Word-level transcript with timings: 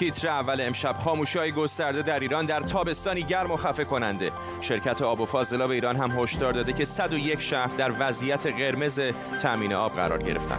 تیتر 0.00 0.28
اول 0.28 0.60
امشب 0.60 0.96
خاموشی 0.96 1.38
های 1.38 1.52
گسترده 1.52 2.02
در 2.02 2.20
ایران 2.20 2.46
در 2.46 2.60
تابستانی 2.60 3.22
گرم 3.22 3.50
و 3.50 3.56
خفه 3.56 3.84
کننده. 3.84 4.32
شرکت 4.60 5.02
آب 5.02 5.20
و 5.20 5.26
فاضلاب 5.26 5.70
ایران 5.70 5.96
هم 5.96 6.10
هشدار 6.10 6.52
داده 6.52 6.72
که 6.72 6.84
101 6.84 7.40
شهر 7.40 7.66
در 7.66 7.92
وضعیت 7.98 8.46
قرمز 8.46 9.00
تامین 9.42 9.72
آب 9.72 9.92
قرار 9.92 10.22
گرفتن. 10.22 10.58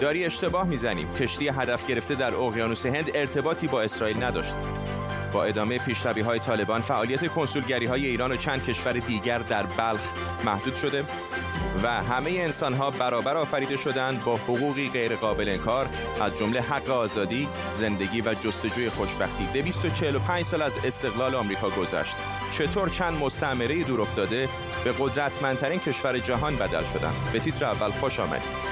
داری 0.00 0.24
اشتباه 0.24 0.66
می‌زنیم. 0.66 1.14
کشتی 1.14 1.48
هدف 1.48 1.86
گرفته 1.86 2.14
در 2.14 2.34
اقیانوس 2.34 2.86
هند 2.86 3.10
ارتباطی 3.14 3.66
با 3.66 3.82
اسرائیل 3.82 4.24
نداشت. 4.24 4.54
با 5.32 5.44
ادامه 5.44 5.78
پیشروی 5.78 6.20
های 6.20 6.38
طالبان 6.38 6.80
فعالیت 6.80 7.28
کنسولگری 7.28 7.86
های 7.86 8.06
ایران 8.06 8.32
و 8.32 8.36
چند 8.36 8.64
کشور 8.64 8.92
دیگر 8.92 9.38
در 9.38 9.62
بلخ 9.62 10.10
محدود 10.44 10.76
شده. 10.76 11.04
و 11.82 11.88
همه 11.88 12.30
انسان 12.30 12.74
ها 12.74 12.90
برابر 12.90 13.36
آفریده 13.36 13.76
شدند 13.76 14.24
با 14.24 14.36
حقوقی 14.36 14.90
غیر 14.90 15.16
قابل 15.16 15.48
انکار 15.48 15.88
از 16.20 16.36
جمله 16.36 16.60
حق 16.60 16.90
آزادی، 16.90 17.48
زندگی 17.74 18.20
و 18.20 18.34
جستجوی 18.34 18.88
خوشبختی. 18.88 19.44
245 19.62 20.44
سال 20.44 20.62
از 20.62 20.78
استقلال 20.84 21.34
آمریکا 21.34 21.70
گذشت. 21.70 22.16
چطور 22.52 22.88
چند 22.88 23.22
مستعمره 23.22 23.84
دور 23.84 24.00
افتاده 24.00 24.48
به 24.84 24.92
قدرتمندترین 24.92 25.78
کشور 25.78 26.18
جهان 26.18 26.56
بدل 26.56 26.84
شدند 26.92 27.14
به 27.32 27.38
تیتر 27.40 27.64
اول 27.64 27.90
خوش 27.90 28.20
آمدید. 28.20 28.70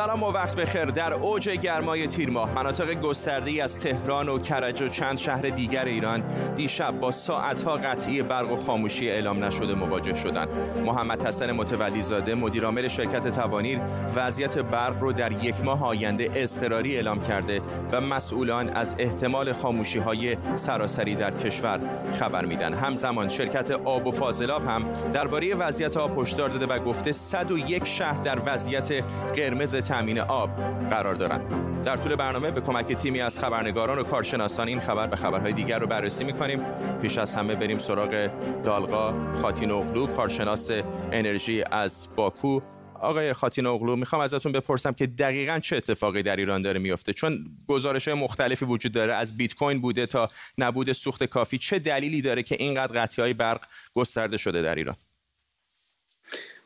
سلام 0.00 0.22
و 0.22 0.26
وقت 0.26 0.56
بخیر. 0.56 0.84
در 0.84 1.12
اوج 1.12 1.48
گرمای 1.48 2.06
تیر 2.06 2.30
ماه 2.30 2.54
مناطق 2.54 2.94
گسترده 2.94 3.62
از 3.64 3.80
تهران 3.80 4.28
و 4.28 4.38
کرج 4.38 4.82
و 4.82 4.88
چند 4.88 5.18
شهر 5.18 5.42
دیگر 5.42 5.84
ایران 5.84 6.22
دیشب 6.56 7.00
با 7.00 7.10
ساعتها 7.10 7.76
قطعی 7.76 8.22
برق 8.22 8.52
و 8.52 8.56
خاموشی 8.56 9.08
اعلام 9.08 9.44
نشده 9.44 9.74
مواجه 9.74 10.14
شدند. 10.14 10.48
محمد 10.84 11.26
حسن 11.26 11.52
متولی 11.52 12.02
زاده 12.02 12.34
مدیرعامل 12.34 12.88
شرکت 12.88 13.28
توانیر 13.28 13.80
وضعیت 14.16 14.58
برق 14.58 15.00
رو 15.00 15.12
در 15.12 15.44
یک 15.44 15.64
ماه 15.64 15.86
آینده 15.86 16.30
اضطراری 16.34 16.96
اعلام 16.96 17.20
کرده 17.20 17.60
و 17.92 18.00
مسئولان 18.00 18.68
از 18.68 18.94
احتمال 18.98 19.52
خاموشی 19.52 19.98
های 19.98 20.36
سراسری 20.54 21.14
در 21.14 21.30
کشور 21.30 21.80
خبر 22.20 22.44
میدن. 22.44 22.74
همزمان 22.74 23.28
شرکت 23.28 23.70
آب 23.70 24.06
و 24.06 24.10
فاضلاب 24.10 24.66
هم 24.66 24.92
درباره 25.12 25.54
وضعیت 25.54 25.96
آب 25.96 26.18
هشدار 26.18 26.48
داده 26.48 26.66
و 26.66 26.78
گفته 26.78 27.12
101 27.12 27.86
شهر 27.86 28.22
در 28.22 28.38
وضعیت 28.46 28.92
قرمز 29.36 29.89
تامین 29.90 30.18
آب 30.18 30.50
قرار 30.90 31.14
دارند 31.14 31.84
در 31.84 31.96
طول 31.96 32.16
برنامه 32.16 32.50
به 32.50 32.60
کمک 32.60 32.92
تیمی 32.92 33.20
از 33.20 33.38
خبرنگاران 33.38 33.98
و 33.98 34.02
کارشناسان 34.02 34.68
این 34.68 34.80
خبر 34.80 35.06
به 35.06 35.16
خبرهای 35.16 35.52
دیگر 35.52 35.78
رو 35.78 35.86
بررسی 35.86 36.24
می‌کنیم. 36.24 36.64
پیش 37.02 37.18
از 37.18 37.34
همه 37.34 37.54
بریم 37.54 37.78
سراغ 37.78 38.30
دالقا 38.64 39.34
خاتین 39.42 39.70
اغلو 39.70 40.06
کارشناس 40.06 40.70
انرژی 41.12 41.64
از 41.70 42.08
باکو. 42.16 42.60
آقای 43.00 43.32
خاتین 43.32 43.66
اغلو 43.66 43.96
می‌خوام 43.96 44.22
ازتون 44.22 44.52
بپرسم 44.52 44.92
که 44.92 45.06
دقیقا 45.06 45.58
چه 45.58 45.76
اتفاقی 45.76 46.22
در 46.22 46.36
ایران 46.36 46.62
داره 46.62 46.78
میفته 46.78 47.12
چون 47.12 47.44
گزارش 47.68 48.08
های 48.08 48.16
مختلفی 48.16 48.64
وجود 48.64 48.92
داره 48.92 49.12
از 49.12 49.36
بیت 49.36 49.54
کوین 49.54 49.80
بوده 49.80 50.06
تا 50.06 50.28
نبود 50.58 50.92
سوخت 50.92 51.24
کافی. 51.24 51.58
چه 51.58 51.78
دلیلی 51.78 52.22
داره 52.22 52.42
که 52.42 52.56
اینقدر 52.58 53.00
قطعی 53.00 53.22
های 53.22 53.34
برق 53.34 53.62
گسترده 53.94 54.36
شده 54.36 54.62
در 54.62 54.74
ایران؟ 54.74 54.96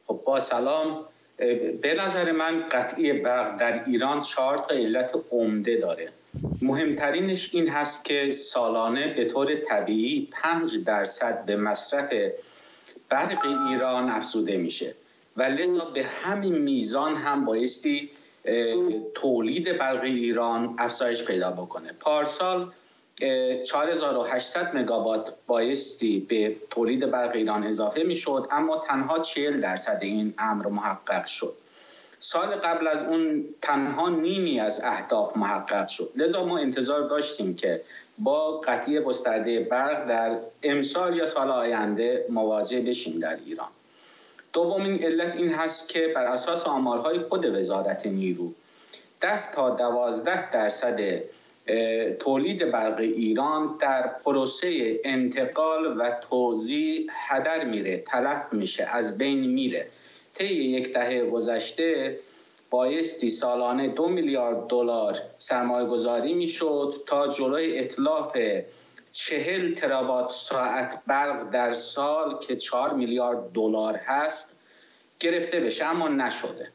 خب 0.06 0.22
با 0.26 0.40
سلام. 0.40 1.13
به 1.82 1.94
نظر 2.06 2.32
من 2.32 2.68
قطعی 2.68 3.12
برق 3.12 3.56
در 3.56 3.84
ایران 3.84 4.20
چهار 4.20 4.58
تا 4.58 4.74
علت 4.74 5.12
عمده 5.30 5.76
داره. 5.76 6.08
مهمترینش 6.62 7.50
این 7.52 7.68
هست 7.68 8.04
که 8.04 8.32
سالانه 8.32 9.14
به 9.14 9.24
طور 9.24 9.54
طبیعی 9.54 10.28
پنج 10.32 10.84
درصد 10.84 11.44
به 11.44 11.56
مصرف 11.56 12.12
برق 13.08 13.46
ایران 13.68 14.10
افزوده 14.10 14.56
میشه 14.56 14.94
و 15.36 15.42
لذا 15.42 15.84
به 15.84 16.02
همین 16.02 16.58
میزان 16.58 17.16
هم 17.16 17.44
بایستی 17.44 18.10
تولید 19.14 19.78
برق 19.78 20.04
ایران 20.04 20.74
افزایش 20.78 21.24
پیدا 21.24 21.50
بکنه. 21.50 21.92
پارسال 22.00 22.70
4800 23.20 24.70
مگاوات 24.74 25.34
بایستی 25.46 26.20
به 26.20 26.56
تولید 26.70 27.10
برق 27.10 27.34
ایران 27.34 27.64
اضافه 27.64 28.02
می 28.02 28.16
شد 28.16 28.46
اما 28.50 28.84
تنها 28.88 29.18
40 29.18 29.60
درصد 29.60 29.98
این 30.02 30.34
امر 30.38 30.66
محقق 30.66 31.26
شد. 31.26 31.54
سال 32.20 32.48
قبل 32.48 32.86
از 32.86 33.02
اون 33.04 33.44
تنها 33.62 34.08
نیمی 34.08 34.60
از 34.60 34.80
اهداف 34.84 35.36
محقق 35.36 35.88
شد. 35.88 36.10
لذا 36.16 36.44
ما 36.44 36.58
انتظار 36.58 37.08
داشتیم 37.08 37.54
که 37.54 37.82
با 38.18 38.60
قطعی 38.60 39.00
گسترده 39.00 39.60
برق 39.60 40.08
در 40.08 40.38
امسال 40.62 41.16
یا 41.16 41.26
سال 41.26 41.50
آینده 41.50 42.26
مواجه 42.28 42.80
بشیم 42.80 43.18
در 43.18 43.36
ایران. 43.46 43.68
دومین 44.52 45.04
علت 45.04 45.36
این 45.36 45.50
هست 45.50 45.88
که 45.88 46.12
بر 46.14 46.24
اساس 46.24 46.66
آمارهای 46.66 47.18
خود 47.18 47.44
وزارت 47.44 48.06
نیرو 48.06 48.52
10 49.20 49.52
تا 49.52 49.70
12 49.70 50.50
درصد 50.50 51.00
تولید 52.18 52.70
برق 52.70 53.00
ایران 53.00 53.76
در 53.80 54.08
پروسه 54.24 55.00
انتقال 55.04 56.00
و 56.00 56.10
توزیع 56.30 57.06
هدر 57.28 57.64
میره 57.64 57.96
تلف 57.96 58.52
میشه 58.52 58.84
از 58.84 59.18
بین 59.18 59.38
میره. 59.38 59.88
طی 60.34 60.54
یک 60.54 60.92
دهه 60.92 61.24
گذشته 61.30 62.18
بایستی 62.70 63.30
سالانه 63.30 63.88
دو 63.88 64.08
میلیارد 64.08 64.66
دلار 64.66 65.18
سرمایه 65.38 65.86
گذاری 65.86 66.34
می‌شد 66.34 66.94
تا 67.06 67.28
جلوی 67.28 67.78
اطلاف 67.78 68.36
چهل 69.12 69.74
تراوات 69.74 70.30
ساعت 70.30 71.02
برق 71.06 71.50
در 71.50 71.72
سال 71.72 72.38
که 72.38 72.56
چهار 72.56 72.92
میلیارد 72.94 73.52
دلار 73.52 73.96
هست 73.96 74.50
گرفته 75.20 75.60
بشه 75.60 75.84
اما 75.84 76.08
نشده. 76.08 76.68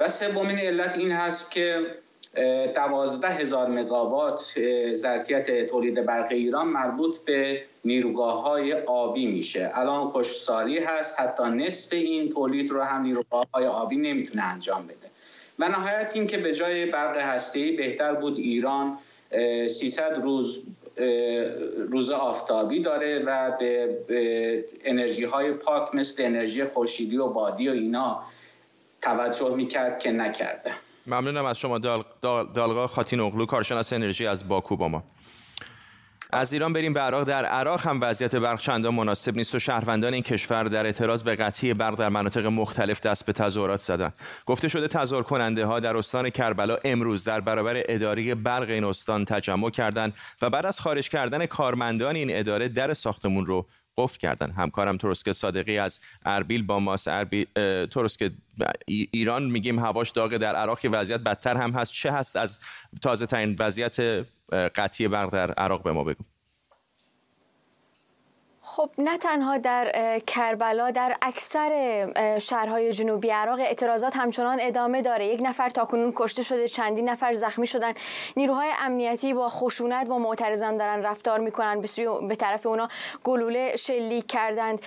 و 0.00 0.08
سومین 0.08 0.58
علت 0.58 0.98
این 0.98 1.12
هست 1.12 1.50
که 1.50 1.98
دوازده 2.74 3.28
هزار 3.28 3.68
مگاوات 3.68 4.54
ظرفیت 4.94 5.66
تولید 5.66 6.06
برق 6.06 6.26
ایران 6.30 6.68
مربوط 6.68 7.18
به 7.18 7.62
نیروگاه 7.84 8.42
های 8.42 8.72
آبی 8.72 9.26
میشه. 9.26 9.70
الان 9.74 10.08
خوشسالی 10.08 10.78
هست 10.78 11.20
حتی 11.20 11.44
نصف 11.44 11.92
این 11.92 12.32
تولید 12.32 12.70
رو 12.70 12.82
هم 12.82 13.02
نیروگاه 13.02 13.46
های 13.54 13.66
آبی 13.66 13.96
نمی‌تونه 13.96 14.42
انجام 14.42 14.86
بده. 14.86 15.10
و 15.58 15.68
نهایت 15.68 16.10
این 16.14 16.26
که 16.26 16.38
به 16.38 16.54
جای 16.54 16.86
برق 16.86 17.16
هسته‌ای 17.16 17.72
بهتر 17.72 18.14
بود 18.14 18.38
ایران 18.38 18.98
300 19.68 20.20
روز 20.22 20.62
روز 21.90 22.10
آفتابی 22.10 22.82
داره 22.82 23.18
و 23.18 23.50
به 24.08 24.64
انرژی 24.84 25.24
های 25.24 25.52
پاک 25.52 25.94
مثل 25.94 26.22
انرژی 26.22 26.64
خورشیدی 26.64 27.16
و 27.16 27.26
بادی 27.26 27.68
و 27.68 27.72
اینا 27.72 28.22
توجه 29.02 29.54
می‌کرد 29.54 29.98
که 29.98 30.10
نکرده. 30.10 30.72
ممنونم 31.06 31.44
از 31.44 31.58
شما 31.58 31.78
دال... 31.78 32.04
دال... 32.24 32.52
دالغا 32.52 32.86
خاتین 32.86 33.20
اغلو 33.20 33.46
کارشناس 33.46 33.92
انرژی 33.92 34.26
از 34.26 34.48
باکو 34.48 34.76
با 34.76 34.88
ما. 34.88 35.04
از 36.32 36.52
ایران 36.52 36.72
بریم 36.72 36.92
به 36.92 37.00
عراق. 37.00 37.24
در 37.24 37.44
عراق 37.44 37.86
هم 37.86 38.00
وضعیت 38.00 38.36
برق 38.36 38.60
چندان 38.60 38.94
مناسب 38.94 39.36
نیست 39.36 39.54
و 39.54 39.58
شهروندان 39.58 40.14
این 40.14 40.22
کشور 40.22 40.64
در 40.64 40.86
اعتراض 40.86 41.22
به 41.22 41.36
قطعی 41.36 41.74
برق 41.74 41.94
در 41.94 42.08
مناطق 42.08 42.46
مختلف 42.46 43.00
دست 43.00 43.26
به 43.26 43.32
تظاهرات 43.32 43.80
زدند 43.80 44.14
گفته 44.46 44.68
شده 44.68 44.88
تظاهر 44.88 45.22
کننده 45.22 45.66
ها 45.66 45.80
در 45.80 45.96
استان 45.96 46.30
کربلا 46.30 46.78
امروز 46.84 47.24
در 47.24 47.40
برابر 47.40 47.82
اداره 47.88 48.34
برق 48.34 48.70
این 48.70 48.84
استان 48.84 49.24
تجمع 49.24 49.70
کردند 49.70 50.14
و 50.42 50.50
بعد 50.50 50.66
از 50.66 50.80
خارج 50.80 51.08
کردن 51.08 51.46
کارمندان 51.46 52.16
این 52.16 52.36
اداره 52.36 52.68
در 52.68 52.94
ساختمون 52.94 53.46
رو 53.46 53.66
قفل 53.96 54.18
کردن. 54.18 54.50
همکارم 54.50 54.96
ترسک 54.96 55.32
صادقی 55.32 55.78
از 55.78 56.00
اربیل 56.26 56.62
با 56.62 56.78
ماس 56.78 57.08
اربیل 57.08 57.46
ترسک 57.86 58.32
ایران 58.86 59.50
میگیم 59.50 59.78
هواش 59.78 60.10
داغه 60.10 60.38
در 60.38 60.54
عراق 60.54 60.78
وضعیت 60.84 61.20
بدتر 61.20 61.56
هم 61.56 61.70
هست. 61.70 61.92
چه 61.92 62.12
هست 62.12 62.36
از 62.36 62.58
تازه 63.02 63.26
ترین 63.26 63.56
وضعیت 63.58 64.26
قطعی 64.52 65.08
برق 65.08 65.32
در 65.32 65.50
عراق 65.52 65.82
به 65.82 65.92
ما 65.92 66.04
بگو. 66.04 66.24
خب 68.76 68.90
نه 68.98 69.18
تنها 69.18 69.58
در 69.58 70.18
کربلا 70.18 70.90
در 70.90 71.16
اکثر 71.22 72.38
شهرهای 72.38 72.92
جنوبی 72.92 73.30
عراق 73.30 73.60
اعتراضات 73.60 74.16
همچنان 74.16 74.58
ادامه 74.60 75.02
داره. 75.02 75.26
یک 75.26 75.40
نفر 75.42 75.68
تاکنون 75.68 76.12
کشته 76.16 76.42
شده 76.42 76.68
چندین 76.68 77.08
نفر 77.08 77.32
زخمی 77.32 77.66
شدن. 77.66 77.92
نیروهای 78.36 78.70
امنیتی 78.80 79.34
با 79.34 79.48
خشونت 79.48 80.06
با 80.06 80.18
معترضان 80.18 80.76
دارن 80.76 81.02
رفتار 81.02 81.38
می‌کنن. 81.40 81.80
به 81.80 81.86
سوی 81.86 82.28
به 82.28 82.36
طرف 82.36 82.66
اونا 82.66 82.88
گلوله 83.24 83.76
شلیک 83.76 84.26
کردند. 84.26 84.80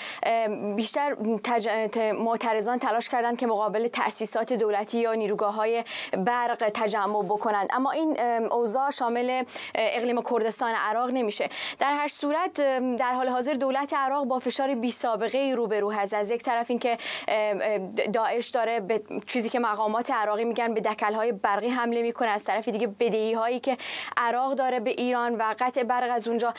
بیشتر 0.75 1.15
تج... 1.43 1.69
معترضان 1.97 2.79
تلاش 2.79 3.09
کردند 3.09 3.37
که 3.37 3.47
مقابل 3.47 3.87
تأسیسات 3.87 4.53
دولتی 4.53 4.99
یا 4.99 5.13
نیروگاه 5.13 5.53
های 5.53 5.83
برق 6.17 6.71
تجمع 6.73 7.23
بکنند. 7.23 7.69
اما 7.73 7.91
این 7.91 8.19
اوضاع 8.51 8.91
شامل 8.91 9.43
اقلیم 9.75 10.21
کردستان 10.21 10.71
عراق 10.75 11.09
نمیشه. 11.09 11.49
در 11.79 11.93
هر 11.93 12.07
صورت 12.07 12.53
در 12.97 13.13
حال 13.13 13.29
حاضر 13.29 13.53
دولت 13.53 13.76
دولت 13.77 13.93
عراق 13.93 14.25
با 14.25 14.39
فشار 14.39 14.75
بی 14.75 14.91
سابقه 14.91 15.37
ای 15.37 15.55
روبرو 15.55 15.91
هست. 15.91 16.13
از 16.13 16.31
یک 16.31 16.43
طرف 16.43 16.65
اینکه 16.69 16.97
داعش 18.13 18.49
داره 18.49 18.79
به 18.79 19.01
چیزی 19.27 19.49
که 19.49 19.59
مقامات 19.59 20.11
عراقی 20.11 20.45
میگن 20.45 20.73
به 20.73 20.95
های 21.15 21.31
برقی 21.31 21.67
حمله 21.67 22.01
می‌کنه. 22.01 22.29
از 22.29 22.43
طرف 22.43 22.67
دیگه 22.67 22.87
بدهی 22.87 23.33
هایی 23.33 23.59
که 23.59 23.77
عراق 24.17 24.53
داره 24.53 24.79
به 24.79 24.89
ایران 24.89 25.35
و 25.35 25.55
قطع 25.59 25.83
برق 25.83 26.11
از 26.11 26.27
اونجا. 26.27 26.53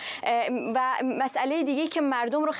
و 0.75 0.93
مسئله 1.03 1.63
دیگه 1.63 1.87
که 1.87 2.01
مردم 2.01 2.45
رو 2.45 2.53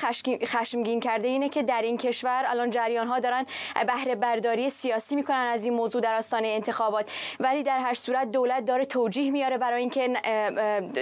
خشمگین 0.45 0.99
کرده 0.99 1.27
اینه 1.27 1.49
که 1.49 1.63
در 1.63 1.81
این 1.81 1.97
کشور 1.97 2.43
الان 2.47 2.69
جریان 2.69 3.07
ها 3.07 3.19
دارن 3.19 3.45
بهره 3.87 4.15
برداری 4.15 4.69
سیاسی 4.69 5.15
می‌کنن 5.15 5.49
از 5.53 5.65
این 5.65 5.73
موضوع 5.73 6.01
در 6.01 6.15
آستانه 6.15 6.47
انتخابات. 6.47 7.11
ولی 7.39 7.63
در 7.63 7.77
هر 7.79 7.93
صورت 7.93 8.31
دولت 8.31 8.65
داره 8.65 8.85
توجیه 8.85 9.31
میاره 9.31 9.57
برای 9.57 9.81
اینکه 9.81 10.07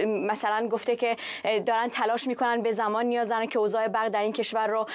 مثلا 0.05 0.67
گفته 0.67 0.95
که 0.95 1.15
دارن 1.65 1.87
تلاش 1.87 2.27
می‌کنن 2.27 2.61
به 2.61 2.71
زمان 2.71 3.05
نیاز 3.05 3.29
دارن 3.29 3.46
که 3.47 3.59
اوضاع 3.59 3.87
برق 3.87 4.07
در 4.07 4.21
این 4.21 4.33
کشور 4.33 4.67
رو 4.67 4.85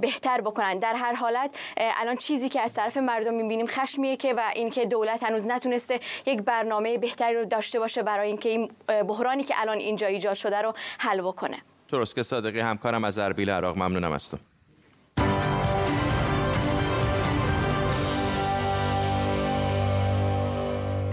بهتر 0.00 0.40
بکنن. 0.40 0.78
در 0.78 0.94
هر 0.94 1.14
حالت 1.14 1.56
الان 1.76 2.16
چیزی 2.16 2.48
که 2.48 2.60
از 2.60 2.74
طرف 2.74 2.96
مردم 2.96 3.34
می‌بینیم 3.34 3.66
خشمیه 3.66 4.16
که 4.16 4.34
و 4.34 4.50
اینکه 4.54 4.86
دولت 4.86 5.22
هنوز 5.22 5.46
نتونسته 5.46 6.00
یک 6.26 6.42
برنامه 6.42 6.98
بهتری 6.98 7.34
رو 7.34 7.44
داشته 7.44 7.78
باشه 7.78 8.02
برای 8.02 8.28
اینکه 8.28 8.48
این 8.48 8.70
بحرانی 9.08 9.44
که 9.44 9.54
الان 9.60 9.78
اینجا 9.78 10.06
ایجاد 10.06 10.34
شده 10.34 10.62
رو 10.62 10.74
حل 10.98 11.20
بکنه. 11.20 11.56
درست 11.88 12.14
که 12.14 12.22
صادقی 12.22 12.60
همکارم 12.60 13.04
از 13.04 13.18
اربیل 13.18 13.50
عراق. 13.50 13.76
ممنونم 13.76 14.12
از 14.12 14.30
تو. 14.30 14.36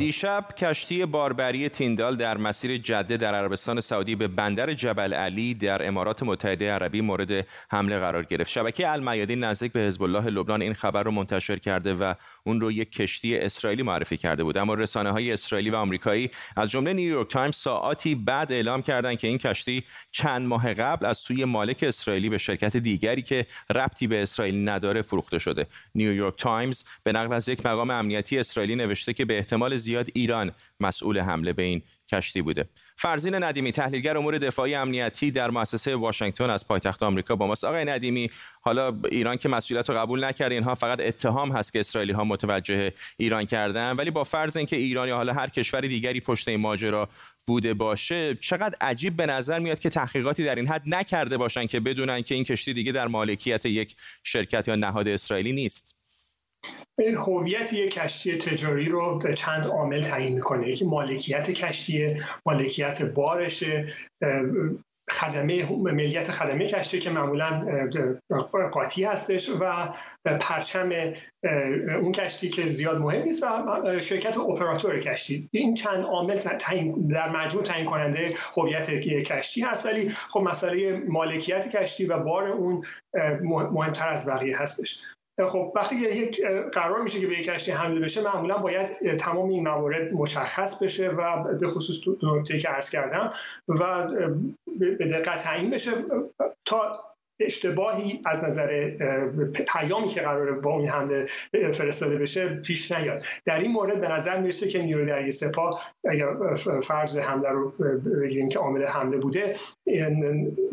دیشب 0.01 0.45
کشتی 0.57 1.05
باربری 1.05 1.69
تیندال 1.69 2.15
در 2.15 2.37
مسیر 2.37 2.77
جده 2.77 3.17
در 3.17 3.35
عربستان 3.35 3.81
سعودی 3.81 4.15
به 4.15 4.27
بندر 4.27 4.73
جبل 4.73 5.13
علی 5.13 5.53
در 5.53 5.87
امارات 5.87 6.23
متحده 6.23 6.71
عربی 6.71 7.01
مورد 7.01 7.47
حمله 7.71 7.99
قرار 7.99 8.23
گرفت. 8.23 8.49
شبکه 8.49 8.89
المیادین 8.91 9.43
نزدیک 9.43 9.71
به 9.71 9.79
حزب 9.79 10.03
الله 10.03 10.29
لبنان 10.29 10.61
این 10.61 10.73
خبر 10.73 11.03
رو 11.03 11.11
منتشر 11.11 11.57
کرده 11.57 11.93
و 11.93 12.13
اون 12.43 12.61
رو 12.61 12.71
یک 12.71 12.91
کشتی 12.91 13.37
اسرائیلی 13.37 13.83
معرفی 13.83 14.17
کرده 14.17 14.43
بود. 14.43 14.57
اما 14.57 14.73
رسانه 14.73 15.11
های 15.11 15.31
اسرائیلی 15.31 15.69
و 15.69 15.75
آمریکایی 15.75 16.29
از 16.55 16.69
جمله 16.69 16.93
نیویورک 16.93 17.29
تایمز 17.29 17.55
ساعاتی 17.55 18.15
بعد 18.15 18.51
اعلام 18.51 18.81
کردند 18.81 19.17
که 19.17 19.27
این 19.27 19.37
کشتی 19.37 19.83
چند 20.11 20.47
ماه 20.47 20.73
قبل 20.73 21.05
از 21.05 21.17
سوی 21.17 21.45
مالک 21.45 21.83
اسرائیلی 21.87 22.29
به 22.29 22.37
شرکت 22.37 22.77
دیگری 22.77 23.21
که 23.21 23.45
ربطی 23.75 24.07
به 24.07 24.23
اسرائیل 24.23 24.69
نداره 24.69 25.01
فروخته 25.01 25.39
شده. 25.39 25.67
نیویورک 25.95 26.37
تایمز 26.37 26.83
به 27.03 27.11
نقل 27.11 27.33
از 27.33 27.49
یک 27.49 27.65
مقام 27.65 27.89
امنیتی 27.89 28.39
اسرائیلی 28.39 28.75
نوشته 28.75 29.13
که 29.13 29.25
به 29.25 29.37
احتمال 29.37 29.77
زیاد 29.77 30.07
ایران 30.13 30.51
مسئول 30.79 31.19
حمله 31.19 31.53
به 31.53 31.63
این 31.63 31.81
کشتی 32.13 32.41
بوده 32.41 32.69
فرزین 33.01 33.43
ندیمی 33.43 33.71
تحلیلگر 33.71 34.17
امور 34.17 34.37
دفاعی 34.37 34.75
امنیتی 34.75 35.31
در 35.31 35.49
مؤسسه 35.49 35.95
واشنگتن 35.95 36.49
از 36.49 36.67
پایتخت 36.67 37.03
آمریکا 37.03 37.35
با 37.35 37.47
ماست. 37.47 37.63
آقای 37.63 37.85
ندیمی 37.85 38.29
حالا 38.61 38.97
ایران 39.11 39.37
که 39.37 39.49
مسئولیت 39.49 39.89
رو 39.89 39.95
قبول 39.95 40.25
نکرده 40.25 40.55
اینها 40.55 40.75
فقط 40.75 41.01
اتهام 41.01 41.51
هست 41.51 41.73
که 41.73 41.79
اسرائیلی 41.79 42.13
ها 42.13 42.23
متوجه 42.23 42.93
ایران 43.17 43.45
کردن. 43.45 43.91
ولی 43.91 44.11
با 44.11 44.23
فرض 44.23 44.57
اینکه 44.57 44.75
ایران 44.75 45.07
یا 45.07 45.15
حالا 45.15 45.33
هر 45.33 45.47
کشور 45.47 45.81
دیگری 45.81 46.19
پشت 46.19 46.47
این 46.47 46.59
ماجرا 46.59 47.09
بوده 47.45 47.73
باشه 47.73 48.35
چقدر 48.35 48.75
عجیب 48.81 49.17
به 49.17 49.25
نظر 49.25 49.59
میاد 49.59 49.79
که 49.79 49.89
تحقیقاتی 49.89 50.45
در 50.45 50.55
این 50.55 50.67
حد 50.67 50.83
نکرده 50.85 51.37
باشن 51.37 51.65
که 51.65 51.79
بدونن 51.79 52.21
که 52.21 52.35
این 52.35 52.43
کشتی 52.43 52.73
دیگه 52.73 52.91
در 52.91 53.07
مالکیت 53.07 53.65
یک 53.65 53.95
شرکت 54.23 54.67
یا 54.67 54.75
نهاد 54.75 55.07
اسرائیلی 55.07 55.53
نیست. 55.53 56.00
هویت 57.27 57.73
یک 57.73 57.93
کشتی 57.93 58.37
تجاری 58.37 58.89
رو 58.89 59.19
به 59.19 59.33
چند 59.33 59.67
عامل 59.67 60.01
تعیین 60.01 60.33
می‌کنه. 60.33 60.67
یکی 60.67 60.85
مالکیت 60.85 61.51
کشتی 61.51 62.21
مالکیت 62.45 63.01
بارش 63.01 63.63
خدمه 65.09 65.71
ملیت 65.71 66.31
خدمه 66.31 66.67
کشتی 66.67 66.99
که 66.99 67.09
معمولا 67.09 67.79
قاطی 68.71 69.03
هستش 69.03 69.49
و 69.59 69.93
پرچم 70.25 71.13
اون 72.01 72.11
کشتی 72.11 72.49
که 72.49 72.69
زیاد 72.69 72.99
مهم 73.01 73.23
نیست 73.23 73.43
و 73.43 73.99
شرکت 73.99 74.37
اپراتور 74.37 74.99
کشتی. 74.99 75.49
این 75.51 75.73
چند 75.73 76.05
عامل 76.05 76.37
در 77.09 77.29
مجموع 77.29 77.63
تعیین 77.63 77.85
کننده 77.85 78.33
هویت 78.57 78.89
کشتی 79.23 79.61
هست 79.61 79.85
ولی 79.85 80.09
خب 80.09 80.39
مسئله 80.41 81.03
مالکیت 81.07 81.75
کشتی 81.75 82.05
و 82.05 82.19
بار 82.19 82.47
اون 82.47 82.85
مهمتر 83.71 84.09
از 84.09 84.25
بقیه 84.25 84.57
هستش. 84.57 85.01
خب 85.47 85.71
وقتی 85.75 85.95
یک 85.95 86.41
قرار 86.73 87.01
میشه 87.01 87.19
که 87.19 87.27
به 87.27 87.39
یک 87.39 87.45
کشتی 87.45 87.71
حمله 87.71 87.99
بشه 87.99 88.21
معمولا 88.21 88.57
باید 88.57 89.17
تمام 89.17 89.49
این 89.49 89.63
موارد 89.63 90.13
مشخص 90.13 90.83
بشه 90.83 91.09
و 91.09 91.53
به 91.53 91.67
خصوص 91.67 92.15
نکته 92.23 92.59
که 92.59 92.69
عرض 92.69 92.89
کردم 92.89 93.29
و 93.67 94.07
به 94.79 95.05
دقت 95.05 95.43
تعیین 95.43 95.69
بشه 95.69 95.91
تا 96.65 97.10
اشتباهی 97.45 98.21
از 98.25 98.43
نظر 98.43 98.91
پیامی 99.67 100.07
که 100.07 100.21
قراره 100.21 100.51
با 100.51 100.79
این 100.79 100.89
حمله 100.89 101.25
فرستاده 101.71 102.17
بشه 102.17 102.49
پیش 102.49 102.91
نیاد. 102.91 103.21
در 103.45 103.59
این 103.59 103.71
مورد 103.71 104.01
به 104.01 104.07
نظر 104.11 104.39
می‌رسه 104.39 104.67
که 104.67 104.81
نیروی 104.81 105.05
دریایی 105.05 105.31
سپاه 105.31 105.81
اگر 106.09 106.55
فرض 106.83 107.17
حمله 107.17 107.49
رو 107.49 107.69
بگیریم 108.21 108.49
که 108.49 108.59
عامل 108.59 108.85
حمله 108.85 109.17
بوده 109.17 109.55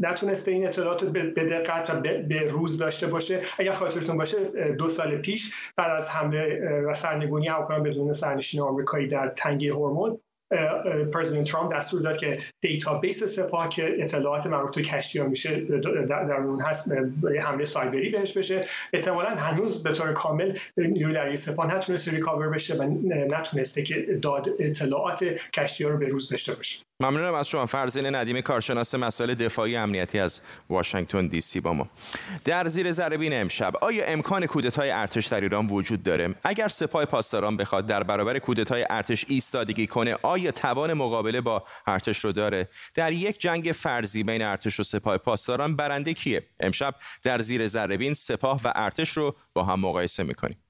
نتونسته 0.00 0.50
این 0.50 0.66
اطلاعات 0.66 1.04
به 1.04 1.44
دقت 1.44 1.90
و 1.90 2.00
به 2.00 2.50
روز 2.50 2.78
داشته 2.78 3.06
باشه. 3.06 3.40
اگر 3.58 3.72
خاطرتون 3.72 4.16
باشه 4.16 4.38
دو 4.78 4.88
سال 4.88 5.16
پیش 5.16 5.54
بعد 5.76 5.90
از 5.90 6.10
حمله 6.10 6.82
و 6.86 6.94
سرنگونی 6.94 7.48
هواپیما 7.48 7.80
بدون 7.80 8.12
سرنشین 8.12 8.60
آمریکایی 8.60 9.08
در 9.08 9.28
تنگه 9.28 9.74
هرمز 9.74 10.20
پرزیدنت 11.12 11.50
ترامپ 11.50 11.74
دستور 11.74 12.00
داد 12.00 12.16
که 12.16 12.38
database 12.60 13.24
سپاه 13.24 13.68
که 13.68 13.96
اطلاعات 13.98 14.46
مربوط 14.46 14.74
به 14.74 14.82
کشتی 14.82 15.18
ها 15.18 15.28
میشه 15.28 15.60
در 15.60 16.32
اون 16.32 16.60
هست 16.60 16.92
به 16.92 17.40
حمله 17.42 17.64
سایبری 17.64 18.10
بهش 18.10 18.38
بشه. 18.38 18.64
احتمالا 18.92 19.28
هنوز 19.28 19.82
به 19.82 19.92
طور 19.92 20.12
کامل 20.12 20.58
نیروی 20.76 21.14
دریایی 21.14 21.36
سپاه 21.36 21.76
نتونسته 21.76 22.10
recover 22.10 22.48
بشه 22.48 22.76
و 22.76 22.82
نتونسته 23.08 23.82
که 23.82 24.18
داد 24.22 24.48
اطلاعات 24.58 25.24
کشتی 25.54 25.84
ها 25.84 25.90
رو 25.90 25.98
به 25.98 26.08
روز 26.08 26.28
داشته 26.28 26.54
باشه. 26.54 26.87
ممنونم 27.00 27.34
از 27.34 27.48
شما. 27.48 27.66
فرزین 27.66 28.14
ندیمی 28.14 28.42
کارشناس 28.42 28.94
مسائل 28.94 29.34
دفاعی 29.34 29.76
امنیتی 29.76 30.18
از 30.18 30.40
واشنگتن 30.70 31.26
دی 31.26 31.40
سی 31.40 31.60
با 31.60 31.72
ما. 31.72 31.88
در 32.44 32.68
زیر 32.68 32.92
ذره 32.92 33.36
امشب 33.36 33.72
آیا 33.80 34.04
امکان 34.06 34.46
کودتای 34.46 34.90
ارتش 34.90 35.26
در 35.26 35.40
ایران 35.40 35.66
وجود 35.66 36.02
داره؟ 36.02 36.34
اگر 36.44 36.68
سپاه 36.68 37.04
پاسداران 37.04 37.56
بخواد 37.56 37.86
در 37.86 38.02
برابر 38.02 38.38
کودتای 38.38 38.86
ارتش 38.90 39.24
ایستادگی 39.28 39.86
کنه 39.86 40.16
آیا 40.22 40.50
توان 40.50 40.92
مقابله 40.92 41.40
با 41.40 41.64
ارتش 41.86 42.24
رو 42.24 42.32
داره؟ 42.32 42.68
در 42.94 43.12
یک 43.12 43.40
جنگ 43.40 43.72
فرضی 43.72 44.22
بین 44.22 44.42
ارتش 44.42 44.80
و 44.80 44.82
سپاه 44.82 45.18
پاسداران 45.18 45.76
برنده 45.76 46.14
کیه؟ 46.14 46.42
امشب 46.60 46.94
در 47.22 47.42
زیر 47.42 47.66
ذره 47.66 48.14
سپاه 48.14 48.60
و 48.64 48.72
ارتش 48.74 49.10
رو 49.10 49.36
با 49.54 49.64
هم 49.64 49.80
مقایسه 49.80 50.22
می‌کنیم. 50.22 50.67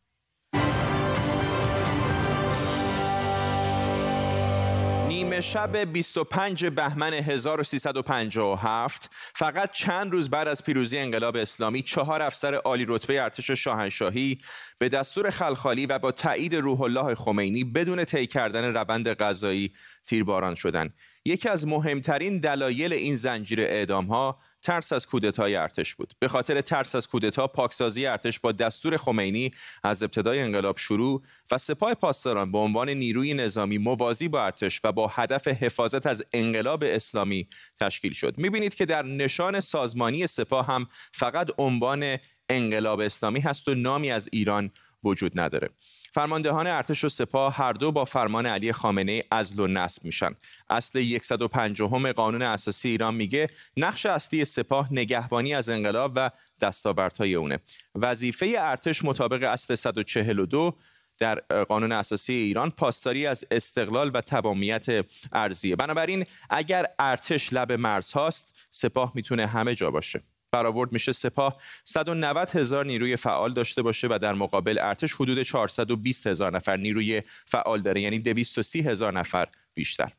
شب 5.40 5.76
25 5.76 6.66
بهمن 6.66 7.14
1357 7.14 9.10
فقط 9.34 9.72
چند 9.72 10.12
روز 10.12 10.30
بعد 10.30 10.48
از 10.48 10.64
پیروزی 10.64 10.98
انقلاب 10.98 11.36
اسلامی 11.36 11.82
چهار 11.82 12.22
افسر 12.22 12.54
عالی 12.54 12.84
رتبه 12.88 13.22
ارتش 13.22 13.50
شاهنشاهی 13.50 14.38
به 14.78 14.88
دستور 14.88 15.30
خلخالی 15.30 15.86
و 15.86 15.98
با 15.98 16.12
تایید 16.12 16.54
روح 16.54 16.80
الله 16.80 17.14
خمینی 17.14 17.64
بدون 17.64 18.04
طی 18.04 18.26
کردن 18.26 18.74
روند 18.74 19.08
غذایی 19.08 19.72
تیرباران 20.06 20.54
شدند. 20.54 20.94
یکی 21.24 21.48
از 21.48 21.66
مهمترین 21.66 22.38
دلایل 22.38 22.92
این 22.92 23.14
زنجیره 23.14 23.64
اعدام 23.64 24.06
ها 24.06 24.38
ترس 24.62 24.92
از 24.92 25.06
کودتای 25.06 25.56
ارتش 25.56 25.94
بود. 25.94 26.12
به 26.18 26.28
خاطر 26.28 26.60
ترس 26.60 26.94
از 26.94 27.08
کودتا 27.08 27.46
پاکسازی 27.46 28.06
ارتش 28.06 28.40
با 28.40 28.52
دستور 28.52 28.96
خمینی 28.96 29.50
از 29.82 30.02
ابتدای 30.02 30.40
انقلاب 30.40 30.78
شروع 30.78 31.22
و 31.50 31.58
سپاه 31.58 31.94
پاسداران 31.94 32.52
به 32.52 32.58
عنوان 32.58 32.88
نیروی 32.88 33.34
نظامی 33.34 33.78
موازی 33.78 34.28
با 34.28 34.44
ارتش 34.44 34.80
و 34.84 34.92
با 34.92 35.06
هدف 35.06 35.48
حفاظت 35.48 36.06
از 36.06 36.24
انقلاب 36.32 36.84
اسلامی 36.86 37.48
تشکیل 37.80 38.12
شد. 38.12 38.38
می‌بینید 38.38 38.74
که 38.74 38.86
در 38.86 39.02
نشان 39.02 39.60
سازمانی 39.60 40.26
سپاه 40.26 40.66
هم 40.66 40.86
فقط 41.12 41.50
عنوان 41.58 42.16
انقلاب 42.48 43.00
اسلامی 43.00 43.40
هست 43.40 43.68
و 43.68 43.74
نامی 43.74 44.10
از 44.10 44.28
ایران 44.32 44.70
وجود 45.04 45.40
نداره. 45.40 45.68
فرماندهان 46.12 46.66
ارتش 46.66 47.04
و 47.04 47.08
سپاه 47.08 47.54
هر 47.54 47.72
دو 47.72 47.92
با 47.92 48.04
فرمان 48.04 48.46
علی 48.46 48.72
خامنه 48.72 49.24
ازل 49.30 49.60
و 49.60 49.66
نصب 49.66 50.04
میشن. 50.04 50.34
اصل 50.70 51.18
150 51.22 52.12
قانون 52.12 52.42
اساسی 52.42 52.88
ایران 52.88 53.14
میگه 53.14 53.46
نقش 53.76 54.06
اصلی 54.06 54.44
سپاه 54.44 54.88
نگهبانی 54.90 55.54
از 55.54 55.68
انقلاب 55.68 56.12
و 56.16 56.30
دستاوردهای 56.60 57.34
اونه. 57.34 57.58
وظیفه 57.94 58.54
ارتش 58.58 59.04
مطابق 59.04 59.42
اصل 59.42 59.74
142 59.74 60.76
در 61.18 61.34
قانون 61.68 61.92
اساسی 61.92 62.32
ایران 62.32 62.70
پاسداری 62.70 63.26
از 63.26 63.44
استقلال 63.50 64.10
و 64.14 64.20
تمامیت 64.20 64.86
ارزیه 65.32 65.76
بنابراین 65.76 66.24
اگر 66.50 66.86
ارتش 66.98 67.52
لب 67.52 67.72
مرز 67.72 68.12
هاست 68.12 68.58
سپاه 68.70 69.12
می‌تونه 69.14 69.46
همه 69.46 69.74
جا 69.74 69.90
باشه. 69.90 70.20
برآورد 70.52 70.92
میشه 70.92 71.12
سپاه. 71.12 71.56
190 71.84 72.50
هزار 72.50 72.86
نیروی 72.86 73.16
فعال 73.16 73.52
داشته 73.52 73.82
باشه 73.82 74.08
و 74.10 74.18
در 74.22 74.34
مقابل 74.34 74.78
ارتش 74.78 75.14
حدود 75.14 75.42
420 75.42 76.26
هزار 76.26 76.52
نفر 76.52 76.76
نیروی 76.76 77.22
فعال 77.46 77.82
داره 77.82 78.00
یعنی 78.00 78.18
230 78.18 78.80
هزار 78.80 79.12
نفر 79.12 79.48
بیشتر. 79.74 80.12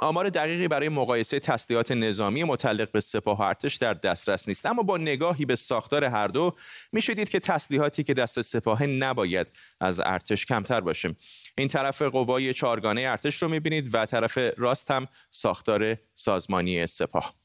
آمار 0.00 0.28
دقیقی 0.28 0.68
برای 0.68 0.88
مقایسه 0.88 1.38
تسلیحات 1.38 1.92
نظامی 1.92 2.44
متعلق 2.44 2.90
به 2.90 3.00
سپاه 3.00 3.38
و 3.38 3.42
ارتش 3.42 3.76
در 3.76 3.94
دسترس 3.94 4.48
نیست. 4.48 4.66
اما 4.66 4.82
با 4.82 4.96
نگاهی 4.96 5.44
به 5.44 5.56
ساختار 5.56 6.04
هر 6.04 6.28
دو 6.28 6.54
میشه 6.92 7.14
دید 7.14 7.28
که 7.28 7.40
تسلیحاتی 7.40 8.02
که 8.02 8.14
دست 8.14 8.40
سپاه 8.40 8.86
نباید 8.86 9.46
از 9.80 10.00
ارتش 10.00 10.46
کمتر 10.46 10.80
باشه. 10.80 11.14
این 11.58 11.68
طرف 11.68 12.02
قوای 12.02 12.54
چارگانه 12.54 13.00
ارتش 13.00 13.42
رو 13.42 13.48
می‌بینید 13.48 13.94
و 13.94 14.06
طرف 14.06 14.38
راست 14.56 14.90
هم 14.90 15.04
ساختار 15.30 15.96
سازمانی 16.14 16.86
سپاه. 16.86 17.41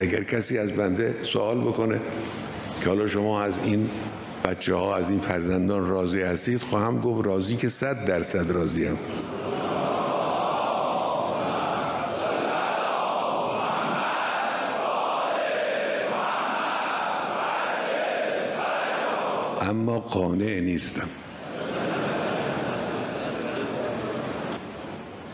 اگر 0.00 0.24
کسی 0.24 0.58
از 0.58 0.72
بنده 0.72 1.14
سوال 1.22 1.60
بکنه 1.60 2.00
که 2.80 2.88
حالا 2.88 3.06
شما 3.06 3.42
از 3.42 3.58
این 3.64 3.90
بچه 4.44 4.74
ها 4.74 4.96
از 4.96 5.10
این 5.10 5.20
فرزندان 5.20 5.88
راضی 5.88 6.20
هستید 6.20 6.60
خواهم 6.60 7.00
گفت 7.00 7.26
راضی 7.26 7.56
که 7.56 7.68
صد 7.68 8.04
درصد 8.04 8.50
راضی 8.50 8.84
هم. 8.84 8.98
اما 19.60 20.00
قانع 20.00 20.60
نیستم 20.60 21.08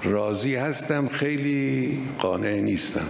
راضی 0.05 0.55
هستم 0.55 1.09
خیلی 1.09 2.03
قانع 2.19 2.61
نیستم 2.61 3.07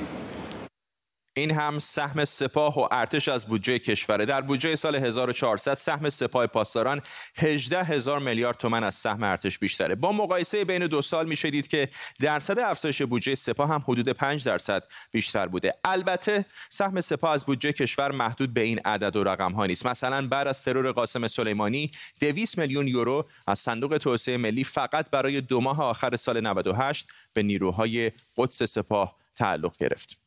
این 1.37 1.51
هم 1.51 1.79
سهم 1.79 2.25
سپاه 2.25 2.79
و 2.79 2.89
ارتش 2.91 3.29
از 3.29 3.47
بودجه 3.47 3.79
کشوره. 3.79 4.27
در 4.27 4.41
بودجه 4.41 4.77
سال 4.77 4.95
1400 4.95 5.75
سهم 5.75 6.09
سپاه 6.09 6.47
پاسداران 6.47 7.03
18 7.37 7.85
هزار 7.85 8.19
میلیارد 8.19 8.57
تومن 8.57 8.85
از 8.85 8.95
سهم 8.95 9.23
ارتش 9.23 9.59
بیشتره. 9.59 9.95
با 9.95 10.13
مقایسه 10.13 10.65
بین 10.65 10.87
دو 10.87 11.03
سال 11.03 11.29
میشه 11.29 11.51
دید 11.51 11.69
که 11.69 11.89
درصد 12.21 12.59
افزایش 12.59 13.03
بودجه 13.03 13.35
سپاه 13.35 13.69
هم 13.69 13.85
حدود 13.89 14.09
5 14.09 14.45
درصد 14.45 14.87
بیشتر 15.11 15.47
بوده. 15.47 15.73
البته 15.85 16.45
سهم 16.69 17.01
سپاه 17.01 17.31
از 17.31 17.45
بودجه 17.45 17.73
کشور 17.73 18.13
محدود 18.13 18.55
به 18.55 18.61
این 18.61 18.81
عدد 18.85 19.17
و 19.17 19.25
رقم 19.25 19.53
ها 19.53 19.67
نیست. 19.67 19.87
مثلا 19.87 20.29
بعد 20.29 20.49
از 20.49 20.63
ترور 20.63 20.93
قاسم 20.93 21.27
سلیمانی 21.27 21.91
200 22.21 22.59
میلیون 22.59 22.89
یورو 22.89 23.29
از 23.47 23.59
صندوق 23.59 23.97
توسعه 23.97 24.37
ملی 24.37 24.65
فقط 24.65 25.11
برای 25.11 25.41
دو 25.41 25.61
ماه 25.61 25.83
آخر 25.83 26.17
سال 26.17 26.41
98 26.41 27.09
به 27.33 27.43
نیروهای 27.43 28.13
قدس 28.37 28.63
سپاه 28.63 29.17
تعلق 29.35 29.77
گرفت. 29.77 30.24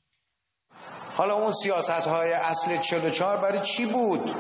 حالا 1.18 1.36
اون 1.36 1.54
سیاست 1.64 1.90
های 1.90 2.32
اصل 2.32 2.78
44 2.78 3.38
برای 3.38 3.60
چی 3.60 3.86
بود؟ 3.86 4.36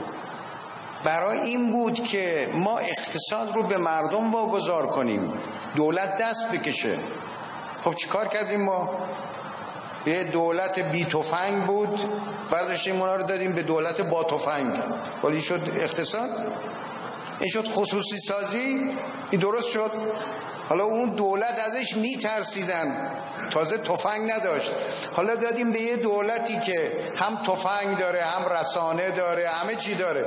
برای 1.04 1.40
این 1.40 1.72
بود 1.72 2.04
که 2.04 2.52
ما 2.54 2.78
اقتصاد 2.78 3.56
رو 3.56 3.64
به 3.64 3.78
مردم 3.78 4.34
واگذار 4.34 4.88
کنیم. 4.88 5.34
دولت 5.76 6.18
دست 6.18 6.52
بکشه. 6.52 7.00
خب 7.84 7.94
چیکار 7.94 8.28
کردیم 8.28 8.62
ما؟ 8.62 8.90
یه 10.06 10.24
دولت 10.24 10.80
بی 10.80 11.06
تفنگ 11.06 11.66
بود. 11.66 12.00
برداشتیم 12.52 13.02
اونا 13.02 13.16
رو 13.16 13.24
دادیم 13.24 13.54
به 13.54 13.64
دولت 13.64 14.02
با 14.02 14.24
تفنگ. 14.24 14.80
ولی 15.24 15.42
شد 15.42 15.62
اقتصاد. 15.76 16.30
این 17.40 17.50
شد 17.50 17.68
خصوصی 17.68 18.20
سازی. 18.20 18.96
این 19.32 19.42
درست 19.42 19.68
شد. 19.68 19.92
حالا 20.70 20.84
اون 20.84 21.10
دولت 21.10 21.60
ازش 21.60 21.96
میترسیدن. 21.96 23.14
تازه 23.50 23.78
تفنگ 23.78 24.32
نداشت. 24.32 24.72
حالا 25.14 25.36
دادیم 25.36 25.72
به 25.72 25.82
یه 25.82 25.96
دولتی 25.98 26.60
که 26.60 26.92
هم 27.16 27.36
تفنگ 27.36 27.98
داره 27.98 28.24
هم 28.24 28.50
رسانه 28.54 29.12
داره 29.12 29.50
همه 29.50 29.76
چی 29.76 29.96
داره. 29.96 30.26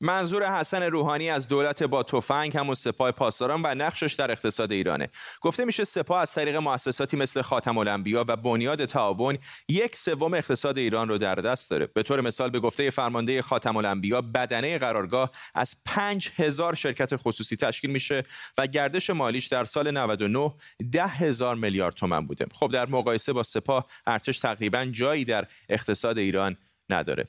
منظور 0.00 0.58
حسن 0.58 0.82
روحانی 0.82 1.30
از 1.30 1.48
دولت 1.48 1.82
با 1.82 2.02
تفنگ 2.02 2.56
همون 2.56 2.74
سپاه 2.74 3.12
پاسداران 3.12 3.62
و 3.64 3.74
نقشش 3.74 4.14
در 4.14 4.30
اقتصاد 4.30 4.72
ایرانه. 4.72 5.08
گفته 5.40 5.64
میشه 5.64 5.84
سپاه 5.84 6.20
از 6.20 6.34
طریق 6.34 6.56
مؤسساتی 6.56 7.16
مثل 7.16 7.42
خاتم 7.42 7.78
الانبیا 7.78 8.24
و 8.28 8.36
بنیاد 8.36 8.84
تعاون 8.84 9.38
یک 9.68 9.96
سوم 9.96 10.34
اقتصاد 10.34 10.78
ایران 10.78 11.08
رو 11.08 11.18
در 11.18 11.34
دست 11.34 11.70
داره. 11.70 11.86
به 11.86 12.02
طور 12.02 12.20
مثال 12.20 12.50
به 12.50 12.60
گفته 12.60 12.90
فرمانده 12.90 13.42
خاتم 13.42 13.76
الانبیا 13.76 14.20
بدنه 14.20 14.78
قرارگاه 14.78 15.30
از 15.54 15.76
5000 15.86 16.74
شرکت 16.74 17.16
خصوصی 17.16 17.56
تشکیل 17.56 17.90
میشه 17.90 18.22
و 18.58 18.66
گردش 18.66 19.10
مالیش 19.10 19.46
در 19.46 19.64
سال 19.64 19.90
99 19.90 20.54
ده 20.92 21.06
هزار 21.06 21.56
میلیارد 21.56 21.94
تومان 21.94 22.26
بوده. 22.26 22.46
خب 22.52 22.70
در 22.72 22.88
مقایسه 22.88 23.32
با 23.32 23.42
سپاه 23.42 23.86
ارتش 24.06 24.38
تقریبا 24.38 24.84
جایی 24.84 25.24
در 25.24 25.46
اقتصاد 25.68 26.18
ایران 26.18 26.56
نداره. 26.90 27.28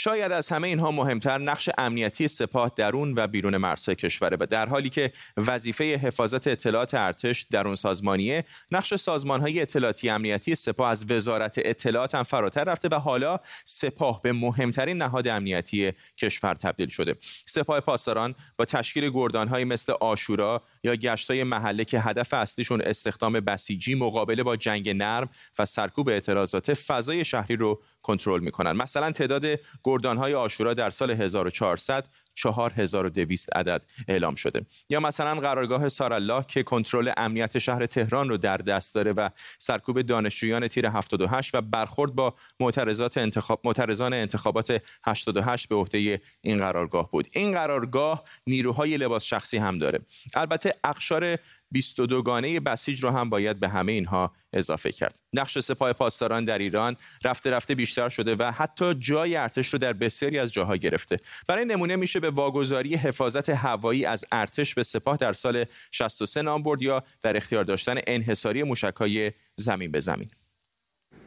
شاید 0.00 0.32
از 0.32 0.48
همه 0.48 0.68
اینها 0.68 0.90
مهمتر 0.90 1.38
نقش 1.38 1.70
امنیتی 1.78 2.28
سپاه 2.28 2.72
درون 2.76 3.14
و 3.16 3.26
بیرون 3.26 3.56
مرزهای 3.56 3.96
کشوره 3.96 4.36
و 4.40 4.46
در 4.46 4.68
حالی 4.68 4.90
که 4.90 5.12
وظیفه 5.36 5.84
حفاظت 5.96 6.46
اطلاعات 6.46 6.94
ارتش 6.94 7.42
درون 7.42 7.74
سازمانیه 7.74 8.44
نقش 8.72 8.94
سازمانهای 8.94 9.60
اطلاعاتی 9.60 10.08
امنیتی 10.08 10.54
سپاه 10.54 10.90
از 10.90 11.10
وزارت 11.10 11.54
اطلاعات 11.58 12.14
هم 12.14 12.22
فراتر 12.22 12.64
رفته 12.64 12.88
و 12.88 12.94
حالا 12.94 13.40
سپاه 13.64 14.22
به 14.22 14.32
مهمترین 14.32 14.98
نهاد 14.98 15.28
امنیتی 15.28 15.92
کشور 16.16 16.54
تبدیل 16.54 16.88
شده. 16.88 17.14
سپاه 17.46 17.80
پاسداران 17.80 18.34
با 18.56 18.64
تشکیل 18.64 19.10
گردانهایی 19.10 19.64
مثل 19.64 19.92
آشورا 20.00 20.62
یا 20.84 20.96
گشتای 20.96 21.44
محله 21.44 21.84
که 21.84 22.00
هدف 22.00 22.34
اصلیشون 22.34 22.80
استخدام 22.80 23.32
بسیجی 23.32 23.94
مقابله 23.94 24.42
با 24.42 24.56
جنگ 24.56 24.88
نرم 24.90 25.28
و 25.58 25.64
سرکوب 25.64 26.08
اعتراضات 26.08 26.74
فضای 26.74 27.24
شهری 27.24 27.56
رو 27.56 27.82
کنترل 28.02 28.40
می‌کنن. 28.40 28.72
مثلا 28.72 29.10
تعداد 29.10 29.44
گردانهای 29.84 30.34
آشورا 30.34 30.74
در 30.74 30.90
سال 30.90 31.10
1400 31.10 32.06
4200 32.38 33.56
عدد 33.56 33.84
اعلام 34.08 34.34
شده. 34.34 34.66
یا 34.88 35.00
مثلا 35.00 35.34
قرارگاه 35.40 35.88
سارالله 35.88 36.44
که 36.48 36.62
کنترل 36.62 37.12
امنیت 37.16 37.58
شهر 37.58 37.86
تهران 37.86 38.28
رو 38.28 38.36
در 38.36 38.56
دست 38.56 38.94
داره 38.94 39.12
و 39.12 39.28
سرکوب 39.58 40.02
دانشجویان 40.02 40.68
تیر 40.68 40.86
78 40.86 41.54
و 41.54 41.60
برخورد 41.60 42.14
با 42.14 42.34
معترضات 42.60 43.18
انتخاب 43.18 43.60
معترضان 43.64 44.12
انتخابات 44.12 44.82
88 45.04 45.68
به 45.68 45.74
عهده 45.74 46.20
این 46.40 46.58
قرارگاه 46.58 47.10
بود. 47.10 47.28
این 47.32 47.52
قرارگاه 47.52 48.24
نیروهای 48.46 48.96
لباس 48.96 49.24
شخصی 49.24 49.58
هم 49.58 49.78
داره. 49.78 49.98
البته 50.36 50.74
اقشار 50.84 51.38
22 51.70 52.22
گانه 52.22 52.60
بسیج 52.60 53.04
رو 53.04 53.10
هم 53.10 53.30
باید 53.30 53.60
به 53.60 53.68
همه 53.68 53.92
اینها 53.92 54.32
اضافه 54.52 54.92
کرد. 54.92 55.14
نقش 55.32 55.58
سپاه 55.58 55.92
پاسداران 55.92 56.44
در 56.44 56.58
ایران 56.58 56.96
رفته 57.24 57.50
رفته 57.50 57.74
بیشتر 57.74 58.08
شده 58.08 58.36
و 58.38 58.52
حتی 58.52 58.94
جای 58.94 59.36
ارتش 59.36 59.68
رو 59.68 59.78
در 59.78 59.92
بسیاری 59.92 60.38
از 60.38 60.52
جاها 60.52 60.76
گرفته. 60.76 61.16
برای 61.48 61.64
نمونه 61.64 61.96
میشه 61.96 62.20
به 62.20 62.30
واگذاری 62.30 62.94
حفاظت 62.94 63.50
هوایی 63.50 64.04
از 64.04 64.24
ارتش 64.32 64.74
به 64.74 64.82
سپاه 64.82 65.16
در 65.16 65.32
سال 65.32 65.64
63 65.90 66.42
نام 66.42 66.62
برد 66.62 66.82
یا 66.82 67.02
در 67.22 67.36
اختیار 67.36 67.64
داشتن 67.64 67.94
انحصاری 68.06 68.62
موشک‌های 68.62 69.32
زمین 69.56 69.92
به 69.92 70.00
زمین. 70.00 70.28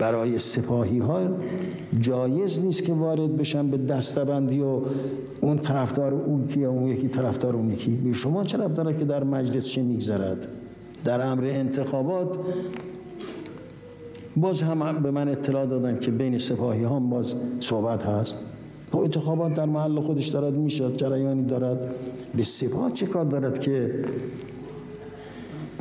برای 0.01 0.39
سپاهی 0.39 0.99
ها 0.99 1.27
جایز 1.99 2.61
نیست 2.61 2.83
که 2.83 2.93
وارد 2.93 3.37
بشن 3.37 3.71
به 3.71 3.77
دستبندی 3.77 4.59
و 4.59 4.81
اون 5.41 5.57
طرفدار 5.57 6.13
اون 6.13 6.47
کیه 6.47 6.67
اون 6.67 6.87
یکی 6.87 7.07
طرفدار 7.07 7.55
اون 7.55 7.71
یکی. 7.71 7.91
به 7.91 8.13
شما 8.13 8.43
چرا 8.43 8.67
داره 8.67 8.97
که 8.97 9.05
در 9.05 9.23
مجلس 9.23 9.67
چه 9.67 9.81
میگذرد؟ 9.83 10.47
در 11.05 11.21
امر 11.21 11.45
انتخابات 11.45 12.37
باز 14.37 14.61
هم 14.61 15.03
به 15.03 15.11
من 15.11 15.29
اطلاع 15.29 15.65
دادن 15.65 15.99
که 15.99 16.11
بین 16.11 16.37
سپاهی 16.37 16.83
هم 16.83 17.09
باز 17.09 17.35
صحبت 17.59 18.03
هست. 18.03 18.33
خب 18.91 18.99
انتخابات 18.99 19.53
در 19.53 19.65
محل 19.65 19.99
خودش 19.99 20.27
دارد 20.27 20.53
می‌شد 20.53 20.97
جریانی 20.97 21.43
دارد. 21.43 21.79
به 22.35 22.43
سپاه 22.43 22.93
چه 22.93 23.05
کار 23.05 23.25
دارد 23.25 23.59
که 23.59 24.05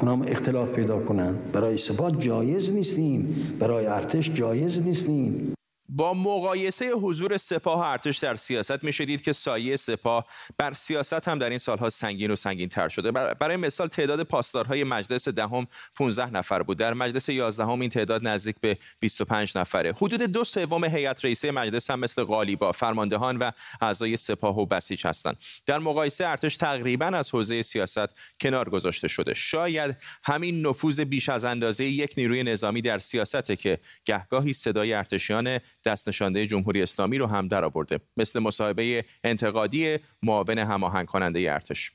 اونام 0.00 0.22
اختلاف 0.28 0.68
پیدا 0.68 0.98
کنند 0.98 1.52
برای 1.52 1.76
سپاه 1.76 2.10
جایز 2.18 2.72
نیستیم. 2.72 3.36
برای 3.60 3.86
ارتش 3.86 4.30
جایز 4.34 4.82
نیستیم. 4.82 5.54
با 5.92 6.14
مقایسه 6.14 6.90
حضور 6.90 7.36
سپاه 7.36 7.78
و 7.78 7.82
ارتش 7.82 8.18
در 8.18 8.36
سیاست 8.36 8.84
میشه 8.84 9.04
دید 9.04 9.22
که 9.22 9.32
سایه 9.32 9.76
سپاه 9.76 10.26
بر 10.58 10.72
سیاست 10.72 11.28
هم 11.28 11.38
در 11.38 11.50
این 11.50 11.58
سالها 11.58 11.90
سنگین 11.90 12.30
و 12.30 12.36
سنگین 12.36 12.68
تر 12.68 12.88
شده 12.88 13.10
برای 13.10 13.56
مثال 13.56 13.88
تعداد 13.88 14.22
پاسدارهای 14.22 14.84
مجلس 14.84 15.28
دهم 15.28 15.66
15 15.94 16.30
نفر 16.30 16.62
بود. 16.62 16.78
در 16.78 16.94
مجلس 16.94 17.28
11 17.28 17.64
هم 17.64 17.80
این 17.80 17.90
تعداد 17.90 18.28
نزدیک 18.28 18.56
به 18.60 18.78
25 19.00 19.58
نفره. 19.58 19.92
حدود 19.92 20.22
دو 20.22 20.44
سوم 20.44 20.84
هیئت 20.84 21.24
رئیسه 21.24 21.50
مجلس 21.50 21.90
هم 21.90 22.00
مثل 22.00 22.24
قالیبا 22.24 22.72
فرماندهان 22.72 23.36
و 23.36 23.50
اعضای 23.80 24.16
سپاه 24.16 24.58
و 24.58 24.66
بسیج 24.66 25.06
هستند. 25.06 25.36
در 25.66 25.78
مقایسه 25.78 26.26
ارتش 26.28 26.56
تقریبا 26.56 27.06
از 27.06 27.30
حوزه 27.30 27.62
سیاست 27.62 28.08
کنار 28.40 28.70
گذاشته 28.70 29.08
شده. 29.08 29.34
شاید 29.34 29.96
همین 30.24 30.66
نفوذ 30.66 31.00
بیش 31.00 31.28
از 31.28 31.44
اندازه 31.44 31.84
یک 31.84 32.14
نیروی 32.16 32.42
نظامی 32.42 32.82
در 32.82 32.98
سیاسته 32.98 33.56
که 33.56 33.78
گهگاهی 34.04 34.52
صدای 34.52 34.92
ارتشیان 34.92 35.60
دست 35.84 36.08
نشانده 36.08 36.46
جمهوری 36.46 36.82
اسلامی 36.82 37.18
رو 37.18 37.26
هم 37.26 37.48
درآورده 37.48 38.00
مثل 38.16 38.40
مصاحبه 38.40 39.04
انتقادی 39.24 39.98
معاون 40.22 40.58
هماهنگ 40.58 41.06
کننده 41.06 41.52
ارتش. 41.52 41.92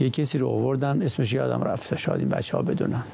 یه 0.00 0.10
کسی 0.10 0.38
رو 0.38 0.48
آوردن 0.48 1.02
اسمش 1.02 1.32
یادم 1.32 1.62
رفته 1.62 1.96
شاید 1.96 2.20
این 2.20 2.28
بچه 2.28 2.56
ها 2.56 2.62
بدونن. 2.62 3.04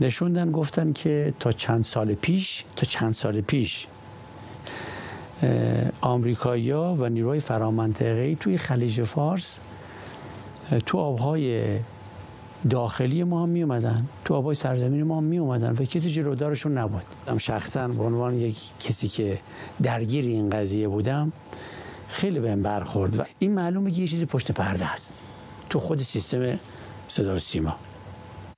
نشوندن 0.00 0.52
گفتن 0.52 0.92
که 0.92 1.34
تا 1.40 1.52
چند 1.52 1.84
سال 1.84 2.14
پیش 2.14 2.64
تا 2.76 2.86
چند 2.86 3.14
سال 3.14 3.40
پیش 3.40 3.86
آمریکایی‌ها 6.00 6.94
و 6.98 7.08
نیروهای 7.08 7.40
فرامنطقه‌ای 7.40 8.36
توی 8.36 8.58
خلیج 8.58 9.02
فارس 9.02 9.58
تو 10.86 10.98
آبهای 10.98 11.78
داخلی 12.70 13.24
ما 13.24 13.42
هم 13.42 13.48
می 13.48 13.62
اومدن 13.62 14.08
تو 14.24 14.34
آبای 14.34 14.54
سرزمین 14.54 15.02
ما 15.02 15.16
هم 15.16 15.24
می 15.24 15.38
اومدن 15.38 15.72
و 15.72 15.84
کسی 15.84 16.10
جلودارشون 16.10 16.78
نبود. 16.78 17.02
من 17.26 17.38
شخصا 17.38 17.88
به 17.88 18.02
عنوان 18.02 18.34
یک 18.34 18.58
کسی 18.80 19.08
که 19.08 19.38
درگیر 19.82 20.24
این 20.24 20.50
قضیه 20.50 20.88
بودم 20.88 21.32
خیلی 22.08 22.40
بهم 22.40 22.62
برخورد 22.62 23.20
و 23.20 23.22
این 23.38 23.54
معلومه 23.54 23.90
که 23.90 24.02
یه 24.02 24.08
چیزی 24.08 24.26
پشت 24.26 24.52
پرده 24.52 24.92
است. 24.92 25.22
تو 25.70 25.80
خود 25.80 26.00
سیستم 26.00 26.58
صدا 27.08 27.38
سیما. 27.38 27.76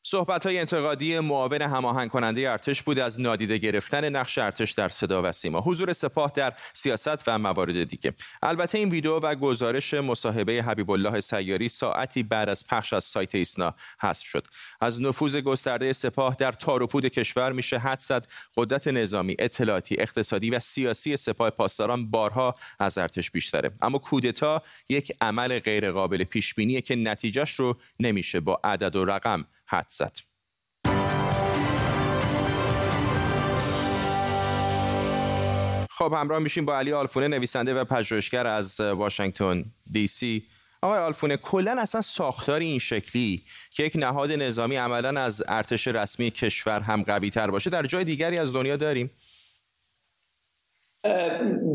صحبت 0.08 0.46
های 0.46 0.58
انتقادی 0.58 1.18
معاون 1.18 1.62
هماهنگ 1.62 2.10
کننده 2.10 2.50
ارتش 2.50 2.82
بود 2.82 2.98
از 2.98 3.20
نادیده 3.20 3.58
گرفتن 3.58 4.08
نقش 4.08 4.38
ارتش 4.38 4.72
در 4.72 4.88
صدا 4.88 5.22
و 5.22 5.32
سیما. 5.32 5.60
حضور 5.60 5.92
سپاه 5.92 6.32
در 6.34 6.52
سیاست 6.72 7.28
و 7.28 7.38
موارد 7.38 7.84
دیگه. 7.84 8.14
البته 8.42 8.78
این 8.78 8.88
ویدیو 8.88 9.18
و 9.18 9.34
گزارش 9.34 9.94
مصاحبه 9.94 10.62
حبیب 10.62 10.90
الله 10.90 11.20
سیاری 11.20 11.68
ساعتی 11.68 12.22
بعد 12.22 12.48
از 12.48 12.66
پخش 12.66 12.92
از 12.92 13.04
سایت 13.04 13.34
ایسنا 13.34 13.74
حذف 14.00 14.26
شد. 14.26 14.46
از 14.80 15.00
نفوذ 15.00 15.36
گسترده 15.36 15.92
سپاه 15.92 16.34
در 16.34 16.52
تاروپود 16.52 17.06
کشور 17.06 17.52
میشه 17.52 17.78
حد 17.78 18.00
زد. 18.00 18.26
قدرت 18.56 18.88
نظامی 18.88 19.36
اطلاعاتی 19.38 19.96
اقتصادی 19.98 20.50
و 20.50 20.60
سیاسی 20.60 21.16
سپاه 21.16 21.50
پاسداران 21.50 22.10
بارها 22.10 22.54
از 22.78 22.98
ارتش 22.98 23.30
بیشتره. 23.30 23.70
اما 23.82 23.98
کودتا 23.98 24.62
یک 24.88 25.12
عمل 25.20 25.58
غیرقابل 25.58 26.24
پیش 26.24 26.54
بینیه 26.54 26.80
که 26.80 26.96
نتیجهش 26.96 27.54
رو 27.54 27.76
نمیشه 28.00 28.40
با 28.40 28.60
عدد 28.64 28.96
و 28.96 29.04
رقم 29.04 29.46
حد 29.66 29.86
زد. 29.88 30.16
خب 35.98 36.12
همراه 36.16 36.38
میشیم 36.38 36.64
با 36.64 36.78
علی 36.78 36.92
آلفونه 36.92 37.28
نویسنده 37.28 37.74
و 37.74 37.84
پژوهشگر 37.84 38.46
از 38.46 38.80
واشنگتن 38.80 39.64
دی 39.90 40.06
سی 40.06 40.46
آقای 40.82 40.98
آلفونه 40.98 41.36
کلا 41.36 41.76
اصلا 41.80 42.00
ساختار 42.00 42.60
این 42.60 42.78
شکلی 42.78 43.42
که 43.70 43.82
یک 43.82 43.96
نهاد 43.96 44.32
نظامی 44.32 44.76
عملا 44.76 45.20
از 45.20 45.42
ارتش 45.48 45.88
رسمی 45.88 46.30
کشور 46.30 46.80
هم 46.80 47.02
قوی 47.02 47.30
تر 47.30 47.50
باشه 47.50 47.70
در 47.70 47.86
جای 47.86 48.04
دیگری 48.04 48.38
از 48.38 48.52
دنیا 48.52 48.76
داریم 48.76 49.10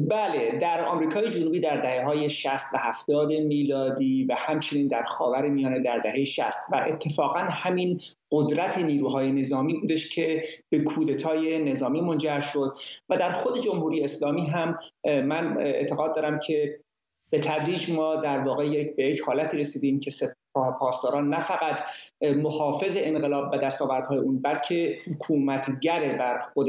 بله 0.09 0.59
در 0.61 0.85
آمریکای 0.85 1.29
جنوبی 1.29 1.59
در 1.59 1.81
دهه 1.81 2.05
های 2.05 2.29
60 2.29 2.73
و 2.73 2.77
70 2.77 3.31
میلادی 3.31 4.23
و 4.23 4.35
همچنین 4.37 4.87
در 4.87 5.03
خاور 5.03 5.49
میانه 5.49 5.79
در 5.79 5.97
دهه 5.97 6.25
60 6.25 6.45
و 6.71 6.85
اتفاقا 6.87 7.39
همین 7.39 7.99
قدرت 8.31 8.77
نیروهای 8.77 9.31
نظامی 9.31 9.79
بودش 9.79 10.09
که 10.09 10.43
به 10.69 10.79
کودتای 10.79 11.71
نظامی 11.71 12.01
منجر 12.01 12.41
شد 12.41 12.73
و 13.09 13.17
در 13.17 13.31
خود 13.31 13.61
جمهوری 13.61 14.03
اسلامی 14.03 14.45
هم 14.45 14.79
من 15.05 15.57
اعتقاد 15.57 16.15
دارم 16.15 16.39
که 16.39 16.79
به 17.29 17.39
تدریج 17.39 17.91
ما 17.91 18.15
در 18.15 18.39
واقع 18.39 18.65
یک 18.65 18.95
به 18.95 19.07
یک 19.07 19.21
حالتی 19.21 19.57
رسیدیم 19.57 19.99
که 19.99 20.11
پاسداران 20.53 21.29
نه 21.29 21.39
فقط 21.39 21.81
محافظ 22.21 22.97
انقلاب 22.99 23.53
و 23.53 23.57
دستاوردهای 23.57 24.17
اون 24.17 24.41
بلکه 24.41 24.97
حکومتگر 25.07 26.17
بر 26.17 26.39
خود 26.39 26.67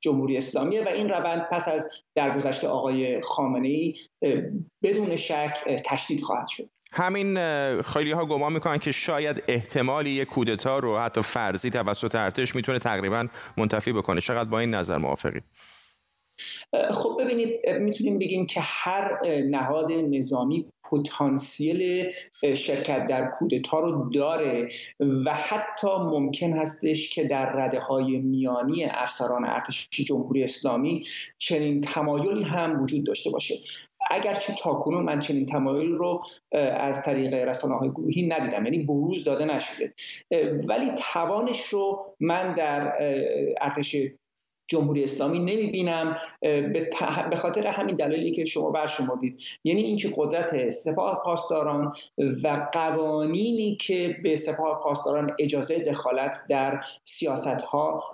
جمهوری 0.00 0.36
اسلامیه 0.36 0.84
و 0.84 0.88
این 0.88 1.08
روند 1.08 1.48
پس 1.50 1.68
از 1.68 1.90
درگذشت 2.14 2.64
آقای 2.64 3.20
خامنه 3.20 3.68
ای 3.68 3.94
بدون 4.82 5.16
شک 5.16 5.54
تشدید 5.84 6.22
خواهد 6.22 6.48
شد. 6.48 6.68
همین 6.94 7.38
خیلی 7.82 8.12
ها 8.12 8.26
گمان 8.26 8.52
می‌کنن 8.52 8.78
که 8.78 8.92
شاید 8.92 9.44
احتمالی 9.48 10.10
یک 10.10 10.28
کودتا 10.28 10.78
رو 10.78 10.98
حتی 10.98 11.22
فرضی 11.22 11.70
توسط 11.70 12.14
ارتش 12.14 12.54
می‌تونه 12.54 12.78
تقریبا 12.78 13.26
منتفی 13.56 13.92
بکنه. 13.92 14.20
چقدر 14.20 14.50
با 14.50 14.58
این 14.58 14.74
نظر 14.74 14.98
موافقید 14.98 15.44
خب 16.90 17.16
ببینید 17.20 17.68
می‌تونیم 17.68 18.18
بگیم 18.18 18.46
که 18.46 18.60
هر 18.60 19.26
نهاد 19.26 19.92
نظامی 19.92 20.66
پتانسیل 20.84 22.10
شرکت 22.54 23.06
در 23.06 23.30
کودتا 23.38 23.80
رو 23.80 24.10
داره 24.10 24.68
و 25.00 25.34
حتی 25.34 25.88
ممکن 25.98 26.52
هستش 26.52 27.10
که 27.10 27.24
در 27.24 27.52
رده 27.52 27.80
های 27.80 28.18
میانی 28.18 28.84
افسران 28.84 29.44
ارتش 29.44 29.88
جمهوری 29.90 30.44
اسلامی 30.44 31.04
چنین 31.38 31.80
تمایلی 31.80 32.42
هم 32.42 32.82
وجود 32.82 33.06
داشته 33.06 33.30
باشه. 33.30 33.54
اگرچه 34.10 34.54
تاکنون 34.58 35.04
من 35.04 35.20
چنین 35.20 35.46
تمایل 35.46 35.90
رو 35.90 36.22
از 36.76 37.02
طریق 37.02 37.34
رسانه 37.34 37.74
های 37.74 37.90
گروهی 37.90 38.26
ندیدم 38.26 38.64
یعنی 38.64 38.78
بروز 38.78 39.24
داده 39.24 39.44
نشده. 39.44 39.94
ولی 40.68 40.90
توانش 41.12 41.64
رو 41.64 42.14
من 42.20 42.54
در 42.54 42.92
ارتش 43.60 43.96
جمهوری 44.68 45.04
اسلامی 45.04 45.38
نمی‌بینم 45.38 46.16
به 47.30 47.36
خاطر 47.36 47.66
همین 47.66 47.96
دلایلی 47.96 48.32
که 48.32 48.44
شما 48.44 48.70
برشمردید 48.70 49.38
یعنی 49.64 49.82
اینکه 49.82 50.12
قدرت 50.16 50.68
سپاه 50.68 51.22
پاسداران 51.24 51.92
و 52.42 52.68
قوانینی 52.72 53.76
که 53.76 54.16
به 54.22 54.36
سپاه 54.36 54.80
پاسداران 54.82 55.36
اجازه 55.38 55.78
دخالت 55.78 56.44
در 56.48 56.80
سیاست 57.04 57.62
ها 57.62 58.04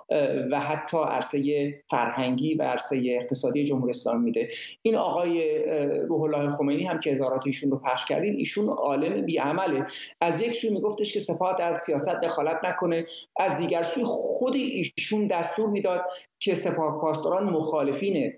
و 0.51 0.59
حتی 0.59 0.97
عرصه 0.97 1.73
فرهنگی 1.89 2.55
و 2.55 2.63
عرصه 2.63 3.01
اقتصادی 3.05 3.63
جمهوری 3.63 3.89
اسلامی 3.89 4.25
میده. 4.25 4.47
این 4.81 4.95
آقای 4.95 5.65
روح 6.05 6.21
الله 6.21 6.55
خمینی 6.55 6.83
هم 6.83 6.99
که 6.99 7.11
اظهارات 7.11 7.47
ایشون 7.47 7.71
رو 7.71 7.77
پخش 7.77 8.05
کردید 8.05 8.35
ایشون 8.37 8.69
عالم 8.69 9.25
بیعمله. 9.25 9.85
از 10.21 10.41
یک 10.41 10.55
سو 10.55 10.73
میگفتش 10.73 11.13
که 11.13 11.19
سپاه 11.19 11.55
در 11.59 11.73
سیاست 11.73 12.09
دخالت 12.09 12.57
نکنه 12.63 13.05
از 13.39 13.57
دیگر 13.57 13.83
سوی 13.83 14.03
خود 14.05 14.55
ایشون 14.55 15.27
دستور 15.27 15.69
می‌داد 15.69 16.03
که 16.39 16.55
سپاه 16.55 17.01
پاسداران 17.01 17.43
مخالفین 17.43 18.33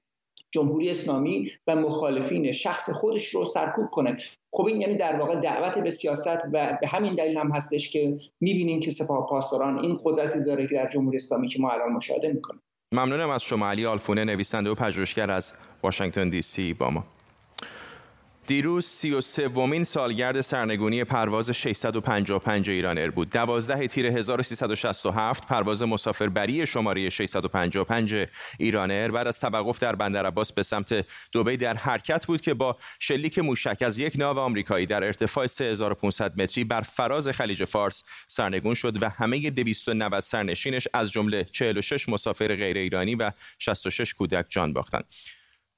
جمهوری 0.52 0.90
اسلامی 0.90 1.52
و 1.68 1.76
مخالفین 1.76 2.52
شخص 2.52 2.90
خودش 2.90 3.28
رو 3.28 3.46
سرکوب 3.46 3.90
کنه 3.92 4.18
خب 4.54 4.66
این 4.66 4.82
یعنی 4.82 4.98
در 4.98 5.16
واقع 5.16 5.36
دعوت 5.36 5.78
به 5.78 5.90
سیاست 5.90 6.40
و 6.54 6.78
به 6.82 6.88
همین 6.88 7.16
دلیل 7.16 7.38
هم 7.38 7.52
هستش 7.52 7.90
که 7.90 8.18
می‌بینیم 8.42 8.80
که 8.80 8.92
سپاه 8.92 9.28
پاسداران 9.30 9.80
این 9.80 10.00
قدرتی 10.04 10.44
داره 10.44 10.68
که 10.68 10.76
در 10.76 10.90
جمهوری 10.90 11.18
اسلامی 11.18 11.48
که 11.48 11.60
ما 11.60 11.72
الان 11.72 11.92
مشاهده 11.92 12.34
می‌کنیم. 12.34 12.62
ممنونم 12.94 13.30
از 13.30 13.44
شما 13.44 13.70
علی 13.70 13.86
آلفونه 13.86 14.24
نویسنده 14.24 14.70
و 14.70 14.76
پژوهشگر 14.76 15.32
از 15.32 15.54
واشنگتن 15.84 16.30
دی 16.30 16.42
سی 16.42 16.74
با 16.74 16.90
ما. 16.90 17.04
دیروز 18.48 18.86
سی 18.86 19.12
و 19.12 19.22
سومین 19.22 19.84
سالگرد 19.84 20.42
سرنگونی 20.42 21.04
پرواز 21.04 21.52
655 21.52 22.70
ایران 22.70 22.98
ایر 22.98 23.12
بود. 23.12 23.30
12 23.30 23.88
تیر 23.88 24.06
1367 24.06 25.46
پرواز 25.46 25.84
مسافربری 25.84 26.68
شماره 26.68 27.10
655 27.10 28.28
ایران 28.60 28.92
ایر 28.92 29.12
بعد 29.12 29.28
از 29.28 29.40
توقف 29.40 29.80
در 29.80 29.96
بندر 29.96 30.26
عباس 30.26 30.54
به 30.54 30.64
سمت 30.64 31.06
دبی 31.34 31.58
در 31.58 31.74
حرکت 31.74 32.26
بود 32.26 32.42
که 32.42 32.54
با 32.54 32.78
شلیک 33.00 33.40
موشک 33.40 33.78
از 33.82 34.00
یک 34.00 34.14
ناو 34.18 34.40
آمریکایی 34.40 34.86
در 34.86 35.04
ارتفاع 35.04 35.48
3500 35.48 36.42
متری 36.42 36.64
بر 36.64 36.82
فراز 36.82 37.28
خلیج 37.28 37.66
فارس 37.66 38.04
سرنگون 38.28 38.74
شد 38.74 39.04
و 39.04 39.10
همه 39.10 39.50
290 39.50 40.24
سرنشینش 40.24 40.88
از 40.94 41.12
جمله 41.12 41.44
46 41.44 42.10
مسافر 42.10 42.56
غیر 42.56 42.78
ایرانی 42.78 43.16
و 43.16 43.32
66 43.60 44.14
کودک 44.14 44.46
جان 44.50 44.74
باختند. 44.74 45.06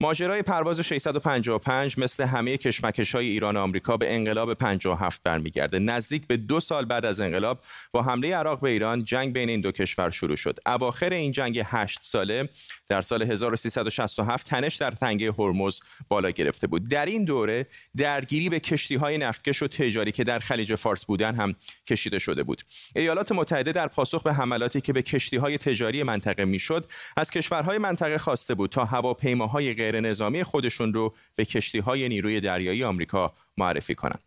ماجرای 0.02 0.42
پرواز 0.42 0.82
655 0.82 1.98
مثل 1.98 2.24
همه 2.24 2.58
کشمکش 2.58 3.16
های 3.16 3.28
ایران 3.28 3.58
و 3.58 3.60
آمریکا 3.60 3.98
به 3.98 4.16
انقلاب 4.16 4.54
57 4.54 5.24
برمیگرده. 5.24 5.80
نزدیک 5.80 6.28
به 6.28 6.38
دو 6.38 6.60
سال 6.60 6.86
بعد 6.86 7.06
از 7.06 7.22
انقلاب 7.22 7.60
با 7.92 8.02
حمله 8.02 8.36
عراق 8.36 8.60
به 8.60 8.70
ایران 8.70 9.04
جنگ 9.04 9.34
بین 9.34 9.50
این 9.50 9.62
دو 9.62 9.72
کشور 9.72 10.10
شروع 10.10 10.36
شد. 10.36 10.60
اواخر 10.66 11.10
این 11.10 11.32
جنگ 11.32 11.62
8 11.66 12.00
ساله 12.04 12.50
در 12.90 13.02
سال 13.02 13.32
1367 13.32 14.48
تنش 14.48 14.76
در 14.76 14.92
تنگه 14.92 15.32
هرمز 15.32 15.80
بالا 16.08 16.30
گرفته 16.30 16.68
بود. 16.68 16.90
در 16.90 17.06
این 17.06 17.26
دوره 17.26 17.68
درگیری 17.98 18.50
به 18.50 18.60
کشتی 18.60 18.96
های 18.96 19.18
نفتکش 19.18 19.64
و 19.64 19.68
تجاری 19.68 20.12
که 20.12 20.24
در 20.24 20.40
خلیج 20.40 20.76
فارس 20.76 21.06
بودن 21.06 21.36
هم 21.36 21.56
کشیده 21.88 22.20
شده 22.20 22.44
بود. 22.44 22.62
ایالات 22.96 23.32
متحده 23.32 23.72
در 23.72 23.88
پاسخ 23.88 24.24
به 24.24 24.34
حملاتی 24.34 24.82
که 24.82 24.94
به 24.94 25.02
کشتی 25.02 25.38
های 25.38 25.58
تجاری 25.58 26.04
منطقه 26.04 26.46
می‌شد 26.46 26.86
از 27.18 27.32
کشورهای 27.32 27.78
منطقه 27.78 28.18
خواسته 28.18 28.56
بود 28.56 28.70
تا 28.70 28.86
هواپیماهای 28.86 29.74
غیر 29.84 30.00
نظامی 30.00 30.44
خودشون 30.44 30.94
رو 30.94 31.16
به 31.36 31.46
کشتی 31.46 31.80
های 31.80 32.10
نیروی 32.10 32.42
دریایی 32.42 32.84
آمریکا 32.84 33.34
معرفی 33.58 33.96
کنند. 33.96 34.24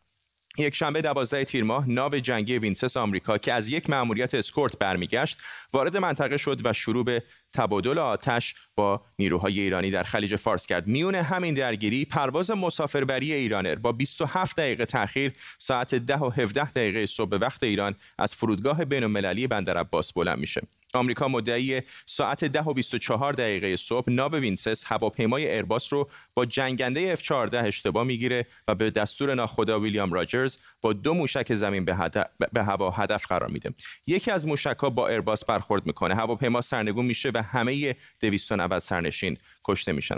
یک 0.58 0.74
شنبه 0.74 1.02
12 1.02 1.44
تیر 1.44 1.64
ماه 1.64 1.90
ناو 1.90 2.18
جنگی 2.18 2.58
وینسس 2.58 2.96
آمریکا 2.96 3.38
که 3.38 3.52
از 3.52 3.68
یک 3.68 3.90
مأموریت 3.90 4.34
اسکورت 4.34 4.78
برمیگشت 4.78 5.38
وارد 5.72 5.96
منطقه 5.96 6.36
شد 6.36 6.60
و 6.64 6.72
شروع 6.72 7.04
به 7.04 7.22
تبادل 7.56 7.98
آتش 7.98 8.54
با 8.74 9.02
نیروهای 9.18 9.60
ایرانی 9.60 9.90
در 9.90 10.02
خلیج 10.02 10.36
فارس 10.36 10.66
کرد. 10.66 10.86
میون 10.86 11.14
همین 11.14 11.54
درگیری 11.54 12.04
پرواز 12.04 12.50
مسافربری 12.50 13.32
ایران 13.32 13.58
ایر 13.58 13.74
با 13.74 13.92
27 13.92 14.56
دقیقه 14.56 14.84
تاخیر 14.84 15.32
ساعت 15.58 15.94
10 15.94 16.16
و 16.16 16.30
17 16.30 16.70
دقیقه 16.70 17.06
صبح 17.06 17.36
وقت 17.36 17.62
ایران 17.62 17.94
از 18.18 18.34
فرودگاه 18.34 18.84
بین 18.84 19.02
المللی 19.02 19.46
بندر 19.46 19.78
عباس 19.78 20.12
بلند 20.12 20.38
میشه. 20.38 20.62
آمریکا 20.94 21.28
مدعی 21.28 21.82
ساعت 22.06 22.44
10 22.44 22.60
و 22.60 22.72
24 22.72 23.32
دقیقه 23.32 23.76
صبح 23.76 24.12
ناو 24.12 24.34
وینسس 24.34 24.84
هواپیمای 24.86 25.50
ایرباس 25.50 25.92
رو 25.92 26.10
با 26.34 26.44
جنگنده 26.44 27.16
F-14 27.16 27.54
اشتباه 27.54 28.04
می‌گیره 28.04 28.46
و 28.68 28.74
به 28.74 28.90
دستور 28.90 29.34
ناخدا 29.34 29.80
ویلیام 29.80 30.12
راجرز 30.12 30.58
دو 30.92 31.14
موشک 31.14 31.54
زمین 31.54 31.84
به, 31.84 32.10
به 32.52 32.64
هوا 32.64 32.90
هدف 32.90 33.26
قرار 33.26 33.50
میده. 33.50 33.74
یکی 34.06 34.30
از 34.30 34.46
موشک 34.46 34.76
با 34.76 35.08
ایرباس 35.08 35.44
برخورد 35.44 35.86
می‌کنه. 35.86 36.14
هواپیما 36.14 36.60
سرنگون 36.60 37.06
میشه 37.06 37.30
و 37.34 37.42
همه 37.42 37.96
290 38.20 38.78
سرنشین 38.78 39.38
کشته 39.64 39.92
میشن. 39.92 40.16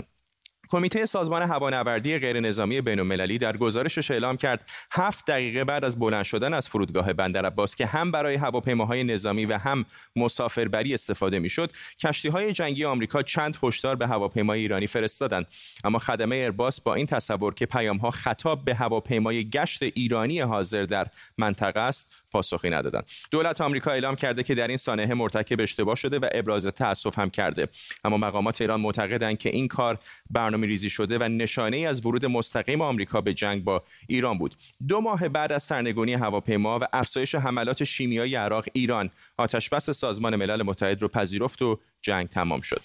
کمیته 0.71 1.05
سازمان 1.05 1.41
هوانوردی 1.41 2.19
غیرنظامی 2.19 2.81
بین‌المللی 2.81 3.37
در 3.37 3.57
گزارشش 3.57 4.11
اعلام 4.11 4.37
کرد 4.37 4.69
هفت 4.91 5.25
دقیقه 5.25 5.63
بعد 5.63 5.83
از 5.83 5.99
بلند 5.99 6.23
شدن 6.23 6.53
از 6.53 6.69
فرودگاه 6.69 7.13
بندر 7.13 7.45
عباس 7.45 7.75
که 7.75 7.85
هم 7.85 8.11
برای 8.11 8.35
هواپیماهای 8.35 9.03
نظامی 9.03 9.45
و 9.45 9.57
هم 9.57 9.85
مسافربری 10.15 10.93
استفاده 10.93 11.39
می‌شد 11.39 11.71
کشتی‌های 12.03 12.53
جنگی 12.53 12.85
آمریکا 12.85 13.23
چند 13.23 13.57
هشدار 13.63 13.95
به 13.95 14.07
هواپیمای 14.07 14.59
ایرانی 14.59 14.87
فرستادند. 14.87 15.47
اما 15.83 15.99
خدمه 15.99 16.35
ایرباس 16.35 16.81
با 16.81 16.95
این 16.95 17.05
تصور 17.05 17.53
که 17.53 17.65
پیامها 17.65 18.11
خطاب 18.11 18.65
به 18.65 18.75
هواپیمای 18.75 19.49
گشت 19.49 19.83
ایرانی 19.83 20.39
حاضر 20.39 20.83
در 20.83 21.07
منطقه 21.37 21.79
است 21.79 22.15
پاسخی 22.31 22.69
ندادند. 22.69 23.05
دولت 23.31 23.61
آمریکا 23.61 23.91
اعلام 23.91 24.15
کرده 24.15 24.43
که 24.43 24.55
در 24.55 24.67
این 24.67 24.77
سانحه 24.77 25.13
مرتکب 25.13 25.61
اشتباه 25.61 25.95
شده 25.95 26.19
و 26.19 26.29
ابراز 26.31 26.65
تاسف 26.65 27.19
هم 27.19 27.29
کرده. 27.29 27.67
اما 28.03 28.17
مقامات 28.17 28.61
ایران 28.61 28.81
معتقدند 28.81 29.37
که 29.37 29.49
این 29.49 29.67
کار 29.67 29.97
برنامه 30.29 30.58
ریزی 30.63 30.89
شده 30.89 31.17
و 31.17 31.23
نشانه 31.23 31.77
ای 31.77 31.85
از 31.85 32.05
ورود 32.05 32.25
مستقیم 32.25 32.81
آمریکا 32.81 33.21
به 33.21 33.33
جنگ 33.33 33.63
با 33.63 33.83
ایران 34.07 34.37
بود 34.37 34.55
دو 34.87 35.01
ماه 35.01 35.29
بعد 35.29 35.51
از 35.51 35.63
سرنگونی 35.63 36.13
هواپیما 36.13 36.79
و 36.81 36.87
افزایش 36.93 37.35
حملات 37.35 37.83
شیمیایی 37.83 38.35
عراق 38.35 38.65
ایران 38.73 39.09
آتشبس 39.37 39.89
سازمان 39.89 40.35
ملل 40.35 40.63
متحد 40.63 41.01
رو 41.01 41.07
پذیرفت 41.07 41.61
و 41.61 41.79
جنگ 42.01 42.27
تمام 42.27 42.61
شد 42.61 42.81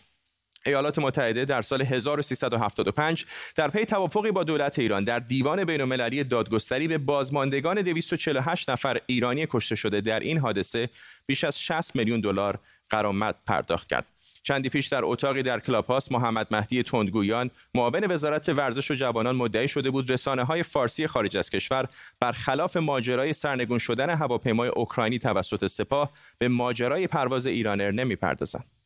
ایالات 0.67 0.99
متحده 0.99 1.45
در 1.45 1.63
سال 1.63 1.83
1375 1.83 3.25
در 3.57 3.69
پی 3.69 3.85
توافقی 3.85 4.31
با 4.31 4.45
دولت 4.45 4.79
ایران 4.79 5.05
در 5.05 5.19
دیوان 5.19 5.65
بین‌المللی 5.65 6.25
دادگستری 6.25 6.89
به 6.89 6.99
بازماندگان 6.99 7.83
248 7.83 8.71
نفر 8.71 9.01
ایرانی 9.07 9.47
کشته 9.51 9.75
شده 9.75 10.01
در 10.01 10.21
این 10.21 10.39
حادثه 10.39 10.89
بیش 11.27 11.45
از 11.45 11.61
60 11.61 11.97
میلیون 11.97 12.21
دلار 12.21 12.59
غرامت 12.91 13.35
پرداخت 13.47 13.89
کرد. 13.89 14.14
چندی 14.45 14.69
پیش 14.69 14.87
در 14.87 15.05
اتاقی 15.05 15.43
در 15.43 15.61
کلاپاس 15.61 16.13
محمد 16.13 16.47
مهدی 16.51 16.83
تندگویان 16.83 17.51
معاون 17.75 18.11
وزارت 18.11 18.49
ورزش 18.49 18.91
و 18.91 18.95
جوانان 18.95 19.37
مدعی 19.37 19.69
شده 19.69 19.91
بود 19.91 20.11
رسانه 20.11 20.45
های 20.45 20.63
فارسی 20.63 21.07
خارج 21.07 21.37
از 21.37 21.51
کشور 21.51 21.89
برخلاف 22.21 22.77
ماجرای 22.77 23.33
سرنگون 23.33 23.79
شدن 23.79 24.11
هواپیمای 24.11 24.69
اوکراینی 24.69 25.19
توسط 25.19 25.67
سپاه 25.67 26.13
به 26.39 26.49
ماجرای 26.49 27.07
پرواز 27.07 27.47
ایرانر 27.47 27.91
نمی‌پردازند. 27.91 28.84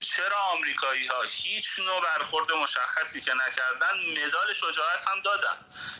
چرا 0.00 0.36
آمریکایی 0.36 1.06
ها 1.06 1.22
هیچ 1.22 1.78
نوع 1.78 2.00
برخورد 2.00 2.52
مشخصی 2.52 3.20
که 3.20 3.32
نکردن 3.34 4.26
مدال 4.26 4.52
شجاعت 4.52 5.08
هم 5.08 5.20
دادن؟ 5.20 5.56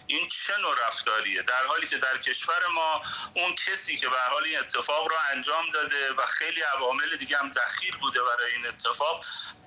این 0.07 0.29
چه 0.29 0.57
نوع 0.57 0.87
رفتاریه؟ 0.87 1.43
در 1.43 1.67
حالی 1.67 1.87
که 1.87 1.99
در 1.99 2.19
کشور 2.19 2.67
ما 2.75 3.03
اون 3.35 3.55
کسی 3.55 3.97
که 3.97 4.09
به 4.09 4.17
حال 4.31 4.45
این 4.45 4.59
اتفاق 4.59 5.09
رو 5.09 5.17
انجام 5.33 5.71
داده 5.71 6.13
و 6.13 6.27
خیلی 6.27 6.61
عوامل 6.61 7.17
دیگه 7.17 7.39
هم 7.39 7.51
دخیل 7.51 7.97
بوده 7.97 8.23
برای 8.23 8.53
این 8.53 8.69
اتفاق 8.69 9.25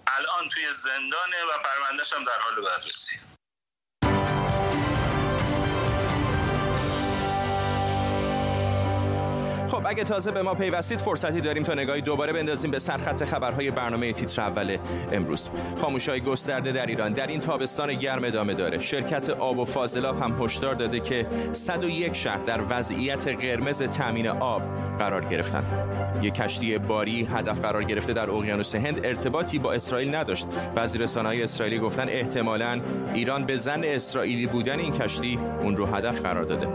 الان 0.08 0.50
توی 0.50 0.74
زندانه 0.74 1.44
و 1.44 1.58
پروندهش 1.58 2.14
هم 2.14 2.24
در 2.24 2.40
حال 2.40 2.62
بررسی 2.62 3.20
خب 9.84 9.90
اگه 9.90 10.04
تازه 10.04 10.32
به 10.32 10.42
ما 10.42 10.54
پیوستید 10.54 11.00
فرصتی 11.00 11.42
داریم 11.42 11.64
تا 11.64 11.74
نگاهی 11.74 12.02
دوباره 12.02 12.34
بندازیم 12.34 12.72
به 12.72 12.80
سرخط 12.80 13.24
خبرهای 13.24 13.72
برنامه 13.72 14.14
تیتر 14.14 14.42
اول 14.42 14.78
امروز. 15.12 15.50
های 16.08 16.22
گسترده 16.22 16.72
در 16.72 16.86
ایران 16.86 17.14
در 17.14 17.28
این 17.28 17.40
تابستان 17.40 17.94
گرم 17.94 18.24
ادامه 18.24 18.54
داره. 18.54 18.80
شرکت 18.80 19.30
آب 19.30 19.60
و 19.60 19.66
فاضلاب 19.66 20.22
هم 20.22 20.44
هشدار 20.44 20.76
داده 20.76 21.00
که 21.00 21.28
101 21.54 22.16
شهر 22.16 22.38
در 22.38 22.62
وضعیت 22.70 23.28
قرمز 23.28 23.84
تامین 23.84 24.28
آب 24.28 24.62
قرار 25.00 25.26
گرفتن. 25.26 25.64
یک 26.22 26.34
کشتی 26.34 26.78
باری 26.78 27.28
هدف 27.34 27.60
قرار 27.60 27.84
گرفته 27.84 28.14
در 28.14 28.30
اقیانوس 28.30 28.76
هند 28.76 29.06
ارتباطی 29.06 29.60
با 29.60 29.74
اسرائیل 29.74 30.16
نداشت. 30.16 30.48
بعضی 30.76 30.98
رسانه‌های 30.98 31.44
اسرائیلی 31.44 31.80
گفتن 31.80 32.10
احتمالاً 32.10 32.82
ایران 33.14 33.46
به 33.46 33.56
زن 33.56 33.82
اسرائیلی 33.84 34.48
بودن 34.48 34.80
این 34.80 34.92
کشتی 34.92 35.40
اون 35.62 35.76
رو 35.76 35.86
هدف 35.86 36.22
قرار 36.22 36.44
داده. 36.44 36.68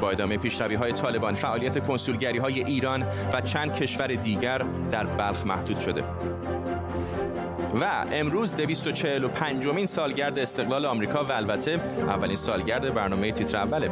با 0.00 0.10
ادامه 0.10 0.38
پیشروی 0.38 0.74
های 0.74 0.92
طالبان 0.92 1.34
فعالیت 1.34 1.86
کنسولگری 1.86 2.38
های 2.38 2.64
ایران 2.64 3.06
و 3.32 3.40
چند 3.40 3.72
کشور 3.72 4.06
دیگر 4.06 4.58
در 4.90 5.06
بلخ 5.06 5.46
محدود 5.46 5.78
شده. 5.78 6.04
و 7.80 8.04
امروز 8.12 8.56
245 8.56 9.66
مین 9.66 9.86
سالگرد 9.86 10.38
استقلال 10.38 10.86
آمریکا 10.86 11.24
و 11.24 11.32
البته 11.32 11.80
اولین 11.98 12.36
سالگرد 12.36 12.94
برنامه 12.94 13.32
تیتر 13.32 13.56
اوله. 13.56 13.90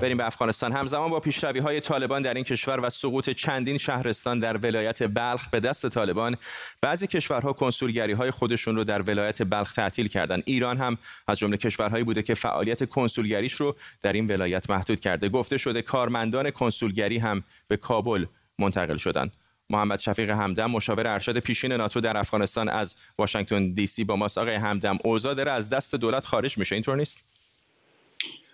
بریم 0.00 0.16
به 0.16 0.26
افغانستان. 0.26 0.72
همزمان 0.72 1.10
با 1.10 1.20
پیشروی 1.20 1.60
های 1.60 1.80
طالبان 1.80 2.22
در 2.22 2.34
این 2.34 2.44
کشور 2.44 2.80
و 2.80 2.90
سقوط 2.90 3.30
چندین 3.30 3.78
شهرستان 3.78 4.38
در 4.38 4.56
ولایت 4.56 5.02
بلخ 5.02 5.48
به 5.48 5.60
دست 5.60 5.88
طالبان 5.88 6.36
بعضی 6.82 7.06
کشورها 7.06 7.52
کنسولگری 7.52 8.12
های 8.12 8.30
خودشون 8.30 8.76
رو 8.76 8.84
در 8.84 9.02
ولایت 9.02 9.42
بلخ 9.42 9.72
تعطیل 9.72 10.08
کردن. 10.08 10.42
ایران 10.44 10.76
هم 10.76 10.98
از 11.28 11.38
جمله 11.38 11.56
کشورهایی 11.56 12.04
بوده 12.04 12.22
که 12.22 12.34
فعالیت 12.34 12.88
کنسولگریش 12.88 13.52
رو 13.52 13.76
در 14.02 14.12
این 14.12 14.26
ولایت 14.26 14.70
محدود 14.70 15.00
کرده. 15.00 15.28
گفته 15.28 15.58
شده 15.58 15.82
کارمندان 15.82 16.50
کنسولگری 16.50 17.18
هم 17.18 17.42
به 17.68 17.76
کابل 17.76 18.26
منتقل 18.58 18.96
شدند 18.96 19.32
محمد 19.70 19.98
شفیق 19.98 20.30
همدم 20.30 20.70
مشاور 20.70 21.06
ارشد 21.06 21.38
پیشین 21.38 21.72
ناتو 21.72 22.00
در 22.00 22.16
افغانستان 22.16 22.68
از 22.68 22.94
واشنگتن 23.18 23.72
دی 23.72 23.86
سی 23.86 24.04
با 24.04 24.16
ماست. 24.16 24.38
آقای 24.38 24.54
همدم 24.54 24.98
اوضاع 25.04 25.34
داره 25.34 25.50
از 25.50 25.68
دست 25.68 25.94
دولت 25.94 26.26
خارج 26.26 26.58
میشه. 26.58 26.74
اینطور 26.74 26.96
نیست؟ 26.96 27.27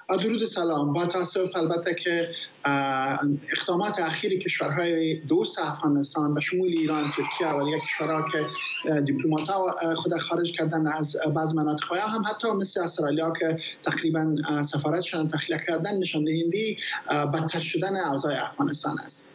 درود 0.08 0.44
سلام. 0.44 0.92
با 0.92 1.06
تاسف 1.06 1.56
البته 1.56 1.94
که 1.94 2.28
اقدامات 3.58 3.98
اخیر 3.98 4.38
کشورهای 4.38 5.20
دوست 5.20 5.58
افغانستان 5.58 6.32
و 6.38 6.40
شمول 6.40 6.68
ایران 6.68 7.02
ترکیه 7.02 7.48
و 7.48 7.64
دیگر 7.64 7.78
کشورها 7.78 8.22
که 8.32 8.46
دیپلمات 9.00 9.50
خود 9.96 10.12
خارج 10.18 10.52
کردن 10.58 10.86
از 10.86 11.16
بعض 11.36 11.54
مناطق 11.54 11.92
هم 11.92 12.22
حتی 12.30 12.50
مثل 12.50 12.80
استرالیا 12.80 13.32
که 13.40 13.58
تقریبا 13.84 14.34
سفارتشان 14.62 15.28
تخلیه 15.28 15.58
کردن 15.68 15.98
نشان 15.98 16.24
دهنده 16.24 16.76
بدتر 17.10 17.60
شدن 17.60 17.96
اوضاع 17.96 18.34
افغانستان 18.50 18.96
است. 18.98 19.33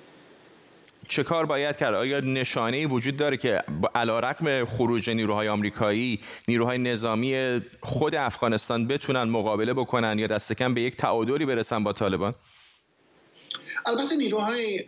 چه 1.10 1.24
کار 1.24 1.46
باید 1.46 1.78
کرد؟ 1.78 1.94
آیا 1.94 2.20
نشانه 2.20 2.88
وجود 2.88 3.18
داره 3.18 3.38
که 3.38 3.64
علا 3.96 4.20
رقم 4.20 4.66
خروج 4.66 5.10
نیروهای 5.10 5.48
آمریکایی 5.48 6.20
نیروهای 6.48 6.78
نظامی 6.78 7.62
خود 7.82 8.16
افغانستان 8.16 8.88
بتونن 8.88 9.24
مقابله 9.24 9.74
بکنن 9.74 10.20
یا 10.20 10.28
دست 10.28 10.54
کم 10.54 10.74
به 10.74 10.82
یک 10.82 10.96
تعادلی 10.96 11.46
برسن 11.46 11.84
با 11.84 11.94
طالبان؟ 11.94 12.34
البته 13.86 14.16
نیروهای 14.16 14.86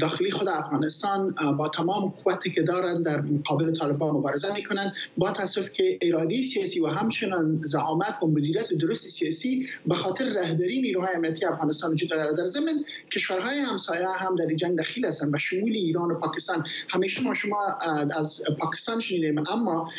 داخلی 0.00 0.30
خود 0.30 0.48
افغانستان 0.48 1.34
با 1.58 1.68
تمام 1.68 2.14
قوتی 2.24 2.50
که 2.50 2.62
دارند 2.62 3.04
در 3.04 3.20
مقابل 3.20 3.78
طالبان 3.78 4.10
مبارزه 4.10 4.54
می‌کنند 4.54 4.92
با 5.16 5.32
تصف 5.32 5.72
که 5.72 5.98
ارادی 6.02 6.44
سیاسی 6.44 6.80
و 6.80 6.86
همچنان 6.86 7.60
زعامت 7.64 8.22
و 8.22 8.26
مدیریت 8.26 8.72
درست 8.74 9.08
سیاسی 9.08 9.68
به 9.86 9.94
خاطر 9.94 10.24
رهبری 10.24 10.80
نیروهای 10.80 11.14
امنیتی 11.14 11.46
افغانستان 11.46 11.92
وجود 11.92 12.10
دارد 12.10 12.38
در 12.38 12.46
زمین 12.46 12.84
کشورهای 13.12 13.58
همسایه 13.58 14.08
هم 14.08 14.36
در 14.36 14.54
جنگ 14.54 14.78
دخیل 14.78 15.06
هستند 15.06 15.34
و 15.34 15.38
شمول 15.38 15.72
ایران 15.72 16.10
و 16.10 16.18
پاکستان. 16.18 16.66
همیشه 16.88 17.22
ما 17.22 17.34
شما 17.34 17.58
از 18.16 18.42
پاکستان 18.60 19.00
شنیدیم 19.00 19.44
اما 19.50 19.90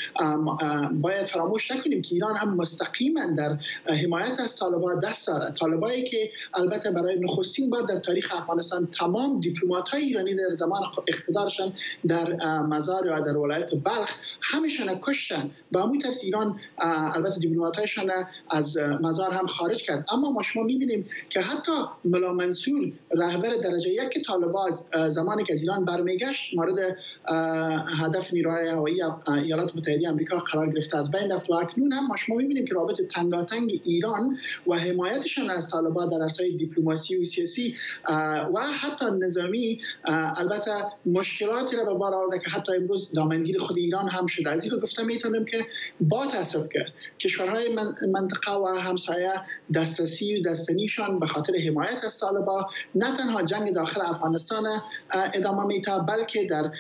باید 1.02 1.26
فراموش 1.26 1.72
نکنیم 1.72 2.02
که 2.02 2.16
ایران 2.16 2.36
هم 2.36 2.56
مستقیما 2.56 3.26
در 3.38 3.58
حمایت 3.86 4.40
از 4.40 4.58
طالبان 4.58 5.00
دست 5.00 5.28
دارد. 5.28 5.56
طالبایی 5.56 6.04
که 6.04 6.32
البته 6.54 6.92
برای 6.92 7.20
نخستین 7.20 7.70
بار 7.70 7.82
در 7.84 8.00
تاریخ 8.06 8.34
افغانستان 8.36 8.88
تمام 9.00 9.40
دیپلمات 9.40 9.90
های 9.90 10.04
ایرانی 10.04 10.36
در 10.36 10.56
زمان 10.56 10.82
اقتدارشان 11.08 11.74
در 12.08 12.36
مزار 12.62 13.06
یا 13.06 13.20
در 13.20 13.38
ولایت 13.38 13.70
بلخ 13.72 14.12
همیشان 14.42 15.00
کشتن 15.02 15.52
با 15.72 15.82
همون 15.84 16.00
ترس 16.00 16.24
ایران 16.24 16.60
البته 16.78 17.40
دیپلمات 17.40 17.76
هایشان 17.76 18.12
از 18.50 18.78
مزار 18.78 19.32
هم 19.32 19.48
خارج 19.48 19.84
کرد. 19.84 20.06
اما 20.12 20.32
ما 20.32 20.44
شما 20.44 20.64
می‌بینیم 20.64 21.06
که 21.30 21.42
حتی 21.42 21.72
ملا 22.06 22.34
منصور 22.34 22.92
رهبر 23.12 23.50
درجه 23.50 23.90
یک 23.90 24.26
طالبان 24.26 24.72
زمانی 25.10 25.44
که 25.44 25.54
از 25.54 25.62
ایران 25.62 25.86
برمیگشت 25.86 26.54
مورد 26.54 26.98
هدف 28.00 28.34
نیروهای 28.34 28.68
هوایی 28.68 29.02
ایالات 29.28 29.76
متحده 29.76 30.10
آمریکا 30.10 30.38
قرار 30.38 30.74
گرفته. 30.74 30.98
از 30.98 31.12
بین 31.12 31.32
رفت 31.32 31.50
و 31.50 31.54
اکنون 31.54 31.94
هم 31.94 32.08
ما 32.08 32.18
شما 32.18 32.36
می‌بینیم 32.36 32.66
که 32.66 32.74
رابط 32.74 33.02
تنگاتنگ 33.02 33.82
ایران 33.84 34.38
و 34.68 34.74
حمایتشان 34.74 35.50
از 35.50 35.70
طالبان 35.70 36.10
در 36.10 36.24
عرصه 36.24 36.50
دیپلماسی 36.50 37.18
و 37.18 37.26
سیاسی 37.26 37.76
و 38.54 38.60
حتی 38.82 39.06
نظامی 39.20 39.82
البته 40.38 40.72
مشکلاتی 41.06 41.76
را 41.76 41.86
به 41.86 41.94
بار 41.94 42.14
آورده 42.14 42.40
که 42.40 42.50
حتی 42.52 42.76
امروز 42.76 43.12
دامنگیر 43.12 43.60
خود 43.60 43.78
ایران 43.78 44.08
هم 44.08 44.28
شده. 44.28 44.50
از 44.50 44.64
این 44.64 44.80
گفتم 44.80 45.06
می‌تونم 45.06 45.46
که 45.46 45.66
با 46.00 46.26
تصف 46.26 46.68
که 46.74 46.86
کشورهای 47.20 47.76
منطقه 48.14 48.52
و 48.52 48.66
همسایه 48.66 49.32
دسترسی 49.76 50.40
و 50.40 50.50
دستنیشان 50.50 51.20
به 51.20 51.28
خاطر 51.28 51.54
حمایت 51.68 52.04
از 52.08 52.20
طالبا 52.20 52.70
نه 52.96 53.18
تنها 53.18 53.42
جنگ 53.44 53.74
داخل 53.74 54.02
افغانستان 54.02 54.64
ادامه 55.34 55.66
میتا 55.66 56.00
بلکه 56.00 56.48
در 56.48 56.72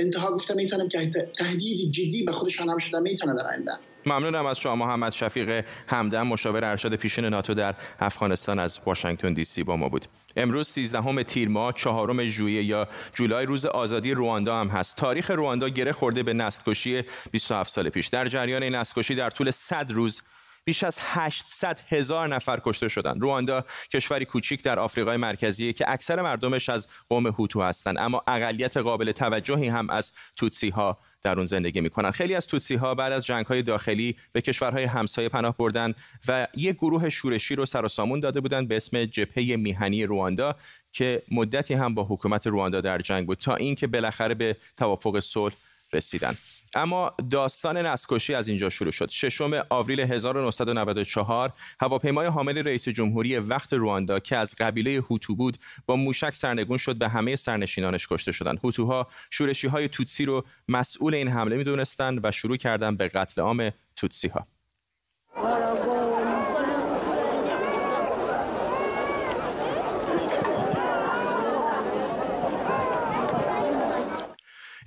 انتها 0.00 0.34
گفتم 0.34 0.54
می‌تونم 0.56 0.88
که 0.88 1.10
تهدید 1.38 1.92
جدی 1.92 2.24
به 2.24 2.32
خودشان 2.32 2.68
هم 2.68 2.78
شده 2.78 3.00
می‌تونه 3.00 3.34
در 3.34 3.46
آینده. 3.46 3.72
ممنونم 4.06 4.46
از 4.46 4.58
شما 4.58 4.76
محمد 4.76 5.12
شفیق 5.12 5.64
همدم 5.86 6.26
مشاور 6.26 6.64
ارشد 6.64 6.94
پیشین 6.94 7.24
ناتو 7.24 7.54
در 7.54 7.74
افغانستان 8.00 8.58
از 8.58 8.78
واشنگتن 8.86 9.32
دی 9.32 9.44
سی 9.44 9.62
با 9.62 9.76
ما 9.76 9.88
بود. 9.88 10.06
امروز 10.36 10.68
13 10.68 11.22
تیر 11.22 11.48
ماه 11.48 11.72
چهارم 11.72 12.24
ژوئیه 12.24 12.62
یا 12.62 12.88
جولای 13.14 13.46
روز 13.46 13.66
آزادی 13.66 14.14
رواندا 14.14 14.60
هم 14.60 14.68
هست. 14.68 14.96
تاریخ 14.96 15.30
رواندا 15.30 15.68
گره 15.68 15.92
خورده 15.92 16.22
به 16.22 16.32
نسل‌کشی 16.32 17.02
27 17.30 17.70
سال 17.70 17.88
پیش. 17.88 18.06
در 18.06 18.28
جریان 18.28 18.62
این 18.62 18.74
نسل‌کشی 18.74 19.14
در 19.14 19.30
طول 19.30 19.50
100 19.50 19.92
روز 19.92 20.22
بیش 20.66 20.84
از 20.84 20.98
800 21.02 21.80
هزار 21.88 22.28
نفر 22.28 22.60
کشته 22.64 22.88
شدند. 22.88 23.22
رواندا 23.22 23.64
کشوری 23.92 24.24
کوچیک 24.24 24.62
در 24.62 24.78
آفریقای 24.78 25.16
مرکزی 25.16 25.72
که 25.72 25.84
اکثر 25.88 26.22
مردمش 26.22 26.68
از 26.68 26.88
قوم 27.08 27.26
هوتو 27.26 27.62
هستند. 27.62 27.98
اما 27.98 28.22
اقلیت 28.26 28.76
قابل 28.76 29.12
توجهی 29.12 29.68
هم 29.68 29.90
از 29.90 30.12
توتسی 30.36 30.68
ها 30.68 30.98
در 31.22 31.36
اون 31.36 31.44
زندگی 31.44 31.80
می‌کنن. 31.80 32.10
خیلی 32.10 32.34
از 32.34 32.46
توتسی 32.46 32.74
ها 32.74 32.94
بعد 32.94 33.12
از 33.12 33.26
جنگ 33.26 33.46
های 33.46 33.62
داخلی 33.62 34.16
به 34.32 34.40
کشورهای 34.40 34.84
همسایه 34.84 35.28
پناه 35.28 35.56
بردن 35.56 35.94
و 36.28 36.46
یک 36.54 36.76
گروه 36.76 37.08
شورشی 37.08 37.54
رو 37.54 37.66
سر 37.66 37.84
و 37.84 37.88
سامون 37.88 38.20
داده 38.20 38.40
بودند 38.40 38.68
به 38.68 38.76
اسم 38.76 39.04
جبهه 39.04 39.56
میهنی 39.56 40.04
رواندا 40.04 40.56
که 40.92 41.22
مدتی 41.30 41.74
هم 41.74 41.94
با 41.94 42.04
حکومت 42.04 42.46
رواندا 42.46 42.80
در 42.80 42.98
جنگ 42.98 43.26
بود 43.26 43.38
تا 43.38 43.54
اینکه 43.54 43.86
بالاخره 43.86 44.34
به 44.34 44.56
توافق 44.76 45.20
صلح 45.20 45.54
رسیدن. 45.92 46.36
اما 46.74 47.12
داستان 47.30 47.76
نسکشی 47.76 48.34
از 48.34 48.48
اینجا 48.48 48.70
شروع 48.70 48.90
شد. 48.90 49.10
ششم 49.10 49.50
آوریل 49.70 50.00
1994 50.00 51.52
هواپیمای 51.80 52.26
حامل 52.26 52.58
رئیس 52.58 52.88
جمهوری 52.88 53.38
وقت 53.38 53.72
رواندا 53.72 54.18
که 54.18 54.36
از 54.36 54.54
قبیله 54.58 54.90
هوتو 55.10 55.34
بود 55.34 55.56
با 55.86 55.96
موشک 55.96 56.34
سرنگون 56.34 56.78
شد 56.78 57.02
و 57.02 57.08
همه 57.08 57.36
سرنشینانش 57.36 58.08
کشته 58.08 58.32
شدند. 58.32 58.60
هوتوها 58.64 59.06
شورشی 59.30 59.68
های 59.68 59.88
توتسی 59.88 60.24
رو 60.24 60.44
مسئول 60.68 61.14
این 61.14 61.28
حمله 61.28 61.56
می‌دونستند 61.56 62.20
و 62.24 62.32
شروع 62.32 62.56
کردن 62.56 62.96
به 62.96 63.08
قتل 63.08 63.42
عام 63.42 63.70
توتسی 63.96 64.28
ها 64.28 64.46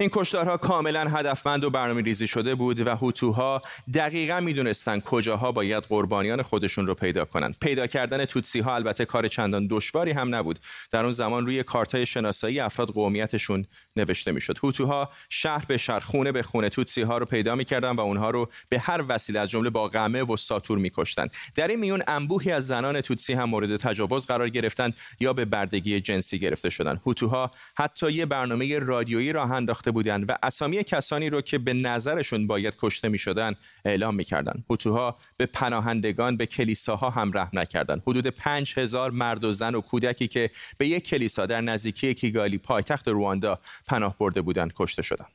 این 0.02 0.10
کشتارها 0.14 0.58
کاملا 0.58 1.02
هدفمند 1.10 1.64
و 1.64 1.70
برنامه 1.70 2.02
ریزی 2.02 2.28
شده 2.28 2.56
بود 2.56 2.88
و 2.88 2.96
هوتوها 2.96 3.62
دقیقا 3.94 4.40
می‌دونستند 4.40 5.04
کجاها 5.04 5.52
باید 5.52 5.84
قربانیان 5.84 6.42
خودشون 6.42 6.88
رو 6.88 6.94
پیدا 6.94 7.26
کنند. 7.26 7.58
پیدا 7.62 7.88
کردن 7.88 8.26
توتسی 8.26 8.60
ها 8.60 8.76
البته 8.76 9.06
کار 9.06 9.28
چندان 9.28 9.68
دشواری 9.68 10.12
هم 10.12 10.36
نبود. 10.36 10.60
در 10.92 11.04
اون 11.04 11.12
زمان 11.12 11.46
روی 11.46 11.64
کارتای 11.64 12.06
شناسایی 12.06 12.60
افراد 12.60 12.90
قومیتشون 12.90 13.66
نوشته 13.96 14.32
می‌شد. 14.32 14.58
هوتوها 14.64 15.10
شهر 15.30 15.66
به 15.68 15.78
شهر 15.78 16.00
خونه 16.00 16.32
به 16.32 16.44
خونه 16.44 16.70
توتسی 16.70 17.02
ها 17.02 17.18
رو 17.18 17.26
پیدا 17.26 17.56
می‌کردن 17.56 17.92
و 17.92 18.00
اونها 18.00 18.30
رو 18.30 18.50
به 18.70 18.80
هر 18.80 19.04
وسیله 19.10 19.40
از 19.40 19.50
جمله 19.50 19.70
با 19.70 19.88
قمه 19.88 20.24
و 20.24 20.38
ساتور 20.38 20.78
میکشتند. 20.78 21.34
در 21.56 21.68
این 21.68 21.80
میون 21.80 22.04
انبوهی 22.08 22.52
از 22.52 22.68
زنان 22.68 23.02
توتسی 23.02 23.34
هم 23.34 23.50
مورد 23.50 23.78
تجاوز 23.78 24.26
قرار 24.26 24.50
گرفتند 24.50 24.96
یا 25.20 25.34
به 25.34 25.46
بردگی 25.46 26.02
جنسی 26.02 26.40
گرفته 26.40 26.70
شدند. 26.70 27.02
هوتوها 27.06 27.52
حتی 27.78 28.12
یه 28.12 28.26
برنامه 28.26 28.80
رادیویی 28.80 29.32
راه 29.32 29.52
انداخته 29.52 29.89
بودند 29.92 30.30
و 30.30 30.34
اسامی 30.44 30.84
کسانی 30.84 31.30
رو 31.30 31.42
که 31.42 31.58
به 31.58 31.74
نظرشون 31.74 32.48
باید 32.48 32.76
کشته 32.82 33.10
می 33.10 33.18
شدن 33.18 33.56
اعلام 33.86 34.16
می 34.16 34.24
کردن. 34.24 34.64
هوتوها 34.70 35.18
به 35.38 35.46
پناهندگان 35.46 36.38
به 36.38 36.46
کلیساها 36.46 37.10
هم 37.10 37.32
رحم 37.34 37.60
نکردند. 37.60 38.04
حدود 38.08 38.28
پنج 38.28 38.74
هزار 38.78 39.12
مرد 39.12 39.44
و 39.44 39.52
زن 39.52 39.76
و 39.76 39.82
کودکی 39.82 40.28
که 40.28 40.50
به 40.78 40.88
یک 40.88 41.04
کلیسا 41.04 41.46
در 41.46 41.62
نزدیکی 41.62 42.14
کیگالی 42.14 42.58
پایتخت 42.58 43.08
رواندا 43.08 43.60
پناه 43.88 44.16
برده 44.20 44.42
بودند 44.42 44.74
کشته 44.76 45.02
شدند. 45.02 45.30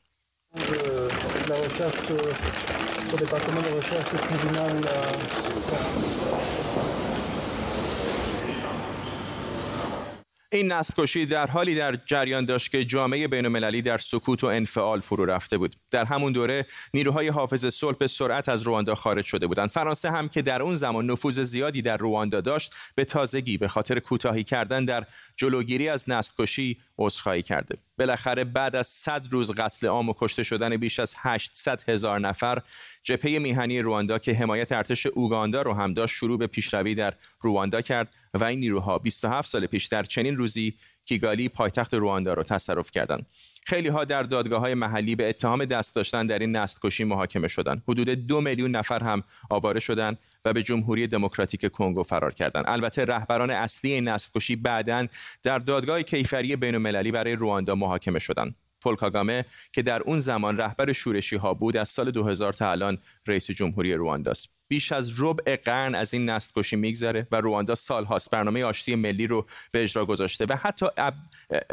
این 10.55 10.71
نسل 10.71 11.25
در 11.25 11.47
حالی 11.47 11.75
در 11.75 11.95
جریان 12.05 12.45
داشت 12.45 12.71
که 12.71 12.85
جامعه 12.85 13.27
بین 13.27 13.45
المللی 13.45 13.81
در 13.81 13.97
سکوت 13.97 14.43
و 14.43 14.47
انفعال 14.47 14.99
فرو 14.99 15.25
رفته 15.25 15.57
بود. 15.57 15.75
در 15.91 16.05
همون 16.05 16.31
دوره 16.31 16.65
نیروهای 16.93 17.27
حافظ 17.27 17.65
صلح 17.65 17.97
به 17.97 18.07
سرعت 18.07 18.49
از 18.49 18.61
رواندا 18.61 18.95
خارج 18.95 19.25
شده 19.25 19.47
بودند. 19.47 19.69
فرانسه 19.69 20.11
هم 20.11 20.29
که 20.29 20.41
در 20.41 20.61
اون 20.61 20.75
زمان 20.75 21.11
نفوذ 21.11 21.39
زیادی 21.39 21.81
در 21.81 21.97
رواندا 21.97 22.41
داشت 22.41 22.73
به 22.95 23.05
تازگی 23.05 23.57
به 23.57 23.67
خاطر 23.67 23.99
کوتاهی 23.99 24.43
کردن 24.43 24.85
در 24.85 25.05
جلوگیری 25.35 25.89
از 25.89 26.09
نسل 26.09 26.33
عذرخواهی 26.97 27.41
کرده. 27.41 27.77
بالاخره 27.97 28.43
بعد 28.43 28.75
از 28.75 28.87
100 28.87 29.25
روز 29.31 29.51
قتل 29.51 29.87
عام 29.87 30.09
و 30.09 30.13
کشته 30.17 30.43
شدن 30.43 30.77
بیش 30.77 30.99
از 30.99 31.15
800 31.17 31.89
هزار 31.89 32.19
نفر 32.19 32.61
جبهه 33.03 33.39
میهنی 33.39 33.79
رواندا 33.79 34.19
که 34.19 34.33
حمایت 34.33 34.71
ارتش 34.71 35.05
اوگاندا 35.05 35.61
رو 35.61 35.73
هم 35.73 35.93
داشت 35.93 36.15
شروع 36.15 36.37
به 36.37 36.47
پیشروی 36.47 36.95
در 36.95 37.13
رواندا 37.41 37.81
کرد 37.81 38.15
و 38.33 38.43
این 38.43 38.59
نیروها 38.59 38.97
27 38.97 39.49
سال 39.49 39.65
پیش 39.65 39.85
در 39.85 40.03
چنین 40.03 40.37
روزی 40.37 40.73
کیگالی 41.05 41.49
پایتخت 41.49 41.93
رواندا 41.93 42.33
رو 42.33 42.43
تصرف 42.43 42.91
کردند 42.91 43.25
خیلی 43.67 43.87
ها 43.87 44.03
در 44.05 44.23
دادگاه 44.23 44.59
های 44.59 44.73
محلی 44.73 45.15
به 45.15 45.29
اتهام 45.29 45.65
دست 45.65 45.95
داشتن 45.95 46.25
در 46.25 46.39
این 46.39 46.57
نسل 46.57 46.79
کشی 46.83 47.03
محاکمه 47.03 47.47
شدند. 47.47 47.83
حدود 47.87 48.09
دو 48.09 48.41
میلیون 48.41 48.71
نفر 48.71 49.03
هم 49.03 49.23
آواره 49.49 49.79
شدند 49.79 50.19
و 50.45 50.53
به 50.53 50.63
جمهوری 50.63 51.07
دموکراتیک 51.07 51.71
کنگو 51.71 52.03
فرار 52.03 52.33
کردند. 52.33 52.65
البته 52.67 53.05
رهبران 53.05 53.49
اصلی 53.49 53.91
این 53.91 54.07
نسل 54.07 54.31
کشی 54.35 54.55
بعدا 54.55 55.07
در 55.43 55.59
دادگاه 55.59 56.01
کیفری 56.01 56.55
بین 56.55 56.75
المللی 56.75 57.11
برای 57.11 57.35
رواندا 57.35 57.75
محاکمه 57.75 58.19
شدند. 58.19 58.55
پل 58.85 58.95
کاگامه 58.95 59.45
که 59.71 59.81
در 59.81 60.01
اون 60.01 60.19
زمان 60.19 60.57
رهبر 60.57 60.93
شورشی 60.93 61.35
ها 61.35 61.53
بود 61.53 61.77
از 61.77 61.89
سال 61.89 62.11
2000 62.11 62.53
تا 62.53 62.71
الان 62.71 62.97
رئیس 63.27 63.51
جمهوری 63.51 63.93
روانداست. 63.93 64.49
بیش 64.67 64.91
از 64.91 65.13
ربع 65.17 65.55
قرن 65.55 65.95
از 65.95 66.13
این 66.13 66.29
نسل 66.29 66.51
کشی 66.55 66.75
میگذره 66.75 67.27
و 67.31 67.41
رواندا 67.41 67.75
سالهاست 67.75 68.31
برنامه 68.31 68.63
آشتی 68.63 68.95
ملی 68.95 69.27
رو 69.27 69.45
به 69.71 69.83
اجرا 69.83 70.05
گذاشته 70.05 70.45
و 70.49 70.55
حتی 70.55 70.85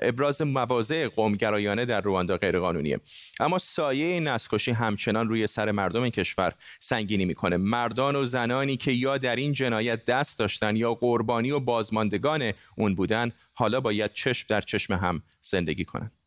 ابراز 0.02 0.42
مواضع 0.42 1.08
قومگرایانه 1.08 1.84
در 1.84 2.00
رواندا 2.00 2.36
غیرقانونیه. 2.36 3.00
اما 3.40 3.58
سایه 3.58 4.20
نسل 4.20 4.48
کشی 4.52 4.70
همچنان 4.70 5.28
روی 5.28 5.46
سر 5.46 5.70
مردم 5.70 6.02
این 6.02 6.10
کشور 6.10 6.52
سنگینی 6.80 7.24
می‌کنه. 7.24 7.56
مردان 7.56 8.16
و 8.16 8.24
زنانی 8.24 8.76
که 8.76 8.92
یا 8.92 9.18
در 9.18 9.36
این 9.36 9.52
جنایت 9.52 10.04
دست 10.04 10.38
داشتن 10.38 10.76
یا 10.76 10.94
قربانی 10.94 11.50
و 11.50 11.60
بازماندگان 11.60 12.52
اون 12.76 12.94
بودن 12.94 13.32
حالا 13.54 13.80
باید 13.80 14.12
چشم 14.12 14.46
در 14.48 14.60
چشم 14.60 14.94
هم 14.94 15.22
زندگی 15.40 15.84
کنند 15.84 16.21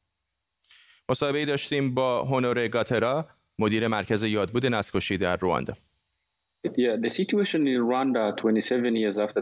مصاحبه 1.09 1.45
داشتیم 1.45 1.93
با 1.93 2.23
هونوره 2.23 2.67
گاترا 2.67 3.27
مدیر 3.59 3.87
مرکز 3.87 4.23
یادبود 4.23 4.65
نسکشی 4.65 5.17
در 5.17 5.37
رواندا. 5.37 5.73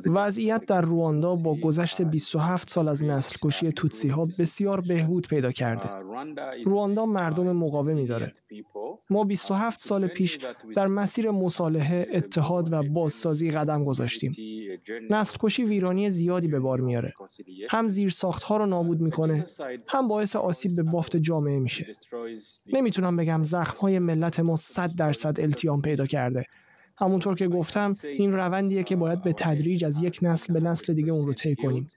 وضعیت 0.06 0.66
در 0.66 0.82
رواندا 0.82 1.34
با 1.34 1.56
گذشت 1.56 2.02
27 2.02 2.70
سال 2.70 2.88
از 2.88 3.04
نسل 3.04 3.36
کشی 3.44 3.72
توتسی 3.72 4.10
ها 4.10 4.26
بسیار 4.26 4.82
بهبود 4.82 5.28
پیدا 5.28 5.52
کرده. 5.52 5.90
رواندا 6.66 7.06
مردم 7.06 7.52
مقاومی 7.52 8.06
داره. 8.06 8.34
ما 9.10 9.24
27 9.24 9.80
سال 9.80 10.08
پیش 10.08 10.40
در 10.76 10.88
مسیر 10.88 11.32
مصالحه، 11.32 12.08
اتحاد 12.14 12.74
و 12.74 12.84
بازسازی 12.84 13.52
قدم 13.52 13.84
گذاشتیم. 13.86 14.36
نسل 15.10 15.38
کشی 15.40 15.64
ویرانی 15.64 16.10
زیادی 16.10 16.48
به 16.48 16.60
بار 16.60 16.82
میاره. 16.82 17.14
هم 17.70 17.88
زیر 17.88 18.10
ساخت 18.10 18.44
ها 18.44 18.58
رو 18.58 18.66
نابود 18.66 19.02
می‌کنه، 19.02 19.46
هم 19.88 20.08
باعث 20.08 20.36
آسیب 20.36 20.76
به 20.76 20.84
بافت 20.84 21.18
جامعه 21.18 21.60
میشه. 21.60 21.94
نمی‌تونم 22.74 23.18
بگم 23.18 23.44
زخم 23.44 23.78
های 23.78 24.00
ملت 24.00 24.40
ما 24.40 24.56
100 24.56 24.96
درصد 24.96 25.40
التیام 25.40 25.82
پیدا 25.82 26.06
کرده. 26.06 26.46
همونطور 26.98 27.36
که 27.36 27.48
گفتم 27.48 27.94
این 28.04 28.34
روندیه 28.34 28.84
که 28.84 28.96
باید 28.96 29.22
به 29.22 29.34
تدریج 29.34 29.86
از 29.86 30.04
یک 30.04 30.20
نسل 30.22 30.54
به 30.54 30.60
نسل 30.60 30.94
دیگه 30.94 31.12
اون 31.12 31.28
رو 31.28 31.34
طی 31.34 31.56
کنیم. 31.56 31.88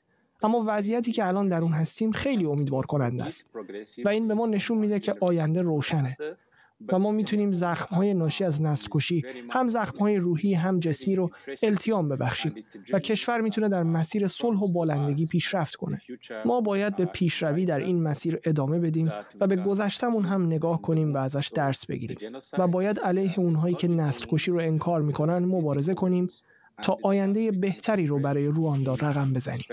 اما 0.43 0.65
وضعیتی 0.67 1.13
که 1.13 1.27
الان 1.27 1.49
در 1.49 1.59
اون 1.63 1.73
هستیم 1.73 2.13
خیلی 2.13 2.45
امیدوار 2.45 2.87
کننده 2.87 3.25
است. 3.25 3.51
و 4.05 4.09
این 4.09 4.29
به 4.29 4.35
ما 4.35 4.47
نشون 4.47 4.79
میده 4.79 5.01
که 5.01 5.15
آینده 5.21 5.63
روشنه. 5.63 6.17
و 6.93 6.99
ما 6.99 7.11
می‌تونیم 7.11 7.51
های 7.91 8.15
ناشی 8.15 8.45
از 8.45 8.63
نسل 8.63 8.89
کشی 8.91 9.25
هم 9.51 9.67
های 10.01 10.17
روحی 10.17 10.55
هم 10.55 10.81
جسمی 10.81 11.17
رو 11.17 11.31
التیام 11.63 12.09
ببخشیم 12.09 12.55
و 12.93 12.99
کشور 12.99 13.41
می‌تونه 13.41 13.69
در 13.69 13.83
مسیر 13.83 14.27
صلح 14.27 14.59
و 14.59 14.73
بالندگی 14.73 15.27
پیشرفت 15.27 15.75
کنه. 15.75 16.01
ما 16.45 16.61
باید 16.61 16.97
به 16.97 17.05
پیشروی 17.05 17.65
در 17.65 17.79
این 17.79 18.03
مسیر 18.03 18.41
ادامه 18.45 18.79
بدیم 18.79 19.13
و 19.41 19.47
به 19.47 19.57
گذشتمون 19.57 20.25
هم 20.25 20.47
نگاه 20.47 20.83
کنیم 20.83 21.15
و 21.15 21.17
ازش 21.17 21.51
درس 21.55 21.87
بگیریم 21.87 22.19
و 22.59 22.69
باید 22.69 23.01
علیه 23.01 23.39
اونهایی 23.39 23.75
که 23.75 23.89
نسل 23.89 24.27
کشی 24.29 24.51
رو 24.51 24.59
انکار 24.59 25.03
می‌کنن 25.03 25.39
مبارزه 25.39 25.95
کنیم 25.95 26.29
تا 26.83 26.99
آینده 27.03 27.51
بهتری 27.51 28.07
رو 28.07 28.19
برای 28.19 28.47
رواندا 28.47 28.95
رقم 28.95 29.33
بزنیم. 29.33 29.65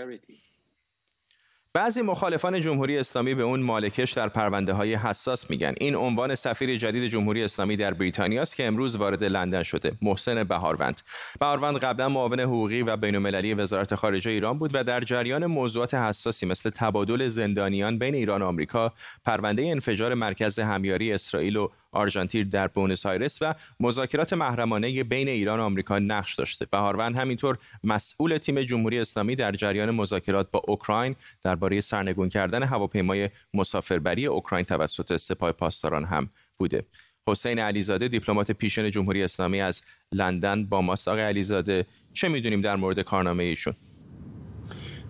بعضی 1.75 2.01
مخالفان 2.01 2.61
جمهوری 2.61 2.97
اسلامی 2.97 3.35
به 3.35 3.43
اون 3.43 3.59
مالکش 3.59 4.11
در 4.11 4.29
پرونده 4.29 4.73
های 4.73 4.95
حساس 4.95 5.49
میگن. 5.49 5.73
این 5.79 5.95
عنوان 5.95 6.35
سفیر 6.35 6.77
جدید 6.77 7.11
جمهوری 7.11 7.43
اسلامی 7.43 7.77
در 7.77 7.93
بریتانیا 7.93 8.41
است 8.41 8.55
که 8.55 8.65
امروز 8.67 8.95
وارد 8.95 9.23
لندن 9.23 9.63
شده. 9.63 9.91
محسن 10.01 10.43
بهاروند. 10.43 11.01
بهاروند 11.39 11.77
قبلا 11.77 12.09
معاون 12.09 12.39
حقوقی 12.39 12.81
و 12.81 12.97
بین‌المللی 12.97 13.53
وزارت 13.53 13.95
خارجه 13.95 14.31
ایران 14.31 14.59
بود 14.59 14.71
و 14.73 14.83
در 14.83 15.01
جریان 15.01 15.45
موضوعات 15.45 15.93
حساسی 15.93 16.45
مثل 16.45 16.69
تبادل 16.69 17.27
زندانیان 17.27 17.99
بین 17.99 18.15
ایران 18.15 18.41
و 18.41 18.45
آمریکا 18.45 18.93
پرونده 19.25 19.67
انفجار 19.67 20.13
مرکز 20.13 20.59
همیاری 20.59 21.13
اسرائیل 21.13 21.55
و 21.55 21.69
آرژانتین 21.93 22.43
در 22.43 22.67
بونس 22.67 23.05
آیرس 23.05 23.41
و 23.41 23.53
مذاکرات 23.79 24.33
محرمانه 24.33 25.03
بین 25.03 25.27
ایران 25.27 25.59
و 25.59 25.63
آمریکا 25.63 25.99
نقش 25.99 26.35
داشته. 26.35 26.65
بهاروند 26.65 27.15
همینطور 27.15 27.57
مسئول 27.83 28.37
تیم 28.37 28.61
جمهوری 28.61 28.99
اسلامی 28.99 29.35
در 29.35 29.51
جریان 29.51 29.91
مذاکرات 29.91 30.51
با 30.51 30.61
اوکراین 30.67 31.15
درباره 31.41 31.81
سرنگون 31.81 32.29
کردن 32.29 32.63
هواپیمای 32.63 33.29
مسافربری 33.53 34.25
اوکراین 34.25 34.65
توسط 34.65 35.17
سپاه 35.17 35.51
پاسداران 35.51 36.05
هم 36.05 36.29
بوده. 36.57 36.85
حسین 37.27 37.59
علیزاده 37.59 38.07
دیپلمات 38.07 38.51
پیشین 38.51 38.91
جمهوری 38.91 39.23
اسلامی 39.23 39.61
از 39.61 39.81
لندن 40.11 40.65
با 40.65 40.81
ماست. 40.81 41.07
آقای 41.07 41.21
علیزاده 41.21 41.85
چه 42.13 42.27
می‌دونیم 42.29 42.61
در 42.61 42.75
مورد 42.75 42.99
کارنامه 42.99 43.43
ایشون؟ 43.43 43.73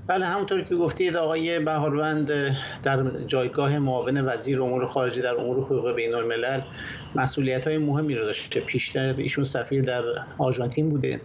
بله 0.07 0.25
همونطور 0.25 0.61
که 0.61 0.75
گفتید 0.75 1.15
آقای 1.15 1.59
بهاروند 1.59 2.31
در 2.83 3.25
جایگاه 3.27 3.79
معاون 3.79 4.21
وزیر 4.21 4.61
امور 4.61 4.87
خارجه 4.87 5.21
در 5.21 5.35
امور 5.35 5.57
حقوق 5.57 5.95
بین 5.95 6.13
الملل 6.13 6.61
مسئولیت 7.15 7.67
های 7.67 7.77
مهمی 7.77 8.15
رو 8.15 8.25
داشته. 8.25 8.59
پیشتر 8.59 9.13
ایشون 9.17 9.43
سفیر 9.43 9.81
در 9.81 10.03
آرژانتین 10.37 10.89
بوده 10.89 11.21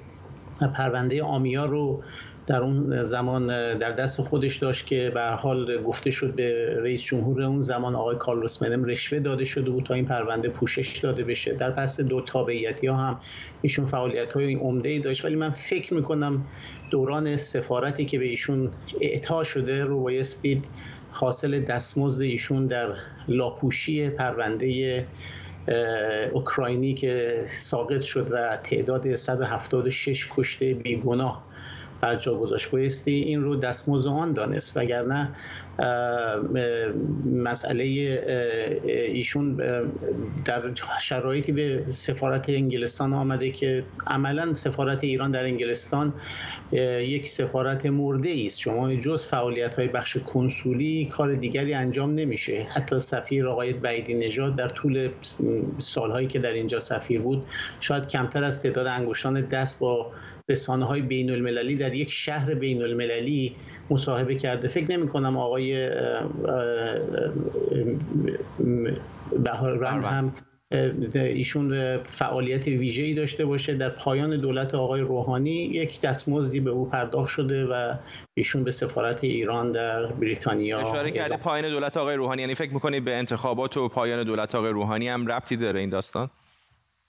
پرونده 0.74 1.22
آمیا 1.22 1.66
رو 1.66 2.02
در 2.48 2.62
اون 2.62 3.04
زمان 3.04 3.46
در 3.78 3.92
دست 3.92 4.22
خودش 4.22 4.56
داشت 4.56 4.86
که 4.86 5.10
به 5.14 5.22
حال 5.22 5.82
گفته 5.82 6.10
شد 6.10 6.34
به 6.34 6.76
رئیس 6.80 7.02
جمهور 7.02 7.42
اون 7.42 7.60
زمان 7.60 7.94
آقای 7.94 8.16
کارلوس 8.16 8.62
منم 8.62 8.84
رشوه 8.84 9.18
داده 9.18 9.44
شده 9.44 9.70
بود 9.70 9.84
تا 9.84 9.94
این 9.94 10.04
پرونده 10.04 10.48
پوشش 10.48 10.98
داده 10.98 11.24
بشه. 11.24 11.54
در 11.54 11.70
پس 11.70 12.00
دو 12.00 12.20
تابعیتی 12.20 12.86
ها 12.86 12.96
هم 12.96 13.20
ایشون 13.62 13.86
فعالیت 13.86 14.32
های 14.32 14.54
عمده 14.54 14.88
ای 14.88 14.98
داشت. 14.98 15.24
ولی 15.24 15.36
من 15.36 15.50
فکر 15.50 15.94
می‌کنم 15.94 16.44
دوران 16.90 17.36
سفارتی 17.36 18.04
که 18.04 18.18
به 18.18 18.24
ایشون 18.24 18.70
اعطا 19.00 19.44
شده 19.44 19.84
رو 19.84 20.02
بایستید 20.02 20.64
حاصل 21.10 21.60
دستمزد 21.60 22.22
ایشون 22.22 22.66
در 22.66 22.88
لاپوشی 23.28 24.08
پرونده 24.08 25.06
اوکراینی 26.32 26.94
که 26.94 27.44
ساقط 27.54 28.02
شد 28.02 28.28
و 28.30 28.56
تعداد 28.56 29.14
176 29.14 30.28
کشته 30.36 30.74
بیگناه 30.74 31.47
بر 32.00 32.16
جا 32.16 32.34
گذاشت. 32.34 32.70
بایستی 32.70 33.12
این 33.12 33.42
رو 33.42 33.56
دستمزد 33.56 34.06
آن 34.06 34.32
دانست 34.32 34.76
وگرنه 34.76 35.28
مسئله 37.34 37.84
ایشون 38.88 39.54
در 40.44 40.62
شرایطی 41.00 41.52
به 41.52 41.84
سفارت 41.88 42.48
انگلستان 42.48 43.12
آمده 43.12 43.50
که 43.50 43.84
عملا 44.06 44.54
سفارت 44.54 45.04
ایران 45.04 45.30
در 45.30 45.44
انگلستان 45.44 46.12
یک 46.72 47.28
سفارت 47.28 47.86
مرده 47.86 48.42
است. 48.46 48.60
شما 48.60 48.94
جز 48.94 49.26
فعالیت 49.26 49.74
های 49.74 49.88
بخش 49.88 50.16
کنسولی 50.16 51.08
کار 51.12 51.34
دیگری 51.34 51.74
انجام 51.74 52.14
نمیشه. 52.14 52.66
حتی 52.70 53.00
سفیر 53.00 53.48
آقای 53.48 53.72
بعیدی 53.72 54.14
نژاد 54.14 54.56
در 54.56 54.68
طول 54.68 55.08
سالهایی 55.78 56.26
که 56.26 56.38
در 56.38 56.52
اینجا 56.52 56.80
سفیر 56.80 57.20
بود 57.20 57.46
شاید 57.80 58.08
کمتر 58.08 58.44
از 58.44 58.62
تعداد 58.62 58.86
انگشتان 58.86 59.40
دست 59.40 59.78
با 59.78 60.12
رسانه 60.48 60.84
های 60.84 61.02
بین 61.02 61.30
المللی 61.30 61.76
در 61.76 61.94
یک 61.94 62.12
شهر 62.12 62.54
بین 62.54 62.82
المللی 62.82 63.54
مصاحبه 63.90 64.34
کرده. 64.34 64.68
فکر 64.68 64.90
نمی 64.90 65.08
کنم 65.08 65.36
آقای 65.36 65.90
بهار 69.44 69.84
هم 69.84 70.34
ایشون 71.14 71.98
فعالیت 71.98 72.66
ویژه‌ای 72.66 73.14
داشته 73.14 73.44
باشه. 73.44 73.74
در 73.74 73.88
پایان 73.88 74.36
دولت 74.36 74.74
آقای 74.74 75.00
روحانی 75.00 75.50
یک 75.50 76.00
دستمزدی 76.00 76.60
به 76.60 76.70
او 76.70 76.88
پرداخت 76.88 77.28
شده 77.28 77.64
و 77.64 77.94
ایشون 78.34 78.64
به 78.64 78.70
سفارت 78.70 79.24
ایران 79.24 79.72
در 79.72 80.06
بریتانیا 80.06 80.78
اشاره 80.78 81.10
کرده 81.10 81.36
پایان 81.36 81.70
دولت 81.70 81.96
آقای 81.96 82.16
روحانی 82.16 82.42
یعنی 82.42 82.54
فکر 82.54 82.74
می‌کنید 82.74 83.04
به 83.04 83.16
انتخابات 83.16 83.76
و 83.76 83.88
پایان 83.88 84.24
دولت 84.24 84.54
آقای 84.54 84.70
روحانی 84.70 85.08
هم 85.08 85.26
ربطی 85.26 85.56
داره 85.56 85.80
این 85.80 85.90
داستان؟ 85.90 86.30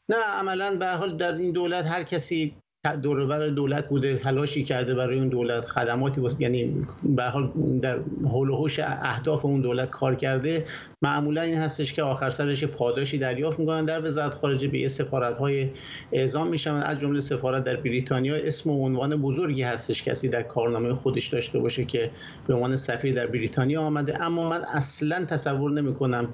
نه 0.10 0.16
عملا 0.16 0.76
به 0.76 0.88
حال 0.88 1.18
در 1.18 1.36
این 1.36 1.52
دولت 1.52 1.86
هر 1.86 2.04
کسی 2.04 2.54
دوربر 2.84 3.48
دولت 3.48 3.90
بوده 3.90 4.16
تلاشی 4.16 4.64
کرده 4.64 4.96
برای 4.96 5.20
اون 5.20 5.30
دولت 5.30 5.66
خدماتی 5.66 6.22
یعنی 6.40 6.76
به 7.04 7.24
حال 7.24 7.52
در 7.82 8.00
حول 8.24 8.50
و 8.50 8.68
اهداف 8.80 9.46
اون 9.46 9.62
دولت 9.62 9.90
کار 9.90 10.16
کرده. 10.16 10.66
معمولا 11.02 11.42
این 11.42 11.56
هستش 11.56 11.94
که 11.94 12.04
آخر 12.04 12.30
سرش 12.30 12.64
پاداشی 12.64 13.18
دریافت 13.18 13.60
می‌کنن. 13.60 13.86
در 13.86 14.06
وزارت 14.06 14.34
خارجه 14.34 14.68
به 14.68 14.88
سفارت 14.88 15.38
های 15.38 15.70
اعزام 16.12 16.48
میشن 16.48 16.74
از 16.74 17.00
جمله 17.00 17.20
سفارت 17.20 17.64
در 17.64 17.76
بریتانیا. 17.76 18.36
اسم 18.36 18.70
و 18.70 18.86
عنوان 18.86 19.16
بزرگی 19.16 19.64
هستش. 19.64 20.04
کسی 20.04 20.30
در 20.30 20.44
کارنامه 20.44 20.94
خودش 20.94 21.28
داشته 21.28 21.60
باشه 21.60 21.86
که 21.86 22.12
به 22.48 22.54
عنوان 22.54 22.76
سفیر 22.76 23.16
در 23.16 23.28
بریتانیا 23.28 23.82
آمده. 23.82 24.24
اما 24.24 24.50
من 24.50 24.62
اصلا 24.64 25.26
تصور 25.26 25.72
نمی‌کنم 25.72 26.28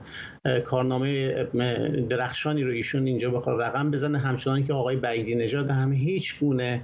کارنامه 0.66 1.44
درخشانی 2.10 2.64
رو 2.64 2.72
ایشون 2.72 3.08
اینجا 3.08 3.30
بخواد 3.30 3.62
رقم 3.62 3.92
بزنه. 3.92 4.18
همچنان 4.18 4.64
که 4.64 4.74
آقای 4.74 4.96
بعیدی 4.96 5.36
نژاد 5.36 5.70
هم 5.70 5.94
هیچ 5.94 6.35
گونه 6.40 6.82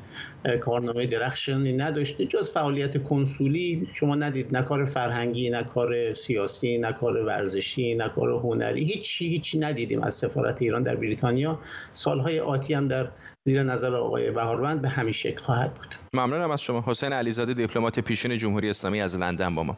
کارنامه 0.62 1.08
درخشانی 1.08 1.74
نداشته. 1.74 2.26
جز 2.26 2.52
فعالیت 2.52 3.04
کنسولی 3.04 3.88
شما 3.94 4.16
ندید. 4.16 4.58
نه 4.58 4.62
کار 4.62 4.86
فرهنگی 4.86 5.50
نه 5.50 5.64
کار 5.64 6.14
سیاسی 6.14 6.78
نه 6.78 6.92
کار 6.92 7.18
ورزشی 7.18 7.96
نه 7.96 8.10
کار 8.10 8.30
هنری. 8.30 8.84
هیچی 8.84 9.28
هیچی 9.28 9.60
ندیدیم 9.60 10.04
از 10.04 10.14
سفارت 10.14 10.62
ایران 10.62 10.84
در 10.84 10.96
بریتانیا. 10.96 11.60
سالهای 11.94 12.40
آتی 12.40 12.74
هم 12.74 12.88
در 12.88 13.08
زیر 13.44 13.64
نظر 13.64 13.96
آقای 13.96 14.32
بهاروند 14.32 14.82
به 14.82 14.90
همین 14.90 15.14
شکل 15.14 15.42
خواهد 15.42 15.74
بود. 15.74 15.96
ممنونم 16.14 16.52
از 16.52 16.62
شما. 16.62 16.84
حسین 16.88 17.14
علیزاده 17.14 17.54
دیپلمات 17.54 18.00
پیشین 18.00 18.38
جمهوری 18.38 18.70
اسلامی 18.70 19.02
از 19.02 19.18
لندن 19.18 19.56
با 19.56 19.64
ما. 19.64 19.78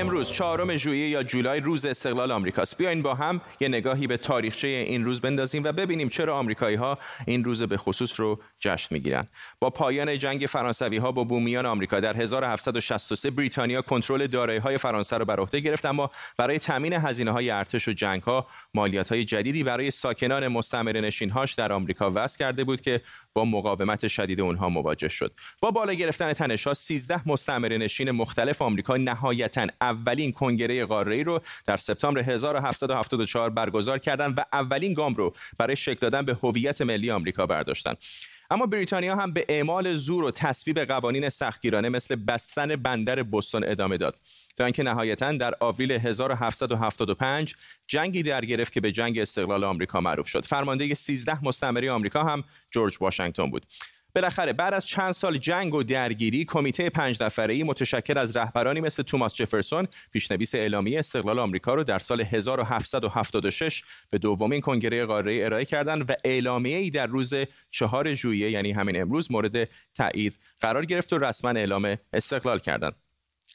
امروز 0.00 0.32
چهارم 0.32 0.76
ژوئیه 0.76 1.08
یا 1.08 1.22
جولای 1.22 1.60
روز 1.60 1.86
استقلال 1.86 2.32
آمریکاست. 2.32 2.78
بیاین 2.78 3.02
با 3.02 3.14
هم 3.14 3.40
یه 3.60 3.68
نگاهی 3.68 4.06
به 4.06 4.16
تاریخچه 4.16 4.68
این 4.68 5.04
روز 5.04 5.20
بندازیم 5.20 5.64
و 5.64 5.72
ببینیم 5.72 6.08
چرا 6.08 6.38
آمریکایی 6.38 6.76
ها 6.76 6.98
این 7.26 7.44
روز 7.44 7.62
به 7.62 7.76
خصوص 7.76 8.20
رو 8.20 8.40
جشن 8.60 8.94
می‌گیرن. 8.94 9.24
با 9.60 9.70
پایان 9.70 10.18
جنگ 10.18 10.46
فرانسوی 10.46 10.96
ها 10.96 11.12
با 11.12 11.24
بومیان 11.24 11.66
آمریکا 11.66 12.00
در 12.00 12.16
1763 12.16 13.30
بریتانیا 13.30 13.82
کنترل 13.82 14.26
دارایی 14.26 14.58
های 14.58 14.78
فرانسه 14.78 15.18
رو 15.18 15.24
بر 15.24 15.40
عهده 15.40 15.60
گرفت 15.60 15.86
اما 15.86 16.10
برای 16.38 16.58
تامین 16.58 16.92
هزینه 16.92 17.30
های 17.30 17.50
ارتش 17.50 17.88
و 17.88 17.92
جنگ 17.92 18.22
ها 18.22 18.46
جدیدی 19.26 19.62
برای 19.62 19.90
ساکنان 19.90 20.48
مستعمره 20.48 21.00
نشین 21.00 21.30
هاش 21.30 21.52
در 21.52 21.72
آمریکا 21.72 22.12
وضع 22.14 22.38
کرده 22.38 22.64
بود 22.64 22.80
که 22.80 23.00
با 23.34 23.44
مقاومت 23.44 24.08
شدید 24.08 24.40
اونها 24.40 24.68
مواجه 24.68 25.08
شد. 25.08 25.32
با 25.60 25.70
بالا 25.70 25.94
گرفتن 25.94 26.32
تنش 26.32 26.66
ها 26.66 26.74
13 26.74 27.20
مستعمره 27.26 27.78
نشین 27.78 28.10
مختلف 28.10 28.62
آمریکا 28.62 28.96
نهایتا 28.96 29.66
اولین 29.86 30.32
کنگره 30.32 30.84
قاره‌ای 30.84 31.24
رو 31.24 31.40
در 31.66 31.76
سپتامبر 31.76 32.20
1774 32.20 33.50
برگزار 33.50 33.98
کردند 33.98 34.38
و 34.38 34.44
اولین 34.52 34.94
گام 34.94 35.14
رو 35.14 35.34
برای 35.58 35.76
شکل 35.76 35.98
دادن 36.00 36.22
به 36.22 36.34
هویت 36.42 36.80
ملی 36.80 37.10
آمریکا 37.10 37.46
برداشتند. 37.46 37.98
اما 38.50 38.66
بریتانیا 38.66 39.16
هم 39.16 39.32
به 39.32 39.44
اعمال 39.48 39.94
زور 39.94 40.24
و 40.24 40.30
تصویب 40.30 40.78
قوانین 40.78 41.28
سختگیرانه 41.28 41.88
مثل 41.88 42.16
بستن 42.16 42.76
بندر 42.76 43.22
بوستون 43.22 43.64
ادامه 43.64 43.96
داد. 43.96 44.16
تا 44.56 44.64
اینکه 44.64 44.82
نهایتا 44.82 45.32
در 45.32 45.54
آوریل 45.60 45.92
1775 45.92 47.54
جنگی 47.88 48.22
در 48.22 48.44
گرفت 48.44 48.72
که 48.72 48.80
به 48.80 48.92
جنگ 48.92 49.18
استقلال 49.18 49.64
آمریکا 49.64 50.00
معروف 50.00 50.28
شد. 50.28 50.44
فرمانده 50.44 50.94
13 50.94 51.44
مستعمره 51.44 51.90
آمریکا 51.90 52.22
هم 52.24 52.44
جورج 52.70 52.96
واشنگتن 53.00 53.50
بود. 53.50 53.66
بالاخره 54.16 54.52
بعد 54.52 54.74
از 54.74 54.86
چند 54.86 55.12
سال 55.12 55.38
جنگ 55.38 55.74
و 55.74 55.82
درگیری 55.82 56.44
کمیته 56.44 56.90
پنج 56.90 57.22
ای 57.38 57.62
متشکل 57.62 58.18
از 58.18 58.36
رهبرانی 58.36 58.80
مثل 58.80 59.02
توماس 59.02 59.34
جفرسون 59.34 59.88
پیشنویس 60.12 60.54
اعلامیه 60.54 60.98
استقلال 60.98 61.38
آمریکا 61.38 61.74
رو 61.74 61.84
در 61.84 61.98
سال 61.98 62.20
1776 62.20 63.82
به 64.10 64.18
دومین 64.18 64.60
کنگره 64.60 65.04
قاره 65.04 65.44
ارائه 65.44 65.64
کردند 65.64 66.10
و 66.10 66.14
اعلامیه 66.24 66.76
ای 66.76 66.90
در 66.90 67.06
روز 67.06 67.34
چهار 67.70 68.14
ژوئیه 68.14 68.50
یعنی 68.50 68.72
همین 68.72 69.00
امروز 69.00 69.32
مورد 69.32 69.68
تایید 69.94 70.38
قرار 70.60 70.84
گرفت 70.84 71.12
و 71.12 71.18
رسما 71.18 71.50
اعلام 71.50 71.96
استقلال 72.12 72.58
کردند. 72.58 73.05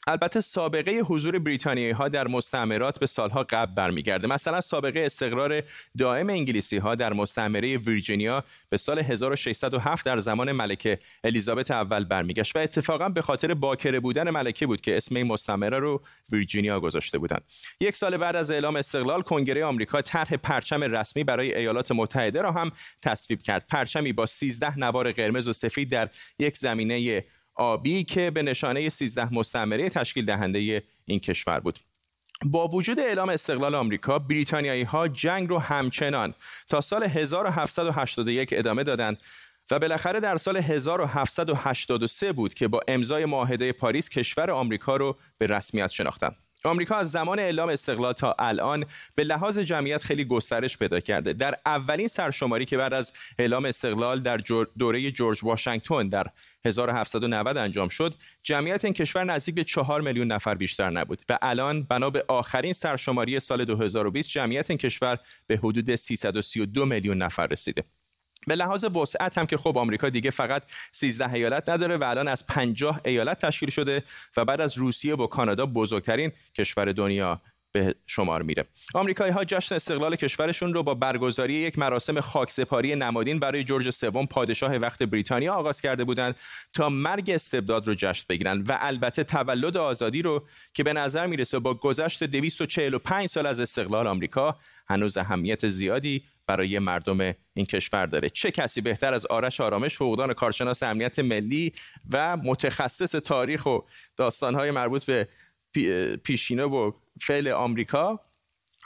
البته 0.07 0.41
سابقه 0.41 0.91
حضور 0.91 1.39
بریتانیایی 1.39 1.91
ها 1.91 2.07
در 2.07 2.27
مستعمرات 2.27 2.99
به 2.99 3.05
سالها 3.05 3.43
قبل 3.43 3.73
برمیگرده. 3.75 4.27
مثلا 4.27 4.61
سابقه 4.61 4.99
استقرار 4.99 5.63
دائم 5.97 6.29
انگلیسی 6.29 6.77
ها 6.77 6.95
در 6.95 7.13
مستعمره 7.13 7.77
ویرجینیا 7.77 8.43
به 8.69 8.77
سال 8.77 8.99
1607 8.99 10.05
در 10.05 10.17
زمان 10.17 10.51
ملکه 10.51 10.99
الیزابت 11.23 11.71
اول 11.71 12.03
برمیگشت 12.03 12.55
و 12.55 12.59
اتفاقا 12.59 13.09
به 13.09 13.21
خاطر 13.21 13.53
باکره 13.53 13.99
بودن 13.99 14.29
ملکه 14.29 14.67
بود 14.67 14.81
که 14.81 14.97
اسم 14.97 15.15
این 15.15 15.27
مستعمره 15.27 15.79
رو 15.79 16.01
ویرجینیا 16.31 16.79
گذاشته 16.79 17.17
بودند. 17.17 17.43
یک 17.81 17.95
سال 17.95 18.17
بعد 18.17 18.35
از 18.35 18.51
اعلام 18.51 18.75
استقلال 18.75 19.21
کنگره 19.21 19.65
آمریکا 19.65 20.01
طرح 20.01 20.35
پرچم 20.35 20.83
رسمی 20.83 21.23
برای 21.23 21.55
ایالات 21.55 21.91
متحده 21.91 22.41
را 22.41 22.51
هم 22.51 22.71
تصویب 23.01 23.41
کرد. 23.41 23.65
پرچمی 23.69 24.13
با 24.13 24.25
13 24.25 24.79
نوار 24.79 25.11
قرمز 25.11 25.47
و 25.47 25.53
سفید 25.53 25.91
در 25.91 26.09
یک 26.39 26.57
زمینه 26.57 27.23
آبی 27.61 28.03
که 28.03 28.31
به 28.31 28.43
نشانه 28.43 28.89
13 28.89 29.33
مستعمره 29.33 29.89
تشکیل 29.89 30.25
دهنده 30.25 30.83
این 31.05 31.19
کشور 31.19 31.59
بود 31.59 31.79
با 32.45 32.67
وجود 32.67 32.99
اعلام 32.99 33.29
استقلال 33.29 33.75
آمریکا 33.75 34.19
بریتانیایی 34.19 34.83
ها 34.83 35.07
جنگ 35.07 35.49
رو 35.49 35.59
همچنان 35.59 36.33
تا 36.67 36.81
سال 36.81 37.03
1781 37.03 38.49
ادامه 38.51 38.83
دادند 38.83 39.23
و 39.71 39.79
بالاخره 39.79 40.19
در 40.19 40.37
سال 40.37 40.57
1783 40.57 42.31
بود 42.31 42.53
که 42.53 42.67
با 42.67 42.79
امضای 42.87 43.25
معاهده 43.25 43.71
پاریس 43.71 44.09
کشور 44.09 44.51
آمریکا 44.51 44.95
رو 44.95 45.17
به 45.37 45.47
رسمیت 45.47 45.89
شناختند. 45.89 46.37
آمریکا 46.63 46.95
از 46.95 47.11
زمان 47.11 47.39
اعلام 47.39 47.69
استقلال 47.69 48.13
تا 48.13 48.35
الان 48.39 48.85
به 49.15 49.23
لحاظ 49.23 49.59
جمعیت 49.59 50.03
خیلی 50.03 50.25
گسترش 50.25 50.77
پیدا 50.77 50.99
کرده 50.99 51.33
در 51.33 51.55
اولین 51.65 52.07
سرشماری 52.07 52.65
که 52.65 52.77
بعد 52.77 52.93
از 52.93 53.13
اعلام 53.39 53.65
استقلال 53.65 54.19
در 54.19 54.37
دوره 54.77 55.11
جورج 55.11 55.43
واشنگتن 55.43 56.09
در 56.09 56.27
1790 56.65 57.57
انجام 57.57 57.87
شد. 57.87 58.13
جمعیت 58.43 58.85
این 58.85 58.93
کشور 58.93 59.23
نزدیک 59.23 59.55
به 59.55 59.63
4 59.63 60.01
میلیون 60.01 60.27
نفر 60.27 60.55
بیشتر 60.55 60.89
نبود 60.89 61.21
و 61.29 61.39
الان 61.41 61.83
بنا 61.83 62.09
به 62.09 62.25
آخرین 62.27 62.73
سرشماری 62.73 63.39
سال 63.39 63.65
2020 63.65 64.29
جمعیت 64.29 64.69
این 64.69 64.77
کشور 64.77 65.17
به 65.47 65.57
حدود 65.57 65.95
332 65.95 66.85
میلیون 66.85 67.17
نفر 67.17 67.47
رسیده. 67.47 67.83
به 68.47 68.55
لحاظ 68.55 68.85
وسعت 68.85 69.37
هم 69.37 69.45
که 69.45 69.57
خب 69.57 69.77
آمریکا 69.77 70.09
دیگه 70.09 70.29
فقط 70.29 70.63
13 70.91 71.33
ایالت 71.33 71.69
نداره 71.69 71.97
و 71.97 72.03
الان 72.03 72.27
از 72.27 72.47
50 72.47 73.01
ایالت 73.05 73.45
تشکیل 73.45 73.69
شده 73.69 74.03
و 74.37 74.45
بعد 74.45 74.61
از 74.61 74.77
روسیه 74.77 75.15
و 75.15 75.27
کانادا 75.27 75.65
بزرگترین 75.65 76.31
کشور 76.55 76.91
دنیا 76.91 77.41
به 77.71 77.95
شمار 78.07 78.41
میره. 78.41 78.65
آمریکایی 78.93 79.31
ها 79.31 79.45
جشن 79.45 79.75
استقلال 79.75 80.15
کشورشون 80.15 80.73
رو 80.73 80.83
با 80.83 80.93
برگزاری 80.93 81.53
یک 81.53 81.79
مراسم 81.79 82.19
خاکسپاری 82.19 82.95
نمادین 82.95 83.39
برای 83.39 83.63
جورج 83.63 83.89
سوم 83.89 84.25
پادشاه 84.25 84.75
وقت 84.75 85.03
بریتانیا 85.03 85.53
آغاز 85.53 85.81
کرده 85.81 86.03
بودند 86.03 86.35
تا 86.73 86.89
مرگ 86.89 87.29
استبداد 87.29 87.87
رو 87.87 87.95
جشن 87.97 88.25
بگیرن 88.29 88.61
و 88.61 88.77
البته 88.81 89.23
تولد 89.23 89.77
آزادی 89.77 90.21
رو 90.21 90.43
که 90.73 90.83
به 90.83 90.93
نظر 90.93 91.27
می‌رسه 91.27 91.59
با 91.59 91.73
گذشت 91.73 92.23
245 92.23 93.29
سال 93.29 93.45
از 93.45 93.59
استقلال 93.59 94.07
آمریکا 94.07 94.57
هنوز 94.87 95.17
اهمیت 95.17 95.67
زیادی 95.67 96.23
برای 96.47 96.79
مردم 96.79 97.33
این 97.53 97.65
کشور 97.65 98.05
داره 98.05 98.29
چه 98.29 98.51
کسی 98.51 98.81
بهتر 98.81 99.13
از 99.13 99.25
آرش 99.25 99.61
آرامش 99.61 99.95
حقوقدان 99.95 100.33
کارشناس 100.33 100.83
امنیت 100.83 101.19
ملی 101.19 101.71
و 102.11 102.37
متخصص 102.37 103.11
تاریخ 103.11 103.65
و 103.65 103.79
داستانهای 104.17 104.71
مربوط 104.71 105.05
به 105.05 105.27
پیشینه 106.23 106.63
و 106.63 106.91
فعل 107.21 107.47
آمریکا. 107.47 108.19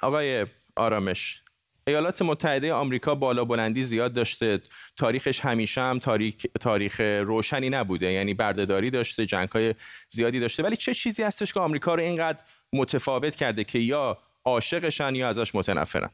آقای 0.01 0.45
آرامش 0.75 1.41
ایالات 1.87 2.21
متحده 2.21 2.73
آمریکا 2.73 3.15
بالا 3.15 3.45
بلندی 3.45 3.83
زیاد 3.83 4.13
داشته. 4.13 4.61
تاریخش 4.97 5.39
همیشه 5.39 5.81
هم 5.81 5.99
تاریخ, 5.99 6.35
تاریخ 6.61 6.99
روشنی 6.99 7.69
نبوده. 7.69 8.11
یعنی 8.11 8.33
بردهداری 8.33 8.89
داشته 8.89 9.25
جنگ 9.25 9.49
های 9.49 9.75
زیادی 10.09 10.39
داشته. 10.39 10.63
ولی 10.63 10.75
چه 10.75 10.93
چیزی 10.93 11.23
هستش 11.23 11.53
که 11.53 11.59
آمریکا 11.59 11.95
رو 11.95 12.01
اینقدر 12.01 12.43
متفاوت 12.73 13.35
کرده 13.35 13.63
که 13.63 13.79
یا 13.79 14.17
عاشقشن 14.45 15.15
یا 15.15 15.27
ازش 15.27 15.55
متنفرن؟ 15.55 16.09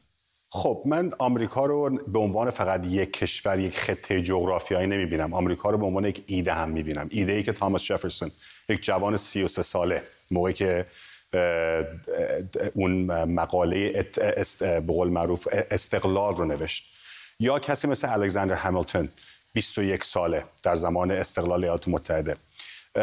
خب 0.48 0.82
من 0.86 1.12
آمریکا 1.18 1.66
رو 1.66 1.98
به 2.06 2.18
عنوان 2.18 2.50
فقط 2.50 2.86
یک 2.86 3.12
کشور 3.12 3.58
یک 3.58 3.78
خطه 3.78 4.22
جغرافیایی 4.22 4.86
نمی‌بینم. 4.86 5.34
آمریکا 5.34 5.70
رو 5.70 5.78
به 5.78 5.86
عنوان 5.86 6.04
یک 6.04 6.24
ایده 6.26 6.54
هم 6.54 6.68
می‌بینم. 6.70 7.08
ایده 7.10 7.32
ای 7.32 7.42
که 7.42 7.52
تاماس 7.52 7.84
جفرسون 7.84 8.30
یک 8.68 8.84
جوان 8.84 9.16
33 9.16 9.62
ساله 9.62 10.02
موقعی 10.30 10.52
که 10.52 10.86
اون 12.74 13.04
مقاله 13.24 14.06
به 14.60 14.80
قول 14.86 15.08
معروف 15.08 15.48
استقلال 15.70 16.36
رو 16.36 16.44
نوشت. 16.44 16.92
یا 17.40 17.58
کسی 17.58 17.88
مثل 17.88 18.12
الکساندر 18.12 18.54
همیلتون 18.54 19.08
21 19.52 20.04
ساله 20.04 20.44
در 20.62 20.74
زمان 20.74 21.10
استقلال 21.10 21.64
ایالات 21.64 21.88
متحده. 21.88 22.36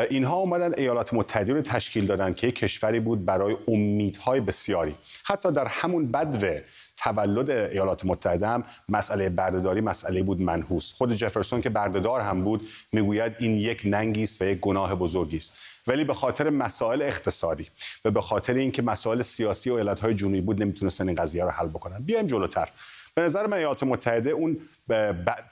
اینها 0.09 0.36
اومدن 0.36 0.73
ایالات 0.77 1.13
متحده 1.13 1.53
رو 1.53 1.61
تشکیل 1.61 2.05
دادن 2.05 2.34
که 2.34 2.51
کشوری 2.51 2.99
بود 2.99 3.25
برای 3.25 3.57
امیدهای 3.67 4.39
بسیاری. 4.39 4.95
حتی 5.23 5.51
در 5.51 5.65
همون 5.65 6.11
بدو 6.11 6.59
تولد 7.03 7.49
ایالات 7.49 8.05
متحده 8.05 8.47
هم 8.47 8.63
مسئله 8.89 9.29
بردهداری 9.29 9.81
مسئله 9.81 10.23
بود 10.23 10.41
منحوس. 10.41 10.93
خود 10.93 11.13
جفرسون 11.13 11.61
که 11.61 11.69
بردهدار 11.69 12.21
هم 12.21 12.43
بود 12.43 12.67
می‌گوید 12.93 13.33
این 13.39 13.57
یک 13.57 13.81
ننگی 13.85 14.23
است 14.23 14.41
و 14.41 14.45
یک 14.45 14.59
گناه 14.59 14.95
بزرگی 14.95 15.37
است. 15.37 15.53
ولی 15.87 16.03
به 16.03 16.13
خاطر 16.13 16.49
مسائل 16.49 17.01
اقتصادی 17.01 17.67
و 18.05 18.11
به 18.11 18.21
خاطر 18.21 18.53
اینکه 18.53 18.81
مسائل 18.81 19.21
سیاسی 19.21 19.69
و 19.69 19.73
ایالت‌های 19.73 20.13
جنوبی 20.13 20.41
بود 20.41 20.61
نمی‌تونستن 20.61 21.07
این 21.07 21.15
قضیه 21.15 21.43
رو 21.43 21.49
حل 21.49 21.67
بکنن. 21.67 21.99
بیایم 21.99 22.27
جلوتر. 22.27 22.69
به 23.15 23.21
نظر 23.21 23.47
من 23.47 23.57
ایالات 23.57 23.83
متحده 23.83 24.29
اون 24.29 24.57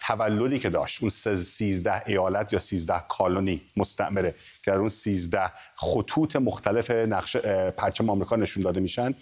تولدی 0.08 0.60
که 0.60 0.70
داشت. 0.70 1.02
اون 1.02 1.10
13 1.10 2.04
ایالت 2.06 2.54
یا 2.54 2.60
13 2.60 2.94
کالونی 3.10 3.62
مستعمره 3.78 4.36
که 4.64 4.72
در 4.72 4.78
اون 4.78 4.90
13 4.90 5.52
خطوط 5.76 6.36
مختلف 6.36 6.92
نقش 6.92 7.38
پرچم 7.78 8.10
آمریکا 8.10 8.36
نشون 8.36 8.64
داده 8.64 8.80
میشن. 8.80 9.14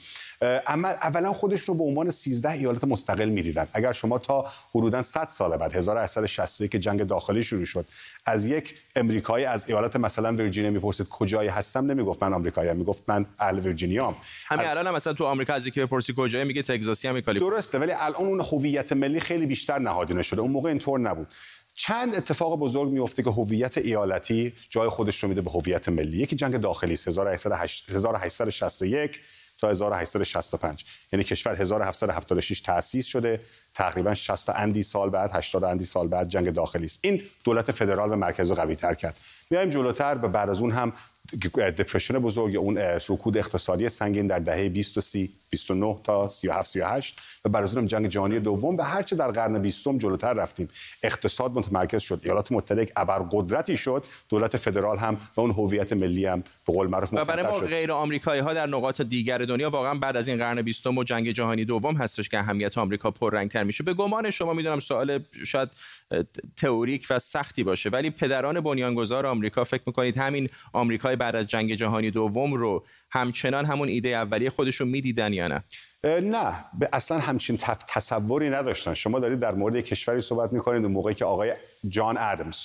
اما 0.67 0.87
اولا 0.87 1.33
خودش 1.33 1.61
رو 1.61 1.73
به 1.73 1.83
عنوان 1.83 2.11
13 2.11 2.51
ایالت 2.51 2.83
مستقل 2.83 3.29
می‌دیدن. 3.29 3.67
اگر 3.73 3.91
شما 3.91 4.19
تا 4.19 4.45
حدودا 4.69 5.03
100 5.03 5.27
سال 5.27 5.57
بعد 5.57 5.75
1861 5.75 6.71
که 6.71 6.79
جنگ 6.79 7.03
داخلی 7.03 7.43
شروع 7.43 7.65
شد 7.65 7.85
از 8.25 8.45
یک 8.45 8.75
امریکایی 8.95 9.45
از 9.45 9.65
ایالت 9.67 9.95
مثلا 9.95 10.31
ویرجینیا 10.33 10.71
می‌پرسید 10.71 11.07
کجای 11.09 11.47
هستم 11.47 11.91
نمی‌گفت 11.91 12.23
من 12.23 12.33
آمریکایی 12.33 12.69
ام 12.69 12.77
می‌گفت 12.77 13.03
من 13.07 13.25
اهل 13.39 13.59
ویرجینیام 13.59 14.15
همین 14.45 14.67
الان 14.67 14.87
هم 14.87 14.95
مثلا 14.95 15.13
تو 15.13 15.25
آمریکا 15.25 15.53
از 15.53 15.67
یکی 15.67 15.81
بپرسی 15.81 16.13
کجای 16.17 16.43
میگه 16.43 16.61
تگزاسی 16.61 17.07
هم 17.07 17.19
درسته 17.19 17.79
ولی 17.79 17.91
الان 17.91 18.15
اون 18.15 18.41
هویت 18.41 18.93
ملی 18.93 19.19
خیلی 19.19 19.45
بیشتر 19.45 19.79
نهادینه 20.05 20.23
شده. 20.23 20.41
اون 20.41 20.51
موقع 20.51 20.69
اینطور 20.69 20.99
نبود. 20.99 21.27
چند 21.73 22.15
اتفاق 22.15 22.59
بزرگ 22.59 22.91
میفته 22.91 23.23
که 23.23 23.29
هویت 23.29 23.77
ایالتی 23.77 24.53
جای 24.69 24.89
خودش 24.89 25.23
رو 25.23 25.29
میده 25.29 25.41
به 25.41 25.51
هویت 25.51 25.89
ملی. 25.89 26.17
یکی 26.17 26.35
جنگ 26.35 26.57
داخلی 26.57 26.93
1861 26.93 29.21
تا 29.57 29.69
1865 29.69 30.85
یعنی 31.13 31.23
کشور 31.23 31.55
1776 31.55 32.61
تأسیس 32.61 33.05
شده. 33.05 33.41
تقریبا 33.73 34.13
60 34.13 34.49
اندی 34.49 34.83
سال 34.83 35.09
بعد 35.09 35.31
80 35.33 35.63
اندی 35.63 35.85
سال 35.85 36.07
بعد 36.07 36.29
جنگ 36.29 36.53
داخلی 36.53 36.85
است. 36.85 36.99
این 37.01 37.21
دولت 37.43 37.71
فدرال 37.71 38.11
و 38.11 38.15
مرکز 38.15 38.51
قوی 38.51 38.75
تر 38.75 38.93
کرد. 38.93 39.19
میایم 39.49 39.69
جلوتر 39.69 40.19
و 40.23 40.27
بعد 40.27 40.49
از 40.49 40.61
اون 40.61 40.71
هم 40.71 40.93
دپرشن 41.77 42.19
بزرگ 42.19 42.55
اون 42.55 42.77
رکود 42.77 43.37
اقتصادی 43.37 43.89
سنگین 43.89 44.27
در 44.27 44.39
دهه 44.39 44.69
20 44.69 44.97
و 44.97 45.01
30 45.01 45.29
29 45.55 45.99
تا 46.03 46.27
37 46.27 46.69
38 46.69 47.19
و 47.45 47.49
بعد 47.49 47.63
از 47.63 47.77
اون 47.77 47.87
جنگ 47.87 48.07
جهانی 48.07 48.39
دوم 48.39 48.77
و 48.77 48.81
هرچه 48.81 49.15
در 49.15 49.31
قرن 49.31 49.59
20 49.59 49.87
جلوتر 49.97 50.33
رفتیم. 50.33 50.67
اقتصاد 51.03 51.57
متمرکز 51.57 52.01
شد. 52.01 52.19
ایالات 52.23 52.51
متحده 52.51 52.81
یک 52.81 52.91
ابرقدرتی 52.95 53.77
شد. 53.77 54.05
دولت 54.29 54.57
فدرال 54.57 54.97
هم 54.97 55.17
و 55.37 55.41
اون 55.41 55.51
هویت 55.51 55.93
ملی 55.93 56.25
هم 56.25 56.43
به 56.67 56.73
قول 56.73 56.87
معروف 56.87 57.13
و 57.13 57.25
برای 57.25 57.45
ما 57.45 57.59
غیر 57.59 57.91
آمریکایی 57.91 58.41
ها 58.41 58.53
در 58.53 58.67
نقاط 58.67 59.01
دیگر 59.01 59.37
دنیا 59.37 59.69
واقعا 59.69 59.93
بعد 59.93 60.17
از 60.17 60.27
این 60.27 60.37
قرن 60.37 60.61
20 60.61 60.87
و 60.87 61.03
جنگ 61.03 61.31
جهانی 61.31 61.65
دوم 61.65 61.95
هستش 61.95 62.29
که 62.29 62.39
اهمیت 62.39 62.77
آمریکا 62.77 63.11
پررنگتر 63.11 63.63
میشه. 63.63 63.83
به 63.83 63.93
گمان 63.93 64.31
شما 64.31 64.53
می‌دونم 64.53 64.79
سوال 64.79 65.19
شاید 65.45 65.69
تئوریک 66.57 67.07
و 67.09 67.19
سختی 67.19 67.63
باشه 67.63 67.89
ولی 67.89 68.09
پدران 68.09 68.59
بنیانگذار 68.59 69.25
آمریکا 69.25 69.63
فکر 69.63 69.83
می‌کنید 69.85 70.17
همین 70.17 70.49
آمریکای 70.73 71.15
بعد 71.15 71.35
از 71.35 71.47
جنگ 71.47 71.75
جهانی 71.75 72.11
دوم 72.11 72.53
رو 72.53 72.83
همچنان 73.11 73.65
همون 73.65 73.89
ایده 73.89 74.09
اولیه 74.09 74.49
خودشون 74.49 74.87
می‌دیدن 74.87 75.33
یا 75.33 75.47
نه؟ 75.47 75.63
نه. 76.03 76.55
اصلا 76.93 77.19
همچین 77.19 77.57
تصوری 77.87 78.49
نداشتن. 78.49 78.93
شما 78.93 79.19
دارید 79.19 79.39
در 79.39 79.51
مورد 79.51 79.75
کشوری 79.75 80.21
صحبت 80.21 80.53
می‌کنید 80.53 80.85
موقعی 80.85 81.13
که 81.13 81.25
آقای 81.25 81.53
جان 81.87 82.17
ادمز 82.17 82.57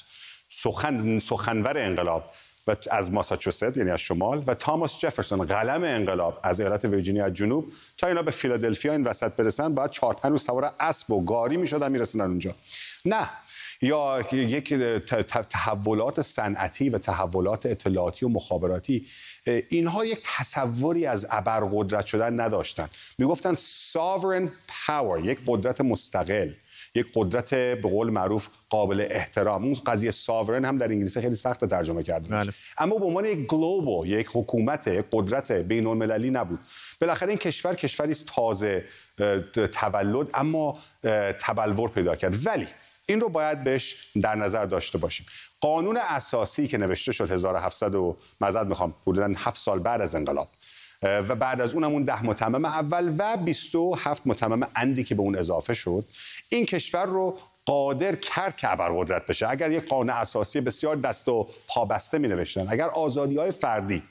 سخن 0.49 1.19
سخنور 1.19 1.79
انقلاب 1.79 2.31
و 2.67 2.77
از 2.91 3.13
ماساچوست 3.13 3.77
یعنی 3.77 3.91
از 3.91 4.01
شمال 4.01 4.45
و 4.47 4.55
تاماس 4.55 4.99
جفرسون 4.99 5.47
قلم 5.47 5.85
انقلاب 5.85 6.41
از 6.43 6.61
ایالت 6.61 6.85
ویرجینیا 6.85 7.25
از 7.25 7.33
جنوب. 7.33 7.73
تا 7.99 8.07
اینا 8.07 8.23
به 8.23 8.31
فیلادلفیا 8.31 8.93
این 8.93 9.03
وسط 9.03 9.33
برسن 9.33 9.75
بعد 9.75 9.91
چهار 9.91 10.15
پنج 10.15 10.39
سوار 10.39 10.73
اسب 10.81 11.11
و 11.11 11.25
گاری 11.25 11.57
می‌شدن 11.57 11.93
می‌رسن 11.93 12.21
اونجا. 12.21 12.55
نه. 13.05 13.29
یا 13.83 14.25
یک 14.33 14.75
تحولات 15.51 16.21
صنعتی 16.21 16.91
و 16.91 16.99
تحولات 16.99 17.67
اطلاعاتی 17.67 18.27
و 18.27 18.29
مخابراتی 18.29 19.07
اینها 19.69 20.05
یک 20.05 20.19
تصوری 20.25 21.07
از 21.07 21.27
ابرقدرت 21.31 22.07
شدن 22.07 22.41
نداشتن. 22.41 22.89
می‌گفتن 23.19 23.55
sovereign 23.93 24.49
power 24.69 25.25
یک 25.25 25.39
قدرت 25.47 25.81
مستقل 25.81 26.53
یک 26.95 27.07
قدرت 27.15 27.55
به 27.55 27.89
قول 27.89 28.11
معروف 28.11 28.49
قابل 28.69 29.07
احترام. 29.11 29.65
اون 29.65 29.75
قضیه 29.75 30.11
ساورن 30.11 30.65
هم 30.65 30.79
در 30.79 30.87
انگلیسی 30.87 31.21
خیلی 31.21 31.35
سخت 31.35 31.65
ترجمه 31.65 32.03
کرده 32.03 32.29
بله. 32.29 32.53
اما 32.79 32.97
به 32.97 33.05
عنوان 33.05 33.25
یک 33.25 33.47
گلوبال 33.47 34.09
یک 34.09 34.29
حکومت 34.33 34.87
یک 34.87 35.05
قدرت 35.13 35.53
بین 35.53 35.87
المللی 35.87 36.31
نبود. 36.31 36.59
بالاخره 37.01 37.29
این 37.29 37.39
کشور 37.39 37.75
کشوری 37.75 38.15
تازه 38.15 38.85
تولد 39.73 40.31
اما 40.35 40.79
تبلور 41.41 41.91
پیدا 41.91 42.17
کرد. 42.17 42.47
ولی 42.47 42.67
این 43.11 43.21
رو 43.21 43.29
باید 43.29 43.65
بهش 43.65 44.13
در 44.23 44.35
نظر 44.35 44.65
داشته 44.65 44.99
باشیم. 44.99 45.27
قانون 45.61 45.97
اساسی 45.97 46.69
که 46.69 46.79
نوشته 46.79 47.13
شد 47.13 47.31
1700 47.31 47.95
و 47.95 48.17
مزد 48.41 48.67
می‌خوام 48.67 48.95
حدودا 49.03 49.33
7 49.37 49.57
سال 49.57 49.79
بعد 49.79 50.01
از 50.01 50.15
انقلاب. 50.15 50.49
و 51.03 51.35
بعد 51.35 51.61
از 51.61 51.75
اونم 51.75 51.93
اون 51.93 52.05
ده 52.05 52.25
متمم 52.25 52.65
اول 52.65 53.15
و 53.19 53.37
27 53.37 54.23
متمم 54.27 54.69
اندی 54.77 55.05
که 55.05 55.15
به 55.15 55.23
اون 55.23 55.37
اضافه 55.37 55.75
شد. 55.75 56.05
این 56.49 56.67
کشور 56.67 57.05
رو 57.07 57.39
قادر 57.65 58.17
کرد 58.17 58.57
که 58.57 58.73
ابرقدرت 58.73 59.27
بشه. 59.27 59.49
اگر 59.49 59.71
یک 59.71 59.89
قانون 59.89 60.11
اساسی 60.11 60.61
بسیار 60.61 60.97
دست 60.97 61.29
و 61.29 61.49
پابسته 61.69 62.19
می 62.19 62.29
نوشتن 62.29 62.67
اگر 62.69 62.89
آزادی 62.89 63.37
های 63.37 63.51
فردی 63.51 64.03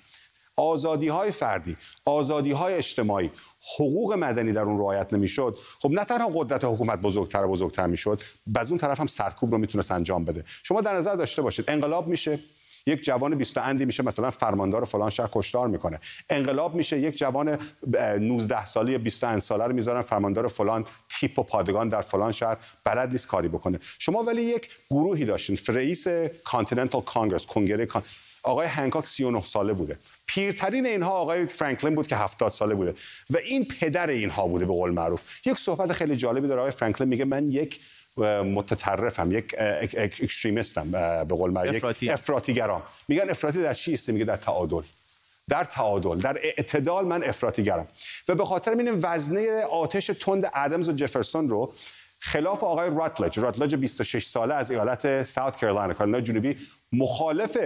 آزادی 0.59 1.07
های 1.07 1.31
فردی 1.31 1.77
آزادی 2.05 2.51
های 2.51 2.73
اجتماعی. 2.73 3.31
حقوق 3.75 4.13
مدنی 4.13 4.53
در 4.53 4.61
اون 4.61 4.77
رعایت 4.77 5.13
نمی‌شد. 5.13 5.57
خب 5.79 5.91
نه 5.91 6.03
تنها 6.03 6.29
قدرت 6.33 6.65
حکومت 6.65 6.99
بزرگتر 6.99 7.43
و 7.43 7.51
بزرگتر 7.51 7.87
می‌شد 7.87 8.21
از 8.55 8.69
اون 8.69 8.77
طرف 8.77 8.99
هم 8.99 9.07
سرکوب 9.07 9.51
رو 9.51 9.57
می‌تونست 9.57 9.91
انجام 9.91 10.25
بده. 10.25 10.43
شما 10.63 10.81
در 10.81 10.95
نظر 10.95 11.15
داشته 11.15 11.41
باشید 11.41 11.65
انقلاب 11.67 12.07
میشه 12.07 12.39
یک 12.87 13.03
جوان 13.03 13.35
20 13.35 13.57
اندی 13.57 13.85
میشه 13.85 14.03
مثلا 14.03 14.29
فرماندار 14.29 14.83
فلان 14.83 15.09
شهر 15.09 15.29
کشتار 15.31 15.67
می‌کنه. 15.67 15.99
انقلاب 16.29 16.75
میشه 16.75 16.99
یک 16.99 17.17
جوان 17.17 17.57
19 18.19 18.65
ساله 18.65 18.97
20 18.97 19.39
ساله 19.39 19.63
رو 19.63 19.73
می‌ذارن 19.73 20.01
فرماندار 20.01 20.47
فلان 20.47 20.85
تیپ 21.09 21.39
و 21.39 21.43
پادگان 21.43 21.89
در 21.89 22.01
فلان 22.01 22.31
شهر 22.31 22.57
بلد 22.83 23.11
نیست 23.11 23.27
کاری 23.27 23.47
بکنه. 23.47 23.79
شما 23.99 24.23
ولی 24.23 24.41
یک 24.41 24.69
گروهی 24.89 25.25
داشتین 25.25 25.57
رئیس 25.67 26.07
Continental 26.43 27.01
Congress 27.01 27.45
کنگره 27.45 27.87
آقای 28.43 28.67
هنکاک 28.67 29.07
39 29.07 29.45
ساله 29.45 29.73
بوده. 29.73 29.99
پیرترین 30.29 30.85
اینها 30.85 31.11
آقای 31.11 31.45
فرانکلین 31.45 31.95
بود 31.95 32.07
که 32.07 32.15
70 32.15 32.51
ساله 32.51 32.75
بوده 32.75 32.93
و 33.29 33.37
این 33.37 33.65
پدر 33.65 34.09
اینها 34.09 34.47
بوده 34.47 34.65
به 34.65 34.73
قول 34.73 34.91
معروف. 34.91 35.47
یک 35.47 35.57
صحبت 35.57 35.93
خیلی 35.93 36.15
جالبی 36.15 36.47
داره. 36.47 36.59
آقای 36.61 36.71
فرانکلین 36.71 37.09
میگه 37.09 37.25
من 37.25 37.51
یک 37.51 37.79
متطرفم 38.45 39.31
یک 39.31 39.55
extremist 39.97 40.82
م 40.82 40.91
به 41.25 41.35
قول 41.35 41.51
معروف 41.51 42.03
یک 42.03 42.09
افراطی‌گرام. 42.09 42.83
میگن 43.07 43.29
افراطی 43.29 43.61
در 43.61 43.73
چی 43.73 43.97
میگه 44.07 44.25
در 44.25 44.35
تعادل. 44.35 44.81
در 45.47 45.63
تعادل 45.63 46.17
در 46.17 46.37
اعتدال 46.43 47.05
من 47.05 47.23
افراطی‌گرام. 47.23 47.87
و 48.27 48.35
به 48.35 48.45
خاطر 48.45 48.71
این 48.71 48.99
وزنه 49.01 49.61
آتش 49.61 50.07
تند 50.07 50.51
ادمز 50.53 50.89
و 50.89 50.93
جفرسون 50.93 51.49
رو 51.49 51.73
خلاف 52.19 52.63
آقای 52.63 52.89
راتلج 52.89 53.39
راتلج 53.39 53.75
26 53.75 54.25
ساله 54.25 54.53
از 54.53 54.71
ایالت 54.71 55.23
ساوت 55.23 55.59
کارولاینا 55.59 55.93
کارولاینا 55.93 56.27
جنوبی 56.27 56.55
مخالف 56.93 57.57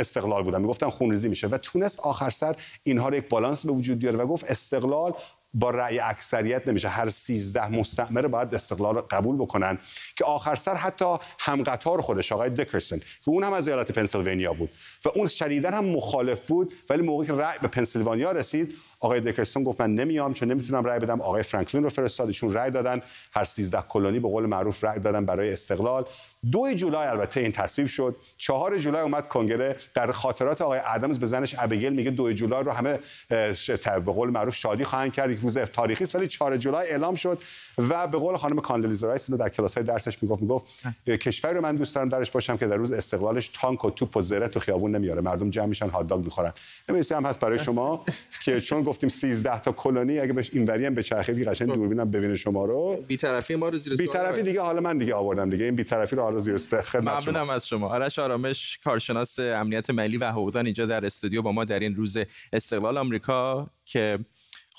استقلال 0.00 0.42
بودن. 0.42 0.60
می‌گفتن 0.60 0.90
خونریزی 0.90 1.28
میشه. 1.28 1.46
و 1.46 1.58
تونست 1.58 2.00
آخر 2.00 2.30
سر 2.30 2.56
اینها 2.82 3.08
رو 3.08 3.16
یک 3.16 3.28
بالانس 3.28 3.66
به 3.66 3.72
وجود 3.72 3.98
بیاره 3.98 4.18
و 4.18 4.26
گفت 4.26 4.50
استقلال 4.50 5.12
با 5.54 5.70
رأی 5.70 5.98
اکثریت 5.98 6.68
نمیشه. 6.68 6.88
هر 6.88 7.08
13 7.08 7.68
مستعمره 7.68 8.28
باید 8.28 8.54
استقلال 8.54 9.00
قبول 9.00 9.36
بکنن. 9.36 9.78
که 10.16 10.24
آخر 10.24 10.56
سر 10.56 10.74
حتی 10.74 11.16
همقطار 11.38 12.00
خودش 12.00 12.32
آقای 12.32 12.50
دکرسن 12.50 12.98
که 12.98 13.28
اون 13.28 13.44
هم 13.44 13.52
از 13.52 13.68
ایالت 13.68 13.92
پنسیلوانیا 13.92 14.52
بود. 14.52 14.70
و 15.04 15.08
اون 15.14 15.26
شدیدا 15.28 15.70
هم 15.70 15.84
مخالف 15.84 16.46
بود 16.46 16.74
ولی 16.90 17.02
موقعی 17.02 17.26
که 17.26 17.32
رأی 17.32 17.58
به 17.62 17.68
پنسیلوانیا 17.68 18.32
رسید 18.32 18.74
آقای 19.00 19.20
دیکنسون 19.20 19.62
گفت 19.62 19.80
من 19.80 19.94
نمیام 19.94 20.32
چون 20.32 20.50
نمی‌تونم 20.50 20.84
رأی 20.84 20.98
بدم. 20.98 21.20
آقای 21.20 21.42
فرانکلین 21.42 21.84
رو 21.84 21.90
فرستادشون 21.90 22.54
رأی 22.54 22.70
دادن. 22.70 23.02
هر 23.34 23.44
13 23.44 23.82
کلونی 23.88 24.20
به 24.20 24.28
قول 24.28 24.46
معروف 24.46 24.84
رأی 24.84 25.00
دادن 25.00 25.24
برای 25.24 25.52
استقلال. 25.52 26.04
دو 26.52 26.74
جولای 26.74 27.06
البته 27.06 27.40
این 27.40 27.52
تصویب 27.52 27.88
شد. 27.88 28.16
چهار 28.36 28.78
جولای 28.78 29.02
اومد 29.02 29.28
کنگره. 29.28 29.76
در 29.94 30.12
خاطرات 30.12 30.62
آقای 30.62 30.80
ادمز 30.86 31.18
به 31.18 31.26
زنش 31.26 31.54
ابیگل 31.58 31.92
میگه 31.92 32.10
دو 32.10 32.32
جولای 32.32 32.64
رو 32.64 32.72
همه 32.72 32.98
به 33.84 34.12
قول 34.12 34.30
معروف 34.30 34.54
شادی 34.54 34.84
خواهند 34.84 35.12
کرد. 35.12 35.30
یک 35.30 35.38
روز 35.40 35.58
تاریخی 35.58 36.04
است 36.04 36.14
ولی 36.14 36.28
4 36.28 36.56
جولای 36.56 36.90
اعلام 36.90 37.14
شد. 37.14 37.38
و 37.78 38.06
به 38.06 38.18
قول 38.18 38.36
خانم 38.36 38.60
کاندولیزا 38.60 39.08
رایس 39.08 39.30
در 39.30 39.48
کلاس 39.48 39.74
های 39.74 39.86
درسش 39.86 40.22
می‌گفت 40.22 40.42
می‌گفت 40.42 40.64
کشوری 41.06 41.54
رو 41.54 41.60
من 41.60 41.76
دوست 41.76 41.94
دارم 41.94 42.08
درش 42.08 42.30
باشم 42.30 42.56
که 42.56 42.66
در 42.66 42.76
روز 42.76 42.92
استقلالش 42.92 43.48
تانک 43.48 43.84
و 43.84 43.90
توپ 43.90 44.16
و 44.16 44.20
رژه 44.20 44.48
تو 44.48 44.60
خیابون 44.60 44.96
نمیاره. 44.96 45.20
مردم 45.20 45.50
جمع 45.50 45.66
میشن 45.66 45.88
هات 45.88 46.06
داگ 46.06 46.24
می‌خورن. 46.24 46.52
هم 46.88 47.24
هست 47.26 47.40
برای 47.40 47.58
شما 47.58 48.04
که 48.44 48.60
چون 48.60 48.84
گفتیم 48.90 49.08
13 49.08 49.60
تا 49.60 49.72
کلونی 49.72 50.18
اگه 50.18 50.32
بهش 50.32 50.50
اینوری 50.52 50.86
هم 50.86 50.94
بچرخید 50.94 51.48
قشنگ 51.48 51.72
دوربینم 51.72 52.10
ببینه 52.10 52.36
شما 52.36 52.64
رو. 52.64 53.04
بی‌طرفی 53.08 53.54
ما 53.54 53.68
رو 53.68 53.78
زیر 53.78 53.96
بی‌طرفی 53.96 54.42
دیگه 54.42 54.60
حالا 54.60 54.80
من 54.80 54.98
دیگه 54.98 55.14
آوردم 55.14 55.50
دیگه. 55.50 55.64
این 55.64 55.76
بی‌طرفی 55.76 56.16
رو 56.16 56.22
حالا 56.22 56.38
زیر 56.38 56.56
خدمت 56.56 57.28
ممنونم 57.28 57.50
از 57.50 57.68
شما. 57.68 57.88
آرش 57.88 58.18
آرامش 58.18 58.78
کارشناس 58.84 59.38
امنیت 59.38 59.90
ملی 59.90 60.16
و 60.16 60.30
حقوقدان 60.30 60.64
اینجا 60.64 60.86
در 60.86 61.06
استودیو 61.06 61.42
با 61.42 61.52
ما 61.52 61.64
در 61.64 61.78
این 61.78 61.94
روز 61.94 62.16
استقلال 62.52 62.98
آمریکا 62.98 63.70
که 63.84 64.18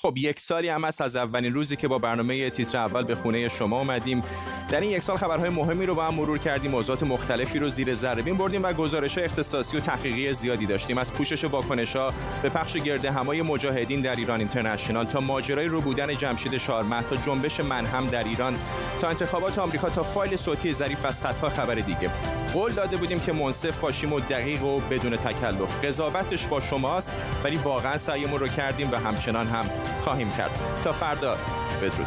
خب 0.02 0.14
یک 0.16 0.40
سالی 0.40 0.68
هم 0.68 0.84
است 0.84 1.00
از 1.00 1.16
اولین 1.16 1.54
روزی 1.54 1.76
که 1.76 1.88
با 1.88 1.98
برنامه 1.98 2.50
تیتر 2.50 2.78
اول 2.78 3.02
به 3.02 3.14
خونه 3.14 3.48
شما 3.48 3.78
اومدیم. 3.78 4.22
در 4.68 4.80
این 4.80 4.90
یک 4.90 5.02
سال 5.02 5.16
خبرهای 5.16 5.50
مهمی 5.50 5.86
رو 5.86 5.94
با 5.94 6.04
هم 6.04 6.14
مرور 6.14 6.38
کردیم 6.38 6.70
موضوعات 6.70 7.02
مختلفی 7.02 7.58
رو 7.58 7.68
زیر 7.68 7.94
ذره 7.94 8.22
بین 8.22 8.36
بردیم 8.36 8.62
و 8.62 8.72
گزارش 8.72 9.18
اختصاصی 9.18 9.76
و 9.76 9.80
تحقیقی 9.80 10.34
زیادی 10.34 10.66
داشتیم. 10.66 10.98
از 10.98 11.12
پوشش 11.12 11.44
واکنش 11.44 11.96
ها 11.96 12.14
به 12.42 12.48
پخش 12.48 12.76
گرده 12.76 13.12
همای 13.12 13.42
مجاهدین 13.42 14.00
در 14.00 14.16
ایران 14.16 14.40
اینترنشنال 14.40 15.06
تا 15.06 15.20
ماجرای 15.20 15.66
رو 15.66 15.80
بودن 15.80 16.16
جمشید 16.16 16.58
شارمه 16.58 17.02
تا 17.02 17.16
جنبش 17.16 17.60
منهم 17.60 18.06
در 18.06 18.24
ایران 18.24 18.58
تا 19.00 19.08
انتخابات 19.08 19.58
آمریکا 19.58 19.90
تا 19.90 20.02
فایل 20.02 20.36
صوتی 20.36 20.72
ظریف 20.74 21.06
و 21.06 21.12
صدها 21.12 21.48
خبر 21.48 21.74
دیگه. 21.74 22.10
قول 22.52 22.72
داده 22.72 22.96
بودیم 22.96 23.20
که 23.20 23.32
منصف 23.32 23.80
باشیم 23.80 24.12
و 24.12 24.20
دقیق 24.20 24.64
و 24.64 24.80
بدون 24.80 25.16
تکلف. 25.16 25.84
قضاوتش 25.84 26.46
با 26.46 26.60
شماست 26.60 27.12
ولی 27.44 27.56
واقعا 27.56 27.98
سعیمون 27.98 28.40
رو 28.40 28.48
کردیم 28.48 28.92
و 28.92 28.96
همچنان 28.96 29.46
هم 29.46 29.91
خواهیم 30.00 30.30
کرد. 30.30 30.60
تا 30.84 30.92
فردا. 30.92 31.36
بدرود. 31.82 32.06